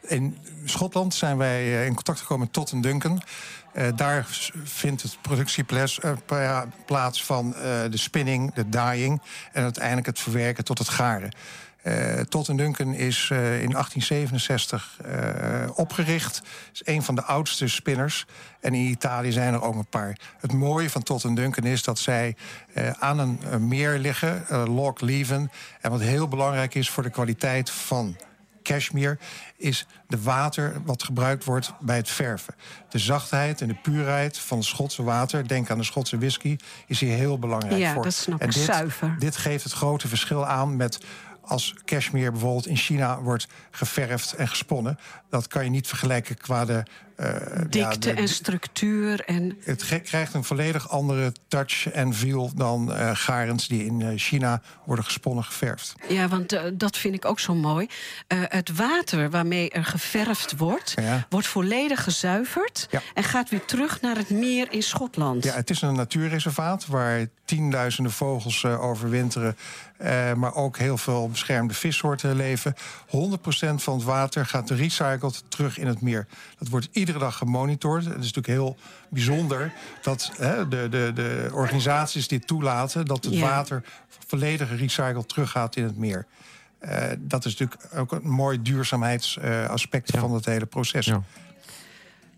In 0.08 0.38
Schotland 0.65 1.13
zijn 1.13 1.38
wij 1.38 1.62
eh, 1.62 1.86
in 1.86 1.93
contact 1.93 2.19
gekomen 2.19 2.43
met 2.43 2.54
Totten 2.54 2.82
Duncan. 2.82 3.21
Uh, 3.73 3.88
daar 3.95 4.25
vindt 4.63 5.01
het 5.01 5.17
productieplaats 5.21 5.99
uh, 6.32 6.62
plaats 6.86 7.23
van 7.23 7.47
uh, 7.47 7.62
de 7.89 7.97
spinning, 7.97 8.54
de 8.54 8.69
dyeing 8.69 9.21
en 9.51 9.63
uiteindelijk 9.63 10.08
het 10.08 10.19
verwerken 10.19 10.63
tot 10.63 10.78
het 10.78 10.89
garen. 10.89 11.32
Uh, 11.88 12.19
Totten 12.19 12.56
Duncan 12.56 12.93
is 12.93 13.30
uh, 13.32 13.38
in 13.62 13.71
1867 13.71 14.98
uh, 15.06 15.69
opgericht. 15.76 16.41
is 16.74 16.82
een 16.84 17.04
van 17.04 17.15
de 17.15 17.24
oudste 17.24 17.67
spinners. 17.67 18.26
En 18.60 18.74
in 18.74 18.89
Italië 18.89 19.32
zijn 19.32 19.54
er 19.54 19.62
ook 19.62 19.76
een 19.76 19.88
paar. 19.89 20.17
Het 20.39 20.54
mooie 20.54 20.89
van 20.89 21.04
Totten 21.04 21.36
Duncan 21.36 21.63
is 21.63 21.84
dat 21.84 22.00
zij 22.00 22.36
aan 23.00 23.19
een, 23.19 23.67
meer 23.67 23.98
liggen, 23.98 24.45
Loch 24.69 25.00
Leven. 25.00 25.52
En 25.82 25.91
wat 25.91 26.02
heel 26.02 26.28
belangrijk 26.28 26.76
is 26.76 26.89
voor 26.89 27.04
de 27.04 27.10
kwaliteit 27.10 27.69
van 27.69 28.15
cashmere 28.65 29.17
is 29.58 29.88
de 30.08 30.21
water 30.21 30.82
wat 30.86 31.04
gebruikt 31.04 31.43
wordt 31.43 31.74
bij 31.80 31.95
het 31.95 32.10
verven. 32.10 32.56
De 32.89 33.00
zachtheid 33.00 33.62
en 33.62 33.67
de 33.67 33.76
puurheid 33.82 34.38
van 34.38 34.58
het 34.58 34.67
Schotse 34.67 35.04
water, 35.04 35.48
denk 35.48 35.69
aan 35.69 35.78
de 35.78 35.84
Schotse 35.84 36.17
whisky, 36.17 36.58
is 36.88 37.00
hier 37.00 37.15
heel 37.15 37.39
belangrijk 37.39 37.78
ja, 37.78 37.93
voor. 37.93 38.04
Dat 38.04 38.13
snap 38.13 38.41
en 38.41 38.50
dit, 38.50 38.63
zuiver. 38.63 39.15
Dit 39.19 39.38
geeft 39.38 39.63
het 39.63 39.74
grote 39.74 40.08
verschil 40.08 40.45
aan 40.45 40.76
met 40.76 41.06
als 41.45 41.75
cashmere 41.86 42.31
bijvoorbeeld 42.31 42.67
in 42.67 42.77
China 42.77 43.21
wordt 43.21 43.47
geverfd 43.71 44.34
en 44.34 44.47
gesponnen. 44.47 44.99
Dat 45.29 45.47
kan 45.47 45.63
je 45.63 45.69
niet 45.69 45.88
vergelijken 45.88 46.38
qua 46.38 46.65
de 46.65 46.84
uh, 47.19 47.28
Dikte 47.69 48.12
en 48.12 48.28
structuur. 48.28 49.21
En... 49.25 49.58
Het 49.63 50.01
krijgt 50.04 50.34
een 50.34 50.43
volledig 50.43 50.89
andere 50.89 51.32
touch 51.47 51.91
en 51.91 52.13
feel 52.13 52.51
dan 52.56 52.91
uh, 52.91 53.12
garens 53.13 53.67
die 53.67 53.86
in 53.86 53.99
uh, 53.99 54.08
China 54.15 54.62
worden 54.86 55.06
gesponnen 55.06 55.43
geverfd. 55.43 55.95
Ja, 56.08 56.28
want 56.28 56.60
dat 56.73 56.97
vind 56.97 57.15
ik 57.15 57.25
ook 57.25 57.39
zo 57.39 57.56
mooi. 57.56 57.88
het 58.28 58.75
water 58.75 59.30
waarmee 59.30 59.69
er 59.69 59.86
geverfd 59.86 60.58
wordt, 60.58 60.93
ja. 61.01 61.25
wordt 61.30 61.47
volledig 61.47 62.04
gezuiverd 62.04 62.88
ja. 62.91 63.01
en 63.13 63.23
gaat 63.23 63.49
weer 63.49 63.65
terug 63.65 64.01
naar 64.01 64.17
het 64.17 64.30
meer 64.30 64.67
in 64.71 64.84
Schotland. 64.84 65.43
Ja, 65.43 65.54
het 65.54 65.69
is 65.69 65.82
een 65.82 65.95
natuurreservaat 65.95 66.86
waar 66.86 67.28
tienduizenden 67.45 68.12
vogels 68.12 68.65
overwinteren. 68.65 69.58
maar 70.36 70.56
ook 70.56 70.78
heel 70.78 70.97
veel 70.97 71.30
beschermde 71.30 71.73
vissoorten 71.73 72.36
leven. 72.36 72.75
100% 72.75 72.80
van 73.75 73.93
het 73.95 74.04
water 74.04 74.45
gaat 74.45 74.69
recycled 74.69 75.43
terug 75.47 75.78
in 75.78 75.88
het 75.88 76.01
meer. 76.01 76.28
Dat 76.60 76.67
wordt 76.67 76.89
iedere 77.06 77.26
dag 77.26 77.38
gemonitord. 77.38 78.06
Het 78.06 78.13
is 78.24 78.34
natuurlijk 78.34 78.48
heel 78.48 78.78
bijzonder 79.10 79.72
dat 80.02 80.32
hè, 80.38 80.68
de, 80.68 80.89
de, 80.89 81.12
de 81.13 81.50
organisaties 81.54 82.28
dit 82.28 82.48
toelaten... 82.48 83.06
dat 83.06 83.24
het 83.26 83.34
ja. 83.34 83.41
water 83.41 83.84
volledig 84.28 84.68
gerecycled 84.68 85.30
teruggaat 85.30 85.76
in 85.76 85.84
het 85.84 85.98
meer. 85.98 86.26
Uh, 86.82 87.04
dat 87.20 87.46
is 87.46 87.58
natuurlijk 87.58 87.96
ook 87.96 88.12
een 88.12 88.30
mooi 88.30 88.62
duurzaamheidsaspect 88.62 90.10
uh, 90.10 90.15
ja. 90.15 90.28
van 90.28 90.34
het 90.34 90.46
hele 90.46 90.65
proces. 90.65 91.06
Ja. 91.06 91.22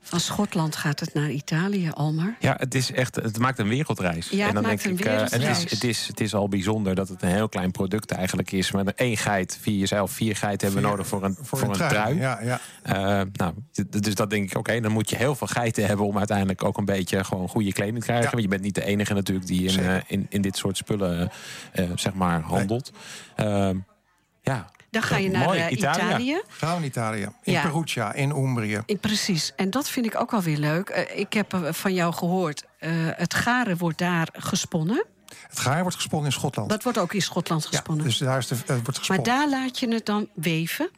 Van 0.08 0.20
Schotland 0.20 0.76
gaat 0.76 1.00
het 1.00 1.14
naar 1.14 1.30
Italië, 1.30 1.90
Almar. 1.94 2.36
Ja, 2.40 2.56
het, 2.58 2.76
is 2.76 2.92
echt, 2.92 3.16
het 3.16 3.40
maakt 3.40 3.60
een 3.60 3.68
wereldreis. 3.68 4.30
Ja, 4.30 4.48
en 4.48 4.54
dan 4.54 4.64
denk 4.64 4.82
ik, 4.82 5.06
uh, 5.06 5.20
het, 5.20 5.42
is, 5.42 5.70
het, 5.70 5.84
is, 5.84 6.08
het 6.08 6.20
is 6.20 6.34
al 6.34 6.50
bijzonder 6.50 6.96
dat 6.96 7.10
het 7.10 7.22
een 7.22 7.30
heel 7.30 7.50
klein 7.50 7.72
product 7.72 8.12
eigenlijk 8.12 8.52
is. 8.52 8.72
Maar 8.72 8.86
één 8.86 9.18
geit, 9.18 9.58
vier 9.62 9.78
jezelf, 9.80 10.12
vier 10.12 10.36
geiten 10.36 10.68
hebben 10.68 10.86
we 10.86 10.90
nodig 10.90 11.08
voor 11.08 11.24
een, 11.24 11.38
voor, 11.42 11.60
voor 11.60 11.74
een, 11.74 11.82
een 11.82 11.88
trui. 11.88 12.20
Ja, 12.20 12.40
ja. 12.42 12.60
Uh, 12.86 13.28
nou, 13.34 13.54
dus 13.90 14.16
dat 14.16 14.30
denk 14.30 14.52
ik, 14.52 14.58
oké, 14.58 14.80
dan 14.80 14.92
moet 14.92 15.10
je 15.10 15.16
heel 15.16 15.36
veel 15.36 15.48
geiten 15.48 15.86
hebben 15.86 16.06
om 16.06 16.18
uiteindelijk 16.18 16.64
ook 16.64 16.78
een 16.78 16.86
beetje 16.86 17.24
gewoon 17.24 17.50
goede 17.50 17.74
kleding 17.74 18.00
te 18.00 18.06
krijgen. 18.06 18.26
Ja. 18.26 18.32
Want 18.32 18.44
je 18.44 18.50
bent 18.50 18.62
niet 18.62 18.76
de 18.76 18.86
enige 18.86 19.14
natuurlijk 19.14 19.48
die 19.48 19.72
in, 19.72 19.80
uh, 19.80 19.96
in, 20.08 20.26
in 20.30 20.42
dit 20.42 20.58
soort 20.58 20.78
spullen 20.78 21.32
zeg 21.96 22.14
maar 22.14 22.42
handelt. 22.42 22.92
Nee. 23.36 23.84
ja, 24.42 24.70
dan 24.90 25.02
ga 25.02 25.18
je 25.18 25.30
naar 25.30 25.46
Mooi, 25.46 25.60
uh, 25.60 25.72
Italië. 25.72 26.06
Italië. 26.06 26.42
Gaan 26.48 26.72
we 26.72 26.82
in 26.82 26.88
Italië. 26.88 27.30
In 27.44 27.54
ja. 27.54 27.62
Perugia, 27.62 28.14
in 28.14 28.30
Umbrië. 28.30 28.82
In, 28.86 29.00
precies. 29.00 29.54
En 29.56 29.70
dat 29.70 29.90
vind 29.90 30.06
ik 30.06 30.20
ook 30.20 30.32
wel 30.32 30.42
weer 30.42 30.58
leuk. 30.58 30.90
Uh, 30.90 31.20
ik 31.20 31.34
heb 31.34 31.54
uh, 31.54 31.72
van 31.72 31.94
jou 31.94 32.14
gehoord, 32.14 32.66
het 33.16 33.34
garen 33.34 33.78
wordt 33.78 33.98
daar 33.98 34.28
gesponnen. 34.34 35.06
Het 35.48 35.60
garen 35.60 35.82
wordt 35.82 35.96
gesponnen 35.96 36.30
in 36.30 36.34
Schotland. 36.34 36.70
Dat 36.70 36.84
wordt 36.84 36.98
ook 36.98 37.14
in 37.14 37.22
Schotland 37.22 37.66
gesponnen. 37.66 38.04
Ja, 38.04 38.10
dus 38.10 38.20
daar 38.20 38.38
is 38.38 38.48
de, 38.48 38.56
wordt 38.66 38.98
gesponnen. 38.98 39.26
Maar 39.26 39.36
daar 39.36 39.50
laat 39.50 39.80
je 39.80 39.88
het 39.88 40.06
dan 40.06 40.28
weven? 40.34 40.90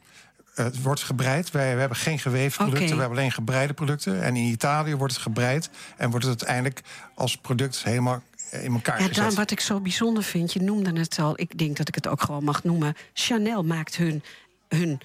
het 0.64 0.82
wordt 0.82 1.02
gebreid. 1.02 1.50
Wij 1.50 1.74
we 1.74 1.80
hebben 1.80 1.98
geen 1.98 2.18
geweefde 2.18 2.56
producten, 2.56 2.84
okay. 2.84 2.94
we 2.94 3.00
hebben 3.00 3.18
alleen 3.18 3.32
gebreide 3.32 3.72
producten. 3.72 4.22
En 4.22 4.36
in 4.36 4.44
Italië 4.44 4.96
wordt 4.96 5.12
het 5.12 5.22
gebreid 5.22 5.70
en 5.96 6.10
wordt 6.10 6.26
het 6.26 6.38
uiteindelijk 6.38 6.80
als 7.14 7.36
product 7.36 7.84
helemaal 7.84 8.22
in 8.50 8.72
elkaar 8.72 9.00
ja, 9.00 9.06
gezet. 9.06 9.24
Dan, 9.24 9.34
wat 9.34 9.50
ik 9.50 9.60
zo 9.60 9.80
bijzonder 9.80 10.22
vind, 10.22 10.52
je 10.52 10.60
noemde 10.60 11.00
het 11.00 11.18
al... 11.18 11.40
ik 11.40 11.58
denk 11.58 11.76
dat 11.76 11.88
ik 11.88 11.94
het 11.94 12.06
ook 12.06 12.22
gewoon 12.22 12.44
mag 12.44 12.64
noemen... 12.64 12.94
Chanel 13.12 13.64
maakt 13.64 13.96
hun, 13.96 14.22
hun 14.68 15.00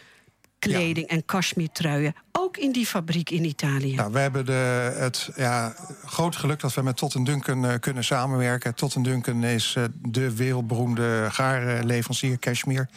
kleding 0.70 1.10
ja. 1.10 1.16
en 1.16 1.26
cashmere-truien 1.26 2.16
ook 2.46 2.58
in 2.58 2.72
die 2.72 2.86
fabriek 2.86 3.30
in 3.30 3.44
Italië. 3.44 3.96
Nou, 3.96 4.12
we 4.12 4.20
hebben 4.20 4.46
de, 4.46 4.96
het 4.98 5.30
ja, 5.36 5.76
groot 6.06 6.36
geluk 6.36 6.60
dat 6.60 6.74
we 6.74 6.82
met 6.82 6.98
Totten 6.98 7.24
Duncan 7.24 7.66
uh, 7.66 7.74
kunnen 7.80 8.04
samenwerken. 8.04 8.76
Totten 8.76 9.04
Duncan 9.04 9.44
is 9.44 9.76
uh, 9.78 9.84
de 10.02 10.36
wereldberoemde 10.36 11.28
garenleverancier 11.32 12.40
cashmere. 12.40 12.88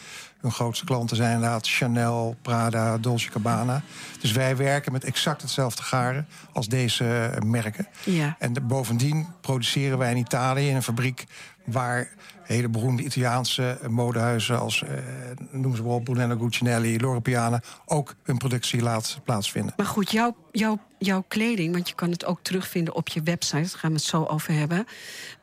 Hun 0.41 0.51
grootste 0.51 0.85
klanten 0.85 1.17
zijn 1.17 1.33
inderdaad 1.33 1.67
Chanel, 1.67 2.35
Prada, 2.41 2.97
Dolce 2.97 3.31
Gabbana. 3.31 3.81
Dus 4.19 4.31
wij 4.31 4.57
werken 4.57 4.91
met 4.91 5.03
exact 5.03 5.41
hetzelfde 5.41 5.83
garen 5.83 6.27
als 6.53 6.67
deze 6.67 7.31
merken. 7.45 7.87
Ja. 8.03 8.35
En 8.39 8.53
de, 8.53 8.61
bovendien 8.61 9.27
produceren 9.41 9.97
wij 9.97 10.11
in 10.11 10.17
Italië 10.17 10.69
in 10.69 10.75
een 10.75 10.83
fabriek 10.83 11.25
waar 11.65 12.09
hele 12.53 12.69
beroemde 12.69 13.03
Italiaanse 13.03 13.79
modehuizen 13.89 14.59
als 14.59 14.81
uh, 14.81 14.89
noem 15.51 15.75
ze 15.75 15.81
bijvoorbeeld 15.81 16.03
Brunello 16.03 16.37
Cucinelli, 16.37 16.99
Loro 16.99 17.19
Piana 17.19 17.61
ook 17.85 18.15
hun 18.23 18.37
productie 18.37 18.81
laat 18.81 19.19
plaatsvinden. 19.23 19.73
Maar 19.77 19.85
goed, 19.85 20.11
jouw, 20.11 20.35
jouw, 20.51 20.79
jouw 20.97 21.23
kleding, 21.27 21.73
want 21.73 21.89
je 21.89 21.95
kan 21.95 22.11
het 22.11 22.25
ook 22.25 22.39
terugvinden 22.41 22.95
op 22.95 23.07
je 23.07 23.21
website, 23.23 23.61
daar 23.61 23.79
gaan 23.79 23.89
we 23.89 23.95
het 23.95 24.05
zo 24.05 24.23
over 24.23 24.53
hebben. 24.53 24.85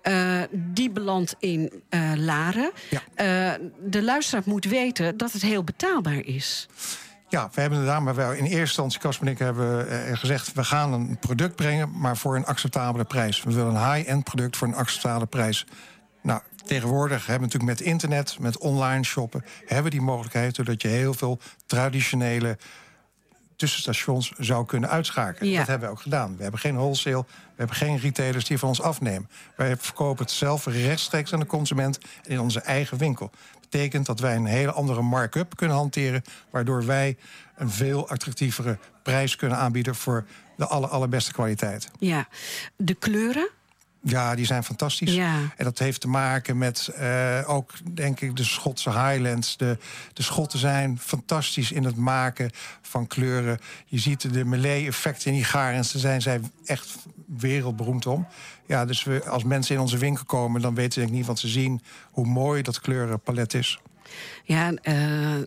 Uh, 0.03 0.43
die 0.53 0.91
belandt 0.91 1.35
in 1.39 1.83
uh, 1.91 2.13
Laren. 2.17 2.71
Ja. 2.91 3.59
de 3.81 4.03
luisteraar 4.03 4.43
moet 4.47 4.65
weten 4.65 5.17
dat 5.17 5.33
het 5.33 5.43
heel 5.43 5.65
betaalbaar 5.65 6.25
is. 6.25 6.69
Ja, 7.29 7.51
we 7.55 7.61
hebben 7.61 7.79
inderdaad, 7.79 8.03
maar 8.03 8.15
wel 8.15 8.33
in 8.33 8.45
eerste 8.45 8.59
instantie, 8.59 9.01
Casper 9.01 9.27
en 9.27 9.33
ik 9.33 9.39
hebben 9.39 9.87
gezegd... 10.17 10.53
we 10.53 10.65
gaan 10.65 10.93
een 10.93 11.19
product 11.19 11.57
brengen, 11.57 11.91
maar 11.99 12.17
voor 12.17 12.37
een 12.37 12.47
acceptabele 12.47 13.05
prijs. 13.05 13.43
We 13.43 13.53
willen 13.53 13.75
een 13.75 13.93
high-end 13.95 14.25
product 14.25 14.57
voor 14.57 14.69
een 14.69 14.75
acceptabele 14.75 15.27
prijs. 15.27 15.67
Nou, 16.23 16.41
Tegenwoordig 16.67 17.27
hebben 17.27 17.49
we 17.49 17.55
natuurlijk 17.55 17.81
met 17.81 17.89
internet, 17.89 18.39
met 18.39 18.59
online 18.59 19.05
shoppen... 19.05 19.45
hebben 19.59 19.85
we 19.85 19.91
die 19.91 20.01
mogelijkheid 20.01 20.57
doordat 20.57 20.83
je 20.83 20.89
heel 20.89 21.15
veel 21.15 21.39
traditionele 21.67 22.59
tussenstations 23.57 24.33
zou 24.39 24.67
kunnen 24.67 24.91
uitschakelen. 24.91 25.51
Ja. 25.51 25.59
Dat 25.59 25.67
hebben 25.67 25.89
we 25.89 25.95
ook 25.95 26.01
gedaan. 26.01 26.37
We 26.37 26.43
hebben 26.43 26.61
geen 26.61 26.75
wholesale, 26.75 27.25
we 27.29 27.55
hebben 27.57 27.77
geen 27.77 27.99
retailers 27.99 28.45
die 28.45 28.59
van 28.59 28.69
ons 28.69 28.83
afnemen. 28.83 29.31
Wij 29.57 29.77
verkopen 29.77 30.25
het 30.25 30.35
zelf 30.35 30.67
rechtstreeks 30.67 31.33
aan 31.33 31.41
de 31.41 31.47
consument 31.47 31.99
in 32.25 32.41
onze 32.41 32.61
eigen 32.61 32.99
winkel. 32.99 33.31
betekent 33.61 34.07
dat 34.07 34.21
wij 34.21 34.37
een 34.37 34.47
hele 34.47 34.73
andere 34.73 35.03
mark-up 35.03 35.57
kunnen 35.57 35.77
hanteren... 35.77 36.23
waardoor 36.51 36.87
wij 36.87 37.17
een 37.57 37.71
veel 37.71 38.09
attractievere 38.09 38.79
prijs 39.03 39.37
kunnen 39.37 39.59
aanbieden... 39.59 39.95
voor 39.95 40.27
de 40.57 40.67
aller, 40.67 40.89
allerbeste 40.89 41.33
kwaliteit. 41.33 41.91
Ja. 41.99 42.29
De 42.77 42.95
kleuren? 42.95 43.49
Ja, 44.09 44.35
die 44.35 44.47
zijn 44.47 44.65
fantastisch. 44.65 45.15
Ja. 45.15 45.35
En 45.57 45.65
dat 45.65 45.79
heeft 45.79 46.01
te 46.01 46.09
maken 46.09 46.59
met 46.59 46.89
eh, 46.89 47.43
ook, 47.47 47.73
denk 47.95 48.21
ik, 48.21 48.37
de 48.37 48.45
Schotse 48.45 48.91
Highlands. 48.91 49.57
De, 49.57 49.79
de 50.13 50.23
Schotten 50.23 50.59
zijn 50.59 50.99
fantastisch 50.99 51.73
in 51.73 51.85
het 51.85 51.97
maken 51.97 52.51
van 52.83 53.07
kleuren. 53.07 53.59
Je 53.87 53.99
ziet 53.99 54.33
de 54.33 54.45
melee-effecten 54.45 55.31
in 55.31 55.37
die 55.37 55.45
garens. 55.45 55.93
Daar 55.93 56.01
zijn 56.01 56.23
zij 56.23 56.41
echt 56.65 56.97
wereldberoemd 57.39 58.07
om. 58.07 58.27
Ja, 58.67 58.85
dus 58.85 59.05
we, 59.05 59.29
als 59.29 59.45
mensen 59.45 59.75
in 59.75 59.81
onze 59.81 59.99
winkel 59.99 60.25
komen... 60.25 60.61
dan 60.61 60.75
weten 60.75 60.93
ze 60.93 60.99
denk 60.99 61.11
ik 61.11 61.17
niet 61.17 61.27
wat 61.27 61.39
ze 61.39 61.49
zien... 61.49 61.83
hoe 62.11 62.27
mooi 62.27 62.63
dat 62.63 62.81
kleurenpalet 62.81 63.55
is. 63.55 63.81
Ja, 64.45 64.73
eh 64.83 64.97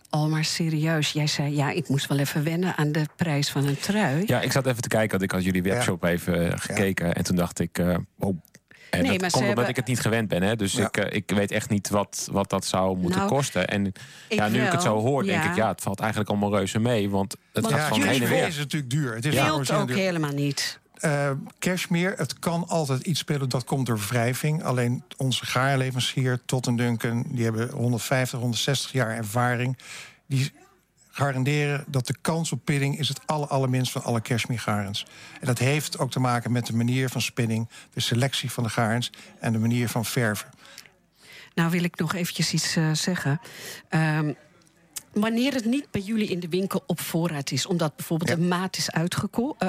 al 0.10 0.30
maar 0.30 0.46
serieus. 0.46 1.12
Jij 1.12 1.28
zei, 1.28 1.56
ja, 1.56 1.70
ik 1.70 1.90
moest 1.90 2.08
wel 2.08 2.18
even 2.18 2.44
wennen 2.44 2.76
aan 2.76 2.92
de 2.92 3.06
prijs 3.16 3.50
van 3.50 3.66
een 3.66 3.80
trui. 3.80 4.24
Ja, 4.26 4.42
ik 4.42 4.52
zat 4.52 4.66
even 4.66 4.82
te 4.82 4.88
kijken, 4.88 5.10
want 5.10 5.24
ik 5.24 5.32
had 5.32 5.44
jullie 5.44 5.64
webshop 5.64 6.04
even 6.04 6.52
eh, 6.52 6.60
gekeken. 6.60 7.14
En 7.14 7.24
toen 7.24 7.36
dacht 7.36 7.60
ik, 7.60 7.78
eh 7.78 7.98
oh. 8.20 8.38
En 8.90 9.02
Nee, 9.02 9.12
dat 9.12 9.22
maar 9.22 9.30
ze 9.30 9.36
komt 9.36 9.36
omdat 9.36 9.46
hebben- 9.46 9.70
ik 9.70 9.76
het 9.76 9.88
niet 9.88 10.00
gewend 10.00 10.28
ben. 10.28 10.42
Hè? 10.44 10.56
Dus 10.56 10.74
Ja. 10.74 10.86
ik, 10.88 10.98
eh, 10.98 11.16
ik 11.16 11.32
weet 11.32 11.52
echt 11.52 11.70
niet 11.70 11.90
wat, 11.90 12.28
wat 12.32 12.50
dat 12.50 12.66
zou 12.66 12.98
moeten 12.98 13.20
Nou, 13.20 13.32
kosten. 13.32 13.68
En 13.68 13.94
ja, 14.30 14.48
nu 14.48 14.62
ik 14.62 14.72
het 14.72 14.82
zo 14.82 14.98
hoor, 15.00 15.24
denk 15.24 15.44
ja. 15.44 15.50
ik... 15.50 15.56
ja, 15.56 15.68
het 15.68 15.82
valt 15.82 16.00
eigenlijk 16.00 16.30
allemaal 16.30 16.56
reuze 16.56 16.80
mee. 16.80 17.10
Want 17.10 17.32
het 17.32 17.40
Want 17.64 17.66
gaat 17.76 17.84
Ja, 17.84 17.88
van 17.90 18.02
heen 18.08 18.22
en 18.22 18.30
weer. 18.30 18.48
is 18.48 18.58
natuurlijk 18.58 18.92
duur. 18.92 19.16
Het 19.16 19.26
is 19.26 19.34
Ja. 19.34 19.50
ook 19.50 19.88
duur. 19.88 19.96
helemaal 19.96 20.32
niet. 20.34 20.80
Eh, 20.94 21.32
cashmere, 21.60 22.14
het 22.18 22.40
kan 22.40 22.66
altijd 22.68 23.02
iets 23.06 23.20
spelen, 23.20 23.50
dat 23.50 23.64
komt 23.64 23.86
door 23.86 24.00
wrijving. 24.10 24.64
Alleen 24.64 25.04
onze 25.18 25.46
gaarleverancier, 25.46 26.40
Tot 26.46 26.68
en 26.68 26.76
Duncan, 26.76 27.26
die 27.30 27.44
hebben 27.44 27.70
150, 27.72 28.40
160 28.40 28.92
jaar 28.92 29.16
ervaring. 29.16 29.78
Die 30.28 30.52
garanderen 31.20 31.84
dat 31.88 32.08
de 32.08 32.16
kans 32.22 32.52
op 32.52 32.60
pilling 32.64 33.00
is 33.00 33.08
het 33.08 33.20
aller, 33.26 33.48
allerminst 33.48 33.92
van 33.92 34.04
alle 34.04 34.22
cashmere 34.22 34.62
garens. 34.62 35.06
En 35.40 35.48
dat 35.48 35.58
heeft 35.58 35.98
ook 35.98 36.12
te 36.12 36.20
maken 36.20 36.52
met 36.52 36.66
de 36.66 36.76
manier 36.76 37.10
van 37.10 37.22
spinning, 37.22 37.70
de 37.94 38.00
selectie 38.02 38.52
van 38.52 38.64
de 38.64 38.70
garens 38.70 39.12
en 39.40 39.52
de 39.52 39.60
manier 39.60 39.90
van 39.90 40.06
verven. 40.06 40.50
Nou 41.54 41.72
wil 41.72 41.84
ik 41.84 42.00
nog 42.00 42.14
eventjes 42.14 42.54
iets 42.54 42.76
eh, 42.76 42.92
zeggen. 42.94 43.40
Ehm, 43.90 44.34
wanneer 45.14 45.54
het 45.54 45.66
niet 45.66 45.92
bij 45.92 46.02
jullie 46.02 46.28
in 46.28 46.40
de 46.40 46.50
winkel 46.50 46.84
op 46.88 47.00
voorraad 47.00 47.52
is... 47.52 47.66
omdat 47.66 47.96
bijvoorbeeld 47.96 48.30
Ja. 48.30 48.36
een 48.36 48.48
maat 48.48 48.78
is 48.78 48.90
eh, 48.90 49.04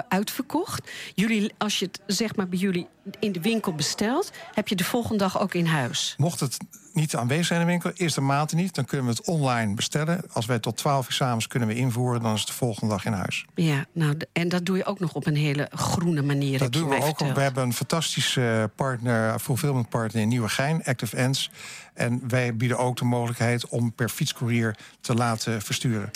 uitverkocht... 0.08 0.90
Jullie, 1.14 1.52
als 1.58 1.78
je 1.78 1.84
het 1.84 2.00
zeg 2.06 2.36
maar 2.36 2.48
bij 2.48 2.58
jullie 2.58 2.86
in 3.18 3.32
de 3.32 3.40
winkel 3.40 3.74
bestelt... 3.74 4.32
heb 4.54 4.68
je 4.68 4.76
de 4.76 4.84
volgende 4.84 5.18
dag 5.18 5.40
ook 5.40 5.54
in 5.54 5.66
huis. 5.66 6.14
Mocht 6.18 6.40
het 6.40 6.56
niet 6.92 7.16
aanwezig 7.16 7.46
zijn 7.46 7.60
in 7.60 7.66
de 7.66 7.72
winkel, 7.72 7.90
is 7.94 8.14
de 8.14 8.20
maand 8.20 8.50
er 8.50 8.56
niet... 8.56 8.74
dan 8.74 8.84
kunnen 8.84 9.06
we 9.06 9.12
het 9.12 9.26
online 9.26 9.74
bestellen. 9.74 10.22
Als 10.32 10.46
wij 10.46 10.58
tot 10.58 10.76
12 10.76 11.06
uur 11.06 11.12
s'avonds 11.12 11.46
kunnen 11.46 11.68
we 11.68 11.74
invoeren... 11.74 12.22
dan 12.22 12.32
is 12.34 12.40
het 12.40 12.48
de 12.48 12.54
volgende 12.54 12.94
dag 12.94 13.04
in 13.04 13.12
huis. 13.12 13.44
Ja, 13.54 13.86
nou, 13.92 14.16
en 14.32 14.48
dat 14.48 14.66
doe 14.66 14.76
je 14.76 14.84
ook 14.84 15.00
nog 15.00 15.14
op 15.14 15.26
een 15.26 15.36
hele 15.36 15.68
groene 15.74 16.22
manier. 16.22 16.58
Dat 16.58 16.72
doen 16.72 16.88
we 16.88 16.96
ook. 16.96 17.04
verteld. 17.04 17.34
We 17.34 17.40
hebben 17.40 17.62
een 17.62 17.72
fantastische 17.72 18.70
partner, 18.76 19.38
fulfillment 19.38 19.88
partner 19.88 20.22
in 20.22 20.28
Nieuwegein, 20.28 20.84
Active 20.84 21.16
Ends. 21.16 21.50
En 21.94 22.22
wij 22.28 22.56
bieden 22.56 22.78
ook 22.78 22.96
de 22.96 23.04
mogelijkheid 23.04 23.68
om 23.68 23.92
per 23.92 24.08
fietscourier 24.08 24.76
te 25.00 25.14
laten 25.14 25.62
versturen. 25.62 26.10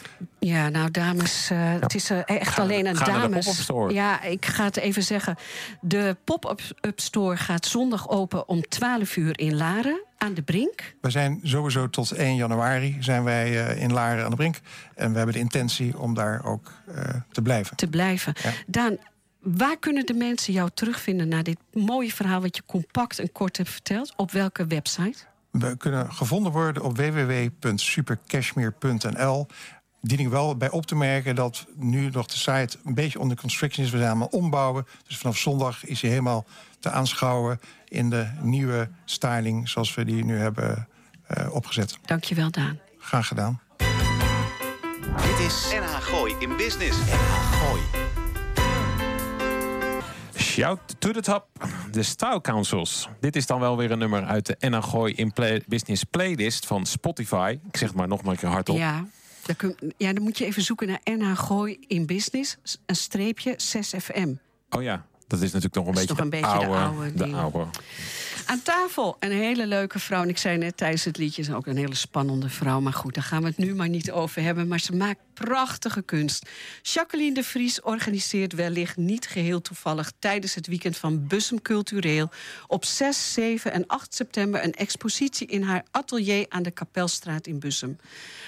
Ja, 0.47 0.69
nou 0.69 0.91
dames, 0.91 1.51
eh, 1.51 1.59
het 1.81 1.95
is 1.95 2.11
eh, 2.11 2.19
echt 2.25 2.49
Gaan- 2.49 2.65
alleen 2.65 2.87
een 2.87 2.97
gaan 2.97 3.09
naar 3.11 3.21
de 3.23 3.29
dames. 3.29 3.45
pop-up 3.47 3.63
store. 3.63 3.93
Ja, 3.95 4.23
ik 4.23 4.47
ga 4.47 4.65
het 4.65 4.77
even 4.77 5.03
zeggen. 5.03 5.37
De 5.81 6.17
pop-up 6.25 6.61
up 6.81 7.01
store 7.01 7.37
gaat 7.37 7.67
zondag 7.67 8.09
open 8.09 8.49
om 8.49 8.61
12 8.69 9.17
uur 9.17 9.39
in 9.39 9.57
Laren 9.57 10.03
aan 10.19 10.35
de 10.35 10.43
Brink. 10.43 10.95
We 11.01 11.11
zijn 11.11 11.41
sowieso 11.43 11.91
tot 11.91 12.11
1 12.13 12.37
januari 12.37 12.97
zijn 13.01 13.25
wij 13.25 13.67
eh, 13.67 13.83
in 13.83 13.93
Laren 13.93 14.25
aan 14.25 14.31
de 14.31 14.37
Brink. 14.37 14.61
En 14.95 15.11
we 15.11 15.17
hebben 15.17 15.35
de 15.35 15.41
intentie 15.41 15.99
om 15.99 16.15
daar 16.15 16.45
ook 16.45 16.71
eh, 16.95 17.05
te 17.33 17.43
blijven. 17.43 17.77
te 17.77 17.87
blijven. 17.89 18.33
Ja. 18.43 18.51
Daan, 18.67 18.97
waar 19.41 19.79
kunnen 19.79 20.07
de 20.07 20.15
mensen 20.15 20.53
jou 20.53 20.71
terugvinden 20.75 21.29
na 21.29 21.43
dit 21.43 21.59
mooie 21.73 22.13
verhaal 22.13 22.41
wat 22.41 22.57
je 22.57 22.63
compact 22.67 23.19
en 23.19 23.33
kort 23.33 23.57
hebt 23.57 23.71
verteld? 23.71 24.13
Op 24.17 24.31
welke 24.33 24.67
website? 24.67 25.19
We 25.51 25.77
kunnen 25.77 26.13
gevonden 26.13 26.53
worden 26.53 26.83
op 26.83 26.97
www.supercashmere.nl. 26.97 29.47
Dien 30.07 30.19
ik 30.19 30.29
wel 30.29 30.57
bij 30.57 30.71
op 30.71 30.87
te 30.87 30.95
merken 30.97 31.35
dat 31.35 31.67
nu 31.77 32.09
nog 32.13 32.27
de 32.27 32.37
site 32.37 32.79
een 32.85 32.95
beetje 32.95 33.19
onder 33.21 33.37
construction 33.37 33.85
is. 33.87 33.91
We 33.91 33.97
zijn 33.97 34.11
allemaal 34.11 34.29
ombouwen. 34.29 34.87
Dus 35.07 35.17
vanaf 35.19 35.37
zondag 35.39 35.85
is 35.85 36.01
hij 36.01 36.11
helemaal 36.11 36.45
te 36.81 36.91
aanschouwen 36.91 37.61
in 37.89 38.11
de 38.11 38.29
nieuwe 38.41 38.89
styling 39.05 39.69
zoals 39.69 39.95
we 39.95 40.05
die 40.05 40.25
nu 40.25 40.39
hebben 40.39 40.89
eh, 41.27 41.55
opgezet. 41.55 41.99
Dankjewel, 42.05 42.51
Daan. 42.51 42.79
Graag 42.99 43.27
gedaan. 43.27 43.61
Dit 45.23 45.39
is 45.47 45.67
NH 45.81 45.95
Gooi 46.01 46.35
in 46.39 46.57
Business. 46.57 46.99
NH 46.99 47.53
Gooi. 47.53 47.81
Shout 50.37 50.81
to 50.99 51.11
the 51.11 51.21
top. 51.23 51.47
De 51.91 52.03
Style 52.03 52.41
Councils. 52.41 53.09
Dit 53.21 53.37
is 53.37 53.47
dan 53.47 53.61
wel 53.61 53.77
weer 53.77 53.91
een 53.91 53.99
nummer 53.99 54.25
uit 54.25 54.47
de 54.47 54.57
NH 54.69 54.83
Gooi 54.83 55.13
in 55.15 55.33
Play- 55.33 55.63
Business 55.67 56.05
playlist 56.05 56.67
van 56.67 56.87
Spotify. 56.87 57.59
Ik 57.71 57.77
zeg 57.77 57.89
het 57.89 57.97
maar 57.99 58.09
nog 58.09 58.23
maar 58.23 58.33
een 58.33 58.39
keer 58.39 58.49
hardop. 58.49 58.77
Ja. 58.77 59.05
Dan, 59.47 59.57
kun, 59.57 59.77
ja, 59.97 60.13
dan 60.13 60.23
moet 60.23 60.39
je 60.39 60.45
even 60.45 60.63
zoeken 60.63 60.87
naar 60.87 61.01
NH 61.05 61.39
Gooi 61.39 61.79
in 61.87 62.07
Business, 62.07 62.57
een 62.87 62.97
streepje 62.97 63.59
6FM. 63.77 64.29
Oh 64.71 64.83
ja, 64.83 65.07
dat 65.27 65.41
is 65.41 65.53
natuurlijk 65.53 65.75
nog 65.75 65.87
een 65.87 65.93
beetje, 65.93 66.07
toch 66.09 66.19
een 66.19 66.31
de, 66.31 66.41
beetje 66.41 66.59
de 66.59 66.67
oude, 66.67 67.15
de 67.15 67.37
oude. 67.37 67.67
Aan 68.47 68.63
tafel 68.63 69.17
een 69.19 69.33
hele 69.33 69.67
leuke 69.67 69.99
vrouw. 69.99 70.23
En 70.23 70.29
ik 70.29 70.39
zei 70.39 70.59
net 70.59 70.77
tijdens 70.77 71.05
het 71.05 71.17
liedje, 71.17 71.43
is 71.43 71.51
ook 71.51 71.67
een 71.67 71.77
hele 71.77 71.95
spannende 71.95 72.49
vrouw. 72.49 72.81
Maar 72.81 72.93
goed, 72.93 73.15
daar 73.15 73.25
gaan 73.25 73.43
we 73.43 73.49
het 73.49 73.57
nu 73.57 73.75
maar 73.75 73.89
niet 73.89 74.11
over 74.11 74.43
hebben. 74.43 74.69
Maar 74.69 74.81
ze 74.81 74.97
maakt 74.97 75.21
prachtige 75.35 76.03
kunst. 76.03 76.49
Jacqueline 76.83 77.35
de 77.35 77.43
Vries 77.43 77.81
organiseert 77.81 78.53
wellicht 78.53 78.97
niet 78.97 79.27
geheel 79.27 79.61
toevallig... 79.61 80.13
tijdens 80.19 80.55
het 80.55 80.67
weekend 80.67 80.97
van 80.97 81.27
Bussum 81.27 81.63
Cultureel... 81.63 82.31
op 82.67 82.85
6, 82.85 83.33
7 83.33 83.73
en 83.73 83.87
8 83.87 84.15
september 84.15 84.65
een 84.65 84.75
expositie 84.75 85.47
in 85.47 85.63
haar 85.63 85.85
atelier... 85.91 86.47
aan 86.49 86.63
de 86.63 86.71
Kapelstraat 86.71 87.47
in 87.47 87.59
Bussum. 87.59 87.99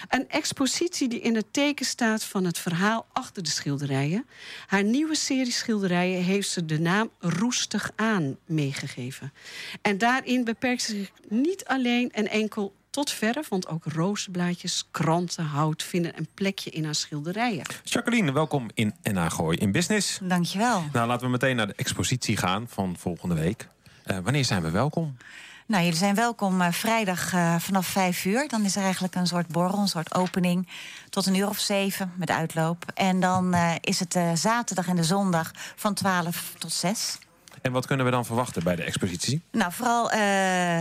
Een 0.09 0.29
expositie 0.29 1.09
die 1.09 1.21
in 1.21 1.35
het 1.35 1.53
teken 1.53 1.87
staat 1.87 2.25
van 2.25 2.45
het 2.45 2.59
verhaal 2.59 3.07
achter 3.13 3.43
de 3.43 3.51
schilderijen. 3.51 4.27
Haar 4.67 4.85
nieuwe 4.85 5.17
serie 5.17 5.53
schilderijen 5.53 6.23
heeft 6.23 6.49
ze 6.49 6.65
de 6.65 6.81
naam 6.81 7.11
Roestig 7.19 7.91
aan 7.97 8.37
meegegeven. 8.47 9.33
En 9.87 9.99
daarin 9.99 10.45
beperkt 10.45 10.83
ze 10.83 10.97
zich 10.97 11.13
niet 11.29 11.65
alleen 11.65 12.11
en 12.13 12.29
enkel 12.29 12.75
tot 12.91 13.11
verf... 13.11 13.49
want 13.49 13.69
ook 13.69 13.85
rozenblaadjes, 13.85 14.89
kranten, 14.91 15.45
hout 15.45 15.83
vinden 15.83 16.19
een 16.19 16.29
plekje 16.35 16.71
in 16.71 16.85
haar 16.85 16.95
schilderijen. 16.95 17.63
Jacqueline, 17.85 18.33
welkom 18.33 18.69
in 18.75 18.95
NH 19.03 19.31
Gooi 19.31 19.59
in 19.59 19.73
Business. 19.73 20.19
Dankjewel. 20.23 20.83
Nou, 20.93 21.07
laten 21.07 21.27
we 21.27 21.33
meteen 21.33 21.57
naar 21.57 21.67
de 21.67 21.75
expositie 21.77 22.37
gaan 22.37 22.69
van 22.69 22.97
volgende 22.99 23.35
week. 23.35 23.69
Eh, 24.05 24.19
wanneer 24.19 24.45
zijn 24.45 24.63
we 24.63 24.71
welkom? 24.71 25.17
Nou, 25.67 25.83
jullie 25.83 25.99
zijn 25.99 26.15
welkom 26.15 26.61
eh, 26.61 26.73
vrijdag 26.73 27.33
eh, 27.33 27.57
vanaf 27.59 27.87
vijf 27.87 28.25
uur. 28.25 28.49
Dan 28.49 28.65
is 28.65 28.77
er 28.77 28.83
eigenlijk 28.83 29.15
een 29.15 29.27
soort 29.27 29.49
borrel, 29.49 29.79
een 29.79 29.89
soort 29.89 30.15
opening. 30.15 30.69
Tot 31.11 31.27
een 31.27 31.35
uur 31.35 31.49
of 31.49 31.59
zeven 31.59 32.13
met 32.17 32.31
uitloop. 32.31 32.85
En 32.95 33.21
dan 33.21 33.55
eh, 33.55 33.75
is 33.81 34.01
het 34.01 34.15
eh, 34.15 34.31
zaterdag 34.35 34.89
en 34.89 34.97
de 34.97 35.05
zondag 35.05 35.51
van 35.77 35.95
12 35.95 36.55
tot 36.59 36.73
6. 36.73 37.19
En 37.67 37.73
wat 37.73 37.87
kunnen 37.87 38.07
we 38.07 38.13
dan 38.13 38.25
verwachten 38.25 38.63
bij 38.63 38.77
de 38.77 38.83
expositie? 38.83 39.43
Nou, 39.53 39.73
vooral 39.73 40.11
eh, 40.11 40.21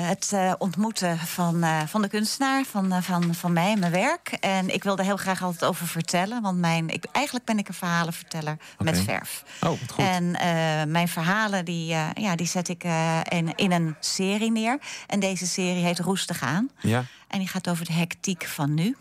het 0.07 0.31
eh, 0.33 0.53
ontmoeten 0.57 1.17
van, 1.17 1.63
eh, 1.63 1.81
van 1.87 2.01
de 2.01 2.07
kunstenaar, 2.07 2.63
van, 2.63 3.03
van, 3.03 3.35
van 3.35 3.53
mij 3.53 3.71
en 3.71 3.79
mijn 3.79 3.91
werk. 3.91 4.37
En 4.39 4.73
ik 4.73 4.83
wil 4.83 4.97
er 4.97 5.03
heel 5.03 5.17
graag 5.17 5.43
altijd 5.43 5.65
over 5.65 5.87
vertellen. 5.87 6.41
Want 6.41 6.57
mijn, 6.57 6.89
ik, 6.89 7.05
eigenlijk 7.11 7.45
ben 7.45 7.57
ik 7.57 7.67
een 7.67 7.73
verhalenverteller 7.73 8.57
met 8.77 8.99
verf. 8.99 9.43
Oh, 9.61 9.69
wat 9.69 9.91
goed. 9.91 10.05
En 10.05 10.35
eh, 10.35 10.83
mijn 10.87 11.07
verhalen 11.07 11.65
die, 11.65 11.93
eh, 11.93 12.09
ja, 12.13 12.35
die 12.35 12.47
zet 12.47 12.67
ik 12.67 12.83
eh, 12.83 13.19
in, 13.29 13.55
in 13.55 13.71
een 13.71 13.95
serie 13.99 14.51
neer. 14.51 14.79
En 15.07 15.19
deze 15.19 15.47
serie 15.47 15.83
heet 15.83 15.99
Roestig 15.99 16.41
aan. 16.41 16.69
Ja, 16.79 17.05
En 17.27 17.39
die 17.39 17.47
gaat 17.47 17.69
over 17.69 17.85
de 17.85 17.93
hectiek 17.93 18.45
van 18.45 18.73
nu. 18.73 18.95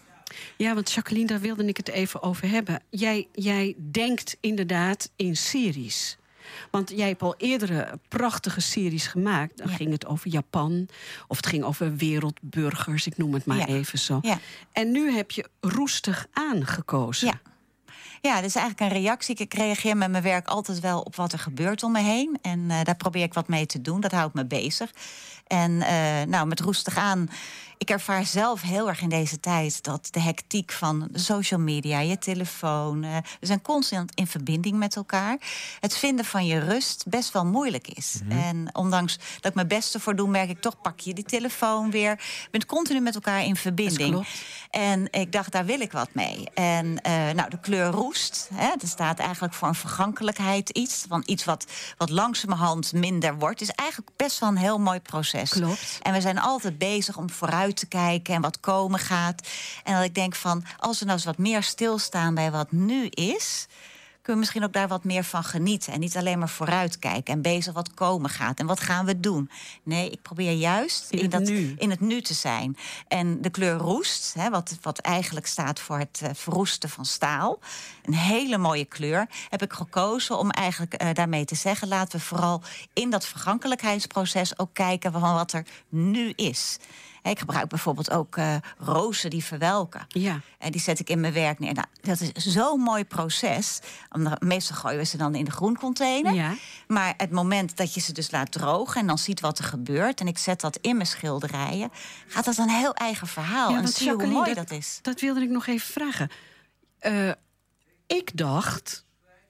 Ja, 0.56 0.74
want 0.74 0.92
Jacqueline, 0.92 1.26
daar 1.26 1.40
wilde 1.40 1.64
ik 1.64 1.76
het 1.76 1.88
even 1.88 2.22
over 2.22 2.48
hebben. 2.48 2.82
Jij, 2.90 3.28
jij 3.32 3.74
denkt 3.90 4.36
inderdaad 4.40 5.10
in 5.16 5.36
series. 5.36 6.18
Want 6.70 6.90
jij 6.90 7.08
hebt 7.08 7.22
al 7.22 7.34
eerdere 7.38 7.98
prachtige 8.08 8.60
series 8.60 9.06
gemaakt. 9.06 9.58
Dan 9.58 9.68
Ja. 9.70 9.74
ging 9.76 9.90
het 9.92 10.06
over 10.06 10.30
Japan, 10.30 10.88
of 11.28 11.36
het 11.36 11.46
ging 11.46 11.64
over 11.64 11.96
wereldburgers, 11.96 13.06
ik 13.06 13.16
noem 13.16 13.34
het 13.34 13.46
maar 13.46 13.58
Ja. 13.58 13.66
even 13.66 13.98
zo. 13.98 14.18
Ja. 14.22 14.38
En 14.72 14.90
nu 14.92 15.12
heb 15.12 15.30
je 15.30 15.48
roestig 15.60 16.26
aangekozen. 16.32 17.26
Ja. 17.26 17.40
Ja, 18.20 18.34
dit 18.36 18.44
is 18.44 18.56
eigenlijk 18.56 18.92
een 18.92 19.00
reactie. 19.00 19.36
Ik 19.36 19.54
reageer 19.54 19.96
met 19.96 20.10
mijn 20.10 20.22
werk 20.22 20.46
altijd 20.48 20.80
wel 20.80 21.00
op 21.00 21.16
wat 21.16 21.32
er 21.32 21.38
gebeurt 21.38 21.82
om 21.82 21.92
me 21.92 22.00
heen. 22.02 22.38
En 22.42 22.70
eh, 22.70 22.82
daar 22.82 22.96
probeer 22.96 23.22
ik 23.22 23.34
wat 23.34 23.48
mee 23.48 23.66
te 23.66 23.80
doen. 23.80 24.00
Dat 24.00 24.12
houdt 24.12 24.34
me 24.34 24.44
bezig. 24.46 24.90
En 25.46 25.82
eh, 25.82 26.22
nou, 26.26 26.46
met 26.46 26.60
roestig 26.60 26.96
aan 26.96 27.28
ik 27.78 27.90
ervaar 27.90 28.26
zelf 28.26 28.62
heel 28.62 28.88
erg 28.88 29.00
in 29.00 29.08
deze 29.08 29.40
tijd 29.40 29.82
dat 29.82 30.08
de 30.10 30.20
hectiek 30.20 30.72
van 30.72 31.08
social 31.12 31.60
media, 31.60 31.98
je 31.98 32.18
telefoon, 32.18 33.04
uh, 33.04 33.16
we 33.40 33.46
zijn 33.46 33.62
constant 33.62 34.12
in 34.14 34.26
verbinding 34.26 34.76
met 34.76 34.96
elkaar. 34.96 35.38
Het 35.80 35.96
vinden 35.96 36.24
van 36.24 36.46
je 36.46 36.58
rust 36.58 37.04
best 37.08 37.32
wel 37.32 37.46
moeilijk 37.46 37.88
is. 37.88 38.20
Mhm. 38.24 38.38
En 38.38 38.68
ondanks 38.72 39.16
dat 39.16 39.46
ik 39.46 39.54
mijn 39.54 39.68
beste 39.68 40.00
voor 40.00 40.16
doe, 40.16 40.28
merk 40.28 40.48
ik 40.48 40.60
toch 40.60 40.80
pak 40.80 41.00
je 41.00 41.14
die 41.14 41.24
telefoon 41.24 41.90
weer. 41.90 42.10
Je 42.10 42.48
bent 42.50 42.66
continu 42.66 43.00
met 43.00 43.14
elkaar 43.14 43.44
in 43.44 43.56
verbinding. 43.56 44.26
En 44.70 45.12
ik 45.12 45.32
dacht, 45.32 45.52
daar 45.52 45.64
wil 45.64 45.80
ik 45.80 45.92
wat 45.92 46.08
mee. 46.12 46.48
En 46.54 46.86
uh, 46.86 47.30
nou, 47.30 47.50
de 47.50 47.60
kleur 47.60 47.90
roest, 47.90 48.48
hè, 48.54 48.68
dat 48.78 48.88
staat 48.88 49.18
eigenlijk 49.18 49.54
voor 49.54 49.68
een 49.68 49.74
vergankelijkheid 49.74 50.70
iets. 50.70 51.04
Van 51.08 51.22
iets 51.26 51.44
wat, 51.44 51.66
wat 51.96 52.10
langzamerhand 52.10 52.92
minder 52.92 53.38
wordt. 53.38 53.60
is 53.60 53.70
eigenlijk 53.70 54.10
best 54.16 54.38
wel 54.38 54.48
een 54.48 54.56
heel 54.56 54.78
mooi 54.78 55.00
proces. 55.00 55.50
Klopt. 55.50 55.98
En 56.02 56.12
we 56.12 56.20
zijn 56.20 56.38
altijd 56.38 56.78
bezig 56.78 57.16
om 57.16 57.30
vooruit 57.30 57.73
te 57.74 57.86
kijken 57.86 58.34
en 58.34 58.40
wat 58.40 58.60
komen 58.60 58.98
gaat. 58.98 59.48
En 59.84 59.94
dat 59.94 60.04
ik 60.04 60.14
denk 60.14 60.34
van, 60.34 60.64
als 60.78 60.98
we 60.98 61.04
nou 61.04 61.16
eens 61.16 61.26
wat 61.26 61.38
meer 61.38 61.62
stilstaan 61.62 62.34
bij 62.34 62.50
wat 62.50 62.72
nu 62.72 63.06
is 63.06 63.66
kunnen 64.24 64.42
we 64.42 64.48
misschien 64.48 64.64
ook 64.64 64.72
daar 64.72 64.88
wat 64.88 65.04
meer 65.04 65.24
van 65.24 65.44
genieten. 65.44 65.92
En 65.92 66.00
niet 66.00 66.16
alleen 66.16 66.38
maar 66.38 66.48
vooruitkijken 66.48 67.34
en 67.34 67.42
bezig 67.42 67.72
wat 67.72 67.94
komen 67.94 68.30
gaat. 68.30 68.58
En 68.58 68.66
wat 68.66 68.80
gaan 68.80 69.06
we 69.06 69.20
doen? 69.20 69.50
Nee, 69.82 70.10
ik 70.10 70.22
probeer 70.22 70.52
juist 70.52 71.10
in, 71.10 71.30
dat, 71.30 71.42
nu. 71.42 71.74
in 71.78 71.90
het 71.90 72.00
nu 72.00 72.20
te 72.20 72.34
zijn. 72.34 72.76
En 73.08 73.42
de 73.42 73.50
kleur 73.50 73.76
roest, 73.76 74.34
hè, 74.34 74.50
wat, 74.50 74.78
wat 74.82 74.98
eigenlijk 74.98 75.46
staat 75.46 75.80
voor 75.80 75.98
het 75.98 76.20
uh, 76.22 76.28
verroesten 76.32 76.88
van 76.88 77.04
staal. 77.04 77.58
Een 78.04 78.14
hele 78.14 78.58
mooie 78.58 78.84
kleur. 78.84 79.28
Heb 79.48 79.62
ik 79.62 79.72
gekozen 79.72 80.38
om 80.38 80.50
eigenlijk 80.50 81.02
uh, 81.02 81.08
daarmee 81.12 81.44
te 81.44 81.54
zeggen... 81.54 81.88
laten 81.88 82.18
we 82.18 82.24
vooral 82.24 82.62
in 82.92 83.10
dat 83.10 83.26
vergankelijkheidsproces 83.26 84.58
ook 84.58 84.70
kijken... 84.72 85.12
van 85.12 85.34
wat 85.34 85.52
er 85.52 85.66
nu 85.88 86.32
is. 86.36 86.78
Ik 87.30 87.38
gebruik 87.38 87.68
bijvoorbeeld 87.68 88.10
ook 88.10 88.36
uh, 88.36 88.56
rozen 88.78 89.30
die 89.30 89.44
verwelken. 89.44 90.04
Ja. 90.08 90.40
En 90.58 90.72
die 90.72 90.80
zet 90.80 90.98
ik 90.98 91.10
in 91.10 91.20
mijn 91.20 91.32
werk 91.32 91.58
neer. 91.58 91.72
Nou, 91.72 91.86
dat 92.00 92.20
is 92.20 92.32
zo'n 92.32 92.80
mooi 92.80 93.04
proces. 93.04 93.78
Meestal 94.38 94.76
gooien 94.76 94.98
we 94.98 95.04
ze 95.04 95.16
dan 95.16 95.34
in 95.34 95.44
de 95.44 95.50
groencontainer. 95.50 96.32
Ja. 96.34 96.54
Maar 96.86 97.14
het 97.16 97.30
moment 97.30 97.76
dat 97.76 97.94
je 97.94 98.00
ze 98.00 98.12
dus 98.12 98.30
laat 98.30 98.52
drogen 98.52 99.00
en 99.00 99.06
dan 99.06 99.18
ziet 99.18 99.40
wat 99.40 99.58
er 99.58 99.64
gebeurt... 99.64 100.20
en 100.20 100.26
ik 100.26 100.38
zet 100.38 100.60
dat 100.60 100.76
in 100.76 100.96
mijn 100.96 101.08
schilderijen, 101.08 101.90
gaat 102.26 102.44
dat 102.44 102.58
een 102.58 102.68
heel 102.68 102.94
eigen 102.94 103.26
verhaal. 103.26 103.70
Ja, 103.70 103.78
en 103.78 103.88
zie 103.88 104.12
hoe 104.12 104.26
mooi 104.26 104.54
dat, 104.54 104.70
is. 104.70 104.98
Dat 105.02 105.20
wilde 105.20 105.40
ik 105.40 105.50
nog 105.50 105.66
even 105.66 105.92
vragen. 105.92 106.30
Uh, 107.00 107.30
ik 108.06 108.36
dacht... 108.36 109.04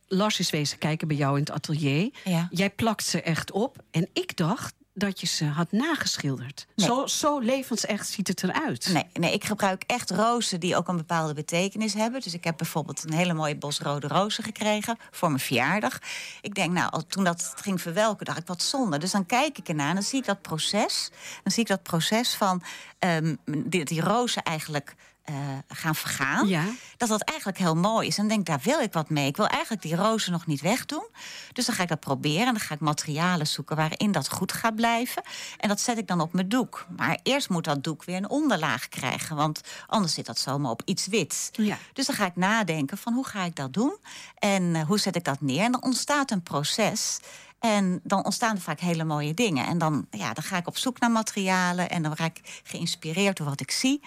Lars 0.07 0.39
is 0.39 0.51
wezen 0.51 0.79
kijken 0.79 1.09
bij 1.09 1.17
jou 1.17 1.35
in 1.35 1.41
het 1.41 1.51
atelier. 1.51 2.11
Ja. 2.25 2.49
Jij 2.51 2.71
plakt 2.71 3.05
ze 3.05 3.23
echt 3.23 3.51
op. 3.51 3.77
En 3.91 4.09
ik 4.13 4.37
dacht 4.37 4.75
dat 4.95 5.21
je 5.21 5.27
ze 5.27 5.45
had 5.45 5.73
nageschilderd. 5.73 6.67
Zo, 6.77 7.07
zo 7.07 7.39
levensecht 7.39 8.09
ziet 8.09 8.29
het 8.29 8.43
eruit. 8.43 8.89
Nee, 8.93 9.07
nee, 9.13 9.33
ik 9.33 9.45
gebruik 9.45 9.83
echt 9.87 10.11
rozen 10.11 10.61
die 10.61 10.77
ook 10.77 10.89
een 10.89 10.97
bepaalde 10.97 11.35
betekenis 11.35 11.95
hebben. 11.95 12.21
Dus 12.21 12.35
ik 12.35 12.45
heb 12.45 12.57
bijvoorbeeld 12.57 13.05
een 13.05 13.13
hele 13.13 13.35
mooie 13.35 13.57
bos 13.57 13.79
rode 13.79 14.09
rozen 14.09 14.45
gekregen 14.45 14.99
voor 15.11 15.29
mijn 15.29 15.41
verjaardag. 15.41 15.99
Ik 16.41 16.55
denk, 16.55 16.73
nou, 16.73 17.03
toen 17.09 17.25
dat 17.25 17.53
ging 17.57 17.81
verwelken, 17.81 18.27
dacht 18.27 18.39
ik 18.39 18.47
wat 18.47 18.63
zonde. 18.63 18.99
Dus 18.99 19.11
dan 19.11 19.27
kijk 19.27 19.59
ik 19.59 19.69
ernaar 19.69 19.89
en 19.89 19.95
dan 19.95 20.03
zie 20.03 20.19
ik 20.19 20.27
dat 20.27 20.43
proces. 20.43 21.11
Dan 21.43 21.53
zie 21.53 21.63
ik 21.63 21.69
dat 21.69 21.83
proces 21.83 22.35
van 22.35 22.63
um, 22.99 23.39
die, 23.47 23.85
die 23.85 24.01
rozen 24.01 24.43
eigenlijk 24.43 24.95
uh, 25.31 25.37
gaan 25.69 25.95
vergaan. 25.95 26.49
Ja. 26.49 26.65
Dat 26.97 27.09
dat 27.09 27.23
eigenlijk 27.23 27.59
heel 27.59 27.77
mooi 27.77 28.07
is. 28.07 28.19
En 28.19 28.29
denk, 28.29 28.47
daar 28.47 28.61
wil 28.63 28.81
ik 28.81 28.93
wat 28.93 29.11
mee. 29.11 29.27
Ik 29.27 29.37
wil 29.37 29.47
eigenlijk 29.47 29.83
die 29.83 29.97
rozen 29.97 30.33
nog 30.33 30.47
niet 30.47 30.61
wegdoen. 30.61 31.07
Dus 31.53 31.67
dan 31.67 31.75
ga 31.75 31.83
ik 31.83 31.89
dat 31.89 32.01
proberen. 32.01 32.47
En 32.47 32.53
dan 32.53 32.61
ga 32.61 32.75
ik 32.75 32.81
materialen 32.81 33.47
zoeken 33.47 33.77
waarin 33.77 34.13
dat 34.13 34.29
goed 34.29 34.53
gaat 34.53 34.75
blijven. 34.75 35.23
En 35.59 35.69
dat 35.69 35.81
zet 35.81 35.99
ik 35.99 36.07
dan 36.07 36.21
op 36.21 36.33
mijn 36.33 36.49
doek. 36.49 36.87
Maar 36.97 37.19
eerst 37.23 37.49
moet 37.49 37.65
dat 37.65 37.85
doek 37.85 38.05
weer 38.05 38.17
een 38.17 38.31
onderlaag 38.31 38.89
krijgen. 38.89 39.37
Want 39.37 39.61
anders 39.87 40.15
zit 40.15 40.27
dat 40.27 40.39
zomaar 40.39 40.71
op 40.71 40.83
iets 40.85 41.07
wits. 41.07 41.49
Ja. 41.53 41.79
Dus 41.93 42.07
dan 42.07 42.15
ga 42.17 42.27
ik 42.27 42.37
nadenken 42.37 42.99
van 42.99 43.13
hoe 43.13 43.27
ga 43.27 43.45
ik 43.45 43.57
dat 43.57 43.73
doen? 43.73 43.97
En 44.39 44.63
uh, 44.63 44.83
hoe 44.83 44.99
zet 44.99 45.17
ik 45.17 45.25
dat 45.25 45.41
neer? 45.41 45.65
En 45.65 45.73
dan 45.73 45.83
ontstaat 45.83 46.31
een 46.31 46.43
proces. 46.43 47.19
En 47.59 48.01
dan 48.03 48.25
ontstaan 48.25 48.55
er 48.55 48.63
vaak 48.63 48.81
hele 48.81 49.05
mooie 49.05 49.35
dingen. 49.35 49.67
En 49.67 49.79
dan, 49.79 50.07
ja, 50.11 50.33
dan 50.33 50.45
ga 50.45 50.57
ik 50.57 50.67
op 50.67 50.77
zoek 50.77 50.99
naar 50.99 51.11
materialen. 51.11 51.91
En 51.91 52.03
dan 52.03 52.13
raak 52.15 52.39
ik 52.39 52.61
geïnspireerd 52.65 53.37
door 53.37 53.47
wat 53.47 53.61
ik 53.61 53.71
zie. 53.71 54.01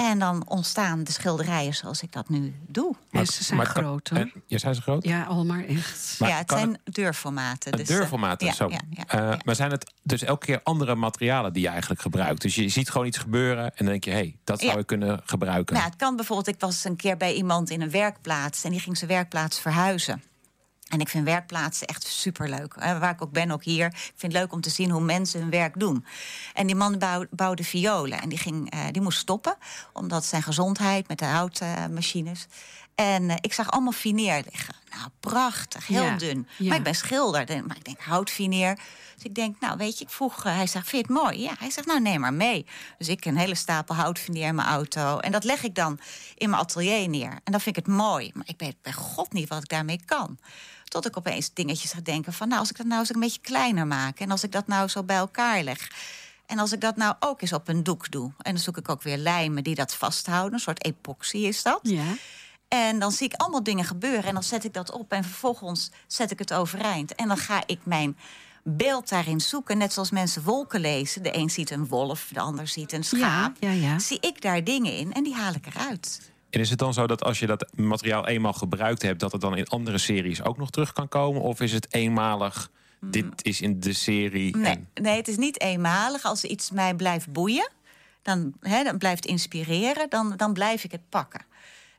En 0.00 0.18
dan 0.18 0.44
ontstaan 0.48 1.04
de 1.04 1.12
schilderijen 1.12 1.74
zoals 1.74 2.02
ik 2.02 2.12
dat 2.12 2.28
nu 2.28 2.54
doe. 2.66 2.94
Maar, 3.10 3.26
ze 3.26 3.44
zijn 3.44 3.66
groot 3.66 4.08
hoor. 4.08 4.30
Ja, 4.46 4.58
zijn 4.58 4.74
ze 4.74 4.82
groot? 4.82 5.04
Ja, 5.04 5.24
al 5.24 5.44
maar 5.44 5.64
echt. 5.64 6.16
Maar 6.18 6.28
ja, 6.28 6.36
het 6.36 6.50
zijn 6.50 6.78
het... 6.84 6.94
deurformaten. 6.94 7.72
Dus, 7.72 7.88
deurformaten, 7.88 8.46
ja, 8.46 8.52
zo. 8.52 8.68
Ja, 8.68 8.80
ja, 8.90 9.32
uh, 9.32 9.38
maar 9.44 9.54
zijn 9.54 9.70
het 9.70 9.92
dus 10.02 10.22
elke 10.22 10.46
keer 10.46 10.60
andere 10.62 10.94
materialen 10.94 11.52
die 11.52 11.62
je 11.62 11.68
eigenlijk 11.68 12.00
gebruikt? 12.00 12.42
Dus 12.42 12.54
je 12.54 12.68
ziet 12.68 12.90
gewoon 12.90 13.06
iets 13.06 13.18
gebeuren 13.18 13.64
en 13.64 13.72
dan 13.76 13.86
denk 13.86 14.04
je, 14.04 14.10
hé, 14.10 14.16
hey, 14.16 14.36
dat 14.44 14.60
zou 14.60 14.78
je 14.78 14.84
kunnen 14.84 15.20
gebruiken. 15.24 15.74
Nou, 15.74 15.86
het 15.86 15.96
kan 15.96 16.16
bijvoorbeeld, 16.16 16.48
ik 16.48 16.60
was 16.60 16.84
een 16.84 16.96
keer 16.96 17.16
bij 17.16 17.34
iemand 17.34 17.70
in 17.70 17.80
een 17.80 17.90
werkplaats 17.90 18.64
en 18.64 18.70
die 18.70 18.80
ging 18.80 18.96
zijn 18.96 19.10
werkplaats 19.10 19.60
verhuizen. 19.60 20.22
En 20.90 21.00
ik 21.00 21.08
vind 21.08 21.24
werkplaatsen 21.24 21.86
echt 21.86 22.06
superleuk. 22.06 22.74
Waar 22.74 23.10
ik 23.10 23.22
ook 23.22 23.32
ben, 23.32 23.50
ook 23.50 23.64
hier. 23.64 23.86
Ik 23.86 24.12
vind 24.16 24.32
het 24.32 24.42
leuk 24.42 24.52
om 24.52 24.60
te 24.60 24.70
zien 24.70 24.90
hoe 24.90 25.00
mensen 25.00 25.40
hun 25.40 25.50
werk 25.50 25.78
doen. 25.78 26.04
En 26.54 26.66
die 26.66 26.76
man 26.76 27.02
bouwde 27.30 27.64
violen. 27.64 28.20
En 28.20 28.28
die, 28.28 28.38
ging, 28.38 28.74
uh, 28.74 28.80
die 28.90 29.02
moest 29.02 29.18
stoppen. 29.18 29.56
Omdat 29.92 30.24
zijn 30.24 30.42
gezondheid 30.42 31.08
met 31.08 31.18
de 31.18 31.24
houtmachines. 31.24 32.46
En 33.00 33.22
uh, 33.22 33.34
ik 33.40 33.52
zag 33.52 33.70
allemaal 33.70 33.92
fineer 33.92 34.42
liggen. 34.50 34.74
Nou, 34.90 35.08
prachtig. 35.20 35.86
Heel 35.86 36.02
ja, 36.02 36.16
dun. 36.16 36.48
Ja. 36.56 36.68
Maar 36.68 36.76
ik 36.76 36.82
ben 36.82 36.94
schilder. 36.94 37.64
Maar 37.66 37.76
ik 37.76 37.84
denk, 37.84 38.00
houtfineer. 38.00 38.78
Dus 39.14 39.24
ik 39.24 39.34
denk, 39.34 39.60
nou 39.60 39.76
weet 39.76 39.98
je, 39.98 40.04
ik 40.04 40.10
vroeg... 40.10 40.44
Uh, 40.44 40.54
hij 40.54 40.66
zegt, 40.66 40.88
vind 40.88 41.06
je 41.06 41.12
het 41.12 41.22
mooi? 41.22 41.40
Ja, 41.40 41.54
hij 41.58 41.70
zegt, 41.70 41.86
nou 41.86 42.00
neem 42.00 42.20
maar 42.20 42.34
mee. 42.34 42.66
Dus 42.98 43.08
ik 43.08 43.24
een 43.24 43.36
hele 43.36 43.54
stapel 43.54 43.94
houtfineer 43.94 44.46
in 44.46 44.54
mijn 44.54 44.68
auto. 44.68 45.18
En 45.18 45.32
dat 45.32 45.44
leg 45.44 45.62
ik 45.62 45.74
dan 45.74 46.00
in 46.34 46.50
mijn 46.50 46.62
atelier 46.62 47.08
neer. 47.08 47.30
En 47.30 47.52
dan 47.52 47.60
vind 47.60 47.76
ik 47.76 47.86
het 47.86 47.94
mooi. 47.94 48.30
Maar 48.34 48.48
ik 48.48 48.58
weet 48.58 48.76
bij 48.82 48.92
god 48.92 49.32
niet 49.32 49.48
wat 49.48 49.62
ik 49.62 49.68
daarmee 49.68 50.00
kan. 50.04 50.38
Tot 50.84 51.06
ik 51.06 51.16
opeens 51.16 51.52
dingetjes 51.52 51.92
ga 51.92 52.00
denken 52.02 52.32
van... 52.32 52.48
nou, 52.48 52.60
als 52.60 52.70
ik 52.70 52.76
dat 52.76 52.86
nou 52.86 53.00
eens 53.00 53.14
een 53.14 53.20
beetje 53.20 53.40
kleiner 53.40 53.86
maak... 53.86 54.18
en 54.20 54.30
als 54.30 54.42
ik 54.42 54.52
dat 54.52 54.66
nou 54.66 54.88
zo 54.88 55.02
bij 55.02 55.16
elkaar 55.16 55.62
leg... 55.62 55.90
en 56.46 56.58
als 56.58 56.72
ik 56.72 56.80
dat 56.80 56.96
nou 56.96 57.14
ook 57.20 57.42
eens 57.42 57.52
op 57.52 57.68
een 57.68 57.82
doek 57.82 58.10
doe... 58.10 58.32
en 58.38 58.52
dan 58.54 58.62
zoek 58.62 58.76
ik 58.76 58.88
ook 58.88 59.02
weer 59.02 59.16
lijmen 59.16 59.64
die 59.64 59.74
dat 59.74 59.94
vasthouden. 59.94 60.52
Een 60.52 60.60
soort 60.60 60.84
epoxy 60.84 61.36
is 61.36 61.62
dat. 61.62 61.80
Ja. 61.82 62.14
En 62.70 62.98
dan 62.98 63.12
zie 63.12 63.26
ik 63.26 63.34
allemaal 63.34 63.62
dingen 63.62 63.84
gebeuren 63.84 64.24
en 64.24 64.34
dan 64.34 64.42
zet 64.42 64.64
ik 64.64 64.72
dat 64.72 64.92
op... 64.92 65.12
en 65.12 65.24
vervolgens 65.24 65.90
zet 66.06 66.30
ik 66.30 66.38
het 66.38 66.52
overeind. 66.52 67.14
En 67.14 67.28
dan 67.28 67.36
ga 67.36 67.62
ik 67.66 67.78
mijn 67.82 68.16
beeld 68.62 69.08
daarin 69.08 69.40
zoeken. 69.40 69.78
Net 69.78 69.92
zoals 69.92 70.10
mensen 70.10 70.42
wolken 70.42 70.80
lezen. 70.80 71.22
De 71.22 71.36
een 71.36 71.50
ziet 71.50 71.70
een 71.70 71.86
wolf, 71.86 72.30
de 72.32 72.40
ander 72.40 72.68
ziet 72.68 72.92
een 72.92 73.04
schaap. 73.04 73.56
Ja, 73.60 73.70
ja, 73.70 73.88
ja. 73.88 73.98
Zie 73.98 74.20
ik 74.20 74.42
daar 74.42 74.64
dingen 74.64 74.96
in 74.96 75.12
en 75.12 75.22
die 75.22 75.34
haal 75.34 75.54
ik 75.54 75.66
eruit. 75.66 76.32
En 76.50 76.60
is 76.60 76.70
het 76.70 76.78
dan 76.78 76.94
zo 76.94 77.06
dat 77.06 77.24
als 77.24 77.38
je 77.38 77.46
dat 77.46 77.70
materiaal 77.74 78.26
eenmaal 78.26 78.52
gebruikt 78.52 79.02
hebt, 79.02 79.20
dat 79.20 79.32
het 79.32 79.40
dan 79.40 79.56
in 79.56 79.66
andere 79.66 79.98
series 79.98 80.42
ook 80.42 80.56
nog 80.56 80.70
terug 80.70 80.92
kan 80.92 81.08
komen? 81.08 81.42
Of 81.42 81.60
is 81.60 81.72
het 81.72 81.94
eenmalig? 81.94 82.70
Dit 83.00 83.44
is 83.44 83.60
in 83.60 83.80
de 83.80 83.92
serie. 83.92 84.56
Nee, 84.56 84.72
en... 84.72 85.02
nee 85.02 85.16
het 85.16 85.28
is 85.28 85.36
niet 85.36 85.60
eenmalig. 85.60 86.24
Als 86.24 86.44
iets 86.44 86.70
mij 86.70 86.94
blijft 86.94 87.32
boeien, 87.32 87.70
dan, 88.22 88.52
hè, 88.60 88.84
dan 88.84 88.98
blijft 88.98 89.26
inspireren, 89.26 90.10
dan, 90.10 90.34
dan 90.36 90.52
blijf 90.52 90.84
ik 90.84 90.92
het 90.92 91.08
pakken. 91.08 91.48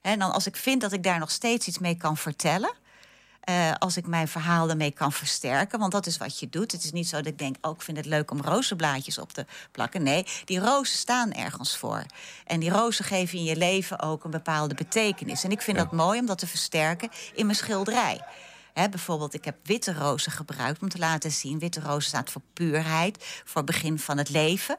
En 0.02 0.20
dan 0.20 0.32
als 0.32 0.48
ik 0.48 0.56
vind 0.56 0.82
dat 0.82 0.92
ik 0.92 1.04
daar 1.04 1.20
nog 1.20 1.32
steeds 1.32 1.68
iets 1.68 1.80
mee 1.80 1.96
kan 1.96 2.18
vertellen. 2.18 2.72
Uh, 3.50 3.72
als 3.80 3.98
ik 3.98 4.08
mijn 4.08 4.28
verhaal 4.28 4.70
ermee 4.70 4.92
kan 4.92 5.12
versterken. 5.12 5.80
Want 5.80 5.92
dat 5.92 6.06
is 6.06 6.18
wat 6.18 6.40
je 6.40 6.50
doet. 6.50 6.72
Het 6.72 6.84
is 6.84 6.92
niet 6.92 7.08
zo 7.08 7.18
dat 7.18 7.26
ik 7.26 7.38
denk, 7.38 7.56
oh, 7.62 7.72
ik 7.76 7.82
vind 7.82 7.98
het 7.98 8.06
leuk 8.06 8.32
om 8.32 8.42
rozenblaadjes 8.42 9.18
op 9.18 9.34
te 9.34 9.46
plakken. 9.72 10.04
Nee, 10.04 10.26
die 10.46 10.60
rozen 10.60 10.98
staan 10.98 11.32
ergens 11.32 11.78
voor. 11.78 12.04
En 12.46 12.60
die 12.60 12.70
rozen 12.70 13.06
geven 13.06 13.38
in 13.38 13.44
je 13.44 13.56
leven 13.56 14.00
ook 14.00 14.24
een 14.24 14.32
bepaalde 14.32 14.74
betekenis. 14.76 15.44
En 15.44 15.52
ik 15.52 15.62
vind 15.62 15.78
Ja. 15.78 15.84
dat 15.84 15.92
mooi 15.92 16.20
om 16.20 16.26
dat 16.26 16.38
te 16.38 16.48
versterken 16.48 17.10
in 17.34 17.46
mijn 17.46 17.58
schilderij. 17.58 18.22
Hè, 18.82 18.90
bijvoorbeeld, 18.90 19.34
ik 19.34 19.46
heb 19.46 19.56
witte 19.64 19.94
rozen 19.94 20.32
gebruikt 20.32 20.82
om 20.82 20.90
te 20.90 20.98
laten 20.98 21.32
zien. 21.32 21.60
Witte 21.60 21.80
rozen 21.80 22.10
staat 22.10 22.32
voor 22.32 22.42
puurheid, 22.54 23.42
voor 23.46 23.64
begin 23.64 24.00
van 24.00 24.18
het 24.18 24.30
leven. 24.30 24.78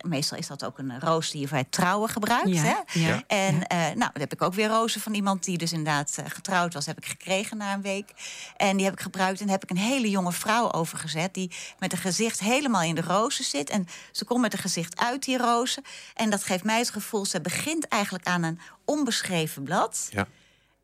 Meestal 0.00 0.38
is 0.38 0.46
dat 0.46 0.64
ook 0.64 0.78
een 0.78 1.00
roos 1.00 1.30
die 1.30 1.40
je 1.40 1.48
voor 1.48 1.56
het 1.56 1.72
trouwen 1.72 2.08
gebruikt. 2.08 2.48
Ja, 2.48 2.62
Hè? 2.62 3.00
ja. 3.00 3.22
En 3.26 3.66
eh, 3.66 3.78
nou, 3.78 3.96
dan 3.96 4.20
heb 4.20 4.32
ik 4.32 4.42
ook 4.42 4.54
weer 4.54 4.68
rozen 4.68 5.00
van 5.00 5.14
iemand 5.14 5.44
die 5.44 5.58
dus 5.58 5.72
inderdaad 5.72 6.16
eh, 6.18 6.24
getrouwd 6.28 6.74
was. 6.74 6.86
Heb 6.86 6.96
ik 6.98 7.06
gekregen 7.06 7.56
na 7.56 7.72
een 7.74 7.82
week. 7.82 8.12
En 8.56 8.76
die 8.76 8.84
heb 8.84 8.94
ik 8.94 9.00
gebruikt 9.00 9.40
en 9.40 9.46
daar 9.46 9.54
heb 9.60 9.70
ik 9.70 9.70
een 9.70 9.82
hele 9.82 10.10
jonge 10.10 10.32
vrouw 10.32 10.72
over 10.72 10.98
gezet. 10.98 11.34
Die 11.34 11.52
met 11.78 11.92
een 11.92 11.98
gezicht 11.98 12.40
helemaal 12.40 12.82
in 12.82 12.94
de 12.94 13.00
rozen 13.02 13.44
zit. 13.44 13.70
En 13.70 13.86
ze 14.12 14.24
komt 14.24 14.40
met 14.40 14.52
een 14.52 14.58
gezicht 14.58 14.98
uit 15.00 15.24
die 15.24 15.38
rozen. 15.38 15.82
En 16.14 16.30
dat 16.30 16.44
geeft 16.44 16.64
mij 16.64 16.78
het 16.78 16.90
gevoel, 16.90 17.24
ze 17.26 17.40
begint 17.40 17.88
eigenlijk 17.88 18.26
aan 18.26 18.42
een 18.42 18.60
onbeschreven 18.84 19.62
blad. 19.62 20.08
Ja. 20.10 20.26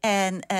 En 0.03 0.41
eh, 0.47 0.59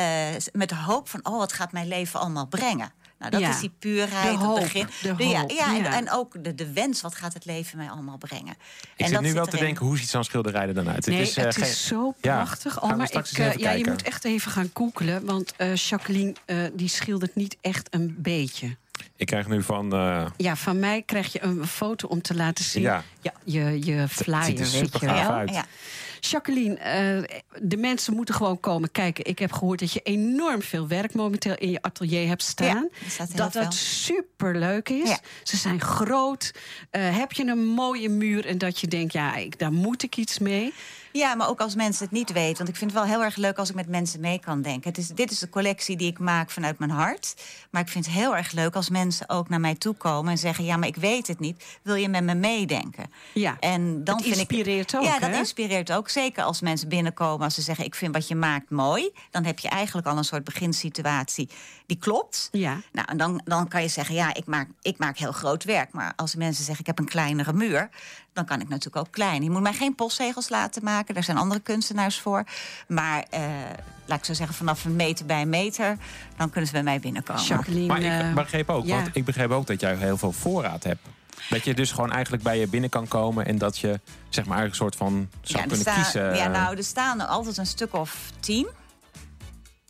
met 0.53 0.69
de 0.69 0.75
hoop 0.77 1.09
van, 1.09 1.21
oh, 1.27 1.39
wat 1.39 1.53
gaat 1.53 1.73
mijn 1.73 1.89
leven 1.89 2.21
allemaal 2.21 2.47
brengen? 2.47 2.93
Nou, 3.19 3.31
dat 3.35 3.41
Ja. 3.41 3.49
is 3.51 3.61
die 3.61 3.73
puurheid, 3.79 4.37
hoop, 4.37 4.55
het 4.57 4.63
begin. 4.73 4.87
de 5.17 5.25
ja, 5.29 5.41
hoop, 5.41 5.51
ja, 5.51 5.67
en, 5.77 5.83
ja. 5.83 5.93
en 5.97 6.11
ook 6.11 6.45
de, 6.45 6.55
de 6.55 6.73
wens, 6.73 7.01
wat 7.01 7.15
gaat 7.15 7.35
het 7.35 7.45
leven 7.45 7.79
mij 7.79 7.91
allemaal 7.91 8.17
brengen? 8.19 8.53
Ik 8.53 8.89
en 8.97 9.05
zit 9.05 9.15
dat 9.15 9.23
nu 9.23 9.33
wel 9.33 9.45
te 9.45 9.51
erin. 9.57 9.65
denken, 9.65 9.87
hoe 9.87 9.99
ziet 9.99 10.09
zo'n 10.09 10.25
schilderij 10.25 10.67
er 10.69 10.75
dan 10.75 10.89
uit? 10.89 11.07
Nee, 11.07 11.19
het 11.19 11.29
is, 11.29 11.37
eh, 11.37 11.45
het 11.45 11.55
geen- 11.55 11.65
is 11.65 11.87
zo 11.87 12.15
Ja, 12.21 12.37
prachtig. 12.37 12.83
Oh, 12.83 12.97
maar 12.97 13.11
ik, 13.13 13.27
eh, 13.27 13.47
even 13.47 13.61
ja, 13.61 13.71
je 13.71 13.87
moet 13.87 14.03
echt 14.03 14.25
even 14.25 14.51
gaan 14.51 14.71
googelen. 14.75 15.25
Want 15.25 15.55
eh, 15.57 15.75
Jacqueline 15.75 16.35
eh, 16.45 16.57
die 16.73 16.89
schildert 16.89 17.35
niet 17.35 17.57
echt 17.61 17.89
een 17.95 18.15
beetje. 18.19 18.77
Ik 19.17 19.27
krijg 19.27 19.49
nu 19.49 19.63
van... 19.63 19.93
eh, 19.93 20.27
Ja, 20.37 20.57
van 20.57 20.79
mij 20.79 21.03
krijg 21.03 21.33
je 21.33 21.43
een 21.43 21.67
foto 21.67 22.09
om 22.09 22.23
te 22.23 22.35
laten 22.35 22.65
zien. 22.65 22.83
Ja. 22.83 23.03
je, 23.45 23.85
je 23.85 24.09
flyer, 24.09 24.43
ziet 24.45 24.59
er 24.61 24.71
weet 24.71 25.01
je 25.01 25.07
wel. 25.07 25.15
uit. 25.31 25.51
Ja. 25.51 25.65
Jacqueline, 26.29 26.75
eh, 26.75 27.41
de 27.63 27.77
mensen 27.77 28.15
moeten 28.15 28.35
gewoon 28.35 28.61
komen 28.61 28.91
kijken. 28.91 29.25
Ik 29.25 29.39
heb 29.39 29.53
gehoord 29.53 29.79
dat 29.79 29.93
je 29.93 30.01
enorm 30.01 30.63
veel 30.63 30.89
werk 30.89 31.15
momenteel 31.15 31.55
in 31.59 31.71
je 31.71 31.83
atelier 31.83 32.27
hebt 32.29 32.43
staan. 32.43 32.89
Ja, 33.19 33.27
dat 33.35 33.53
dat 33.53 33.75
super 33.75 34.59
leuk 34.59 34.89
is. 34.89 35.09
Ja. 35.09 35.19
Ze 35.43 35.57
zijn 35.57 35.81
groot. 35.81 36.55
Eh, 36.91 37.17
heb 37.17 37.33
je 37.33 37.47
een 37.47 37.65
mooie 37.65 38.09
muur 38.09 38.47
en 38.47 38.59
dat 38.59 38.79
je 38.79 38.87
denkt, 38.87 39.13
ja, 39.13 39.37
ik, 39.37 39.59
daar 39.59 39.73
moet 39.73 40.03
ik 40.03 40.17
iets 40.17 40.39
mee. 40.39 40.73
Ja, 41.13 41.35
maar 41.35 41.49
ook 41.49 41.61
als 41.61 41.75
mensen 41.75 42.05
het 42.05 42.13
niet 42.13 42.33
weten. 42.33 42.57
Want 42.57 42.69
ik 42.69 42.77
vind 42.77 42.91
het 42.91 43.01
wel 43.01 43.09
heel 43.09 43.23
erg 43.25 43.37
leuk 43.37 43.59
als 43.59 43.69
ik 43.69 43.75
met 43.75 43.89
mensen 43.89 44.21
mee 44.21 44.39
kan 44.41 44.63
denken. 44.63 44.89
Het 44.89 44.99
is, 44.99 45.09
dit 45.09 45.31
is 45.31 45.39
de 45.39 45.49
collectie 45.49 45.97
die 45.97 46.11
ik 46.11 46.19
maak 46.19 46.51
vanuit 46.51 46.79
mijn 46.79 46.91
hart. 46.91 47.35
Maar 47.71 47.83
ik 47.83 47.89
vind 47.89 48.05
het 48.07 48.15
heel 48.15 48.37
erg 48.37 48.53
leuk 48.53 48.75
als 48.77 48.89
mensen 48.91 49.29
ook 49.29 49.49
naar 49.49 49.61
mij 49.61 49.75
toe 49.75 49.95
komen 49.95 50.31
en 50.31 50.39
zeggen: 50.39 50.65
Ja, 50.65 50.77
maar 50.77 50.89
ik 50.89 50.97
weet 50.97 51.27
het 51.27 51.39
niet. 51.41 51.65
Wil 51.83 51.95
je 51.95 52.09
met 52.09 52.25
me 52.25 52.35
meedenken? 52.35 53.11
Ja, 53.35 53.57
En 53.61 54.05
dan 54.05 54.15
het 54.17 54.25
vind 54.25 54.37
inspireert 54.37 54.93
ik, 54.93 54.99
ook, 54.99 55.05
Ja, 55.07 55.19
dat 55.19 55.31
hè? 55.31 55.37
inspireert 55.37 55.93
ook. 55.93 56.09
Zeker 56.09 56.45
als 56.45 56.61
mensen 56.61 56.89
binnenkomen, 56.89 57.45
als 57.45 57.55
ze 57.55 57.63
zeggen: 57.63 57.85
Ik 57.85 57.95
vind 57.95 58.15
wat 58.15 58.29
je 58.29 58.35
maakt 58.35 58.71
mooi. 58.71 59.11
Dan 59.31 59.45
heb 59.45 59.59
je 59.59 59.69
eigenlijk 59.69 60.07
al 60.07 60.17
een 60.17 60.25
soort 60.25 60.45
beginsituatie 60.45 61.49
die 61.87 61.99
klopt. 61.99 62.49
Ja. 62.53 62.81
Nou, 62.93 63.09
en 63.11 63.17
dan, 63.17 63.41
dan 63.45 63.69
kan 63.69 63.83
je 63.83 63.89
zeggen: 63.89 64.15
Ja, 64.15 64.35
ik 64.35 64.47
maak, 64.47 64.69
ik 64.83 64.99
maak 64.99 65.19
heel 65.19 65.33
groot 65.33 65.65
werk. 65.65 65.93
Maar 65.93 66.13
als 66.17 66.35
mensen 66.35 66.65
zeggen: 66.65 66.81
Ik 66.81 66.87
heb 66.87 66.99
een 66.99 67.09
kleinere 67.09 67.53
muur. 67.53 67.89
Dan 68.33 68.45
kan 68.45 68.61
ik 68.61 68.69
natuurlijk 68.69 69.07
ook 69.07 69.13
klein. 69.13 69.43
Je 69.43 69.51
moet 69.51 69.61
mij 69.63 69.73
geen 69.73 69.95
postzegels 69.95 70.49
laten 70.49 70.85
maken. 70.85 71.02
Daar 71.07 71.25
zijn 71.25 71.37
andere 71.37 71.61
kunstenaars 71.61 72.21
voor. 72.21 72.45
Maar 72.89 73.25
eh, 73.31 73.41
laat 74.07 74.19
ik 74.19 74.25
zo 74.25 74.33
zeggen, 74.33 74.57
vanaf 74.57 74.85
een 74.85 74.97
meter 74.97 75.27
bij 75.27 75.41
een 75.43 75.49
meter... 75.49 75.97
dan 76.37 76.51
kunnen 76.51 76.67
ze 76.67 76.73
bij 76.73 76.83
mij 76.83 77.01
binnenkomen. 77.01 77.43
Jacqueline. 77.43 77.87
maar 77.87 78.03
eh, 78.03 78.29
ik 78.29 78.35
begreep 78.35 78.71
ook, 78.71 78.87
ja. 78.87 78.95
want 78.95 79.09
ik 79.13 79.25
begreep 79.25 79.51
ook 79.51 79.67
dat 79.67 79.81
jij 79.81 79.97
heel 79.97 80.17
veel 80.17 80.33
voorraad 80.33 80.85
hebt. 80.85 81.01
Dat 81.49 81.65
je 81.65 81.75
dus 81.75 81.93
gewoon 81.93 82.13
eigenlijk 82.13 82.43
bij 82.43 82.59
je 82.59 82.69
binnen 82.69 82.91
kan 82.91 83.09
komen 83.09 83.47
en 83.47 83.59
dat 83.59 83.79
je 83.79 84.01
zeg 84.29 84.45
maar 84.45 84.59
eigenlijk 84.59 84.71
een 84.71 84.75
soort 84.75 84.97
van 84.97 85.29
zou 85.41 85.61
kunnen 85.61 85.79
staan- 85.79 86.03
kiezen. 86.03 86.37
Ja, 86.37 86.47
nou, 86.49 86.77
er 86.77 86.85
staan 86.85 87.21
er 87.21 87.27
altijd 87.27 87.57
een 87.57 87.67
stuk 87.67 87.95
of 87.95 88.17
tien. 88.41 88.69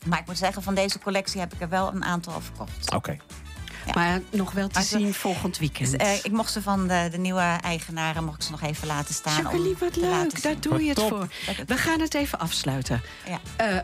Maar 0.04 0.18
ik 0.18 0.26
moet 0.26 0.38
zeggen, 0.38 0.62
van 0.62 0.74
deze 0.74 0.98
collectie 0.98 1.40
heb 1.40 1.52
ik 1.54 1.60
er 1.60 1.68
wel 1.68 1.92
een 1.94 2.04
aantal 2.04 2.40
verkocht. 2.40 2.94
Oké. 2.94 3.16
Maar 3.94 4.20
nog 4.30 4.52
wel 4.52 4.66
te 4.68 4.74
Maar 4.74 4.82
ze- 4.82 4.98
zien 4.98 5.14
volgend 5.14 5.58
weekend. 5.58 5.90
Dus, 5.90 6.00
eh, 6.00 6.14
ik 6.24 6.30
mocht 6.32 6.52
ze 6.52 6.62
van 6.62 6.86
de, 6.88 7.08
de 7.10 7.18
nieuwe 7.18 7.40
eigenaren 7.62 8.24
mocht 8.24 8.36
ik 8.36 8.42
ze 8.42 8.50
nog 8.50 8.62
even 8.62 8.86
laten 8.86 9.14
staan. 9.14 9.36
Jacqueline, 9.42 9.74
wat 9.78 9.96
leuk. 9.96 10.42
Daar 10.42 10.60
doe 10.60 10.82
je 10.82 10.88
het 10.88 11.00
voor. 11.00 11.28
We 11.66 11.76
gaan 11.76 12.00
het 12.00 12.14
even 12.14 12.38
afsluiten. 12.38 13.02
Ja. 13.28 13.40
Eh, 13.56 13.78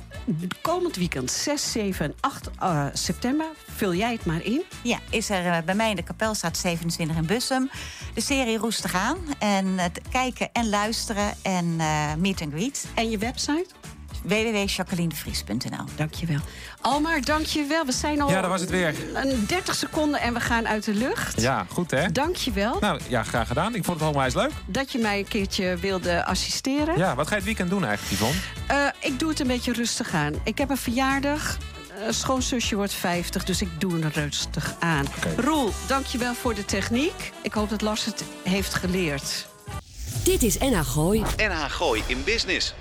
komend 0.60 0.96
weekend, 0.96 1.30
6, 1.30 1.72
7 1.72 2.04
en 2.06 2.14
8 2.20 2.50
eh, 2.60 2.86
september. 2.92 3.46
Vul 3.76 3.94
jij 3.94 4.12
het 4.12 4.24
maar 4.24 4.42
in. 4.44 4.62
Ja, 4.82 4.98
is 5.10 5.30
er 5.30 5.46
eh, 5.46 5.62
bij 5.64 5.74
mij 5.74 5.90
in 5.90 5.96
de 5.96 6.02
kapel 6.02 6.34
staat 6.34 6.56
27 6.56 7.16
in 7.16 7.26
Bussum. 7.26 7.70
De 8.14 8.20
serie 8.20 8.58
Roestig 8.58 8.94
aan. 8.94 9.18
En 9.38 9.78
het 9.78 10.00
kijken 10.10 10.48
en 10.52 10.68
luisteren 10.68 11.32
en 11.42 11.74
eh, 11.78 12.14
meet 12.14 12.40
and 12.42 12.52
greet. 12.52 12.86
En 12.94 13.10
je 13.10 13.18
website? 13.18 13.66
www.jacquelinevries.nl 14.24 15.84
Dankjewel. 15.96 16.38
Almar, 16.80 17.20
dankjewel. 17.20 17.84
We 17.86 17.92
zijn 17.92 18.20
al 18.20 18.30
Ja, 18.30 18.40
dat 18.40 18.50
was 18.50 18.60
het 18.60 18.70
weer. 18.70 18.94
een 19.14 19.44
30 19.46 19.74
seconden 19.74 20.20
en 20.20 20.34
we 20.34 20.40
gaan 20.40 20.68
uit 20.68 20.84
de 20.84 20.94
lucht. 20.94 21.40
Ja, 21.40 21.66
goed 21.72 21.90
hè? 21.90 22.12
Dankjewel 22.12 22.76
Nou 22.80 23.00
ja, 23.08 23.22
graag 23.22 23.46
gedaan. 23.48 23.74
Ik 23.74 23.84
vond 23.84 23.96
het 23.96 24.04
allemaal 24.06 24.24
eens 24.24 24.34
leuk. 24.34 24.50
dat 24.66 24.92
je 24.92 24.98
mij 24.98 25.18
een 25.18 25.28
keertje 25.28 25.76
wilde 25.76 26.24
assisteren. 26.24 26.98
Ja, 26.98 27.14
wat 27.14 27.24
ga 27.26 27.30
je 27.30 27.36
het 27.36 27.44
weekend 27.44 27.70
doen 27.70 27.84
eigenlijk, 27.84 28.20
Yvonne? 28.20 28.38
Eh, 28.66 29.10
ik 29.10 29.18
doe 29.18 29.28
het 29.28 29.40
een 29.40 29.46
beetje 29.46 29.72
rustig 29.72 30.12
aan. 30.14 30.34
Ik 30.44 30.58
heb 30.58 30.70
een 30.70 30.76
verjaardag. 30.76 31.56
Een 32.06 32.14
schoonzusje 32.14 32.76
wordt 32.76 32.92
50, 32.92 33.44
dus 33.44 33.60
ik 33.60 33.68
doe 33.78 34.02
het 34.04 34.14
rustig 34.16 34.74
aan. 34.78 35.06
Oké. 35.16 35.40
Roel, 35.42 35.70
dankjewel 35.86 36.34
voor 36.34 36.54
de 36.54 36.64
techniek. 36.64 37.32
Ik 37.42 37.52
hoop 37.52 37.70
dat 37.70 37.80
Lars 37.80 38.04
het 38.04 38.24
heeft 38.42 38.74
geleerd. 38.74 39.46
Dit 40.24 40.42
is 40.42 40.58
NH 40.58 40.80
Gooi. 40.80 41.22
NH 41.36 41.64
Gooi 41.68 42.02
in 42.06 42.24
Business. 42.24 42.74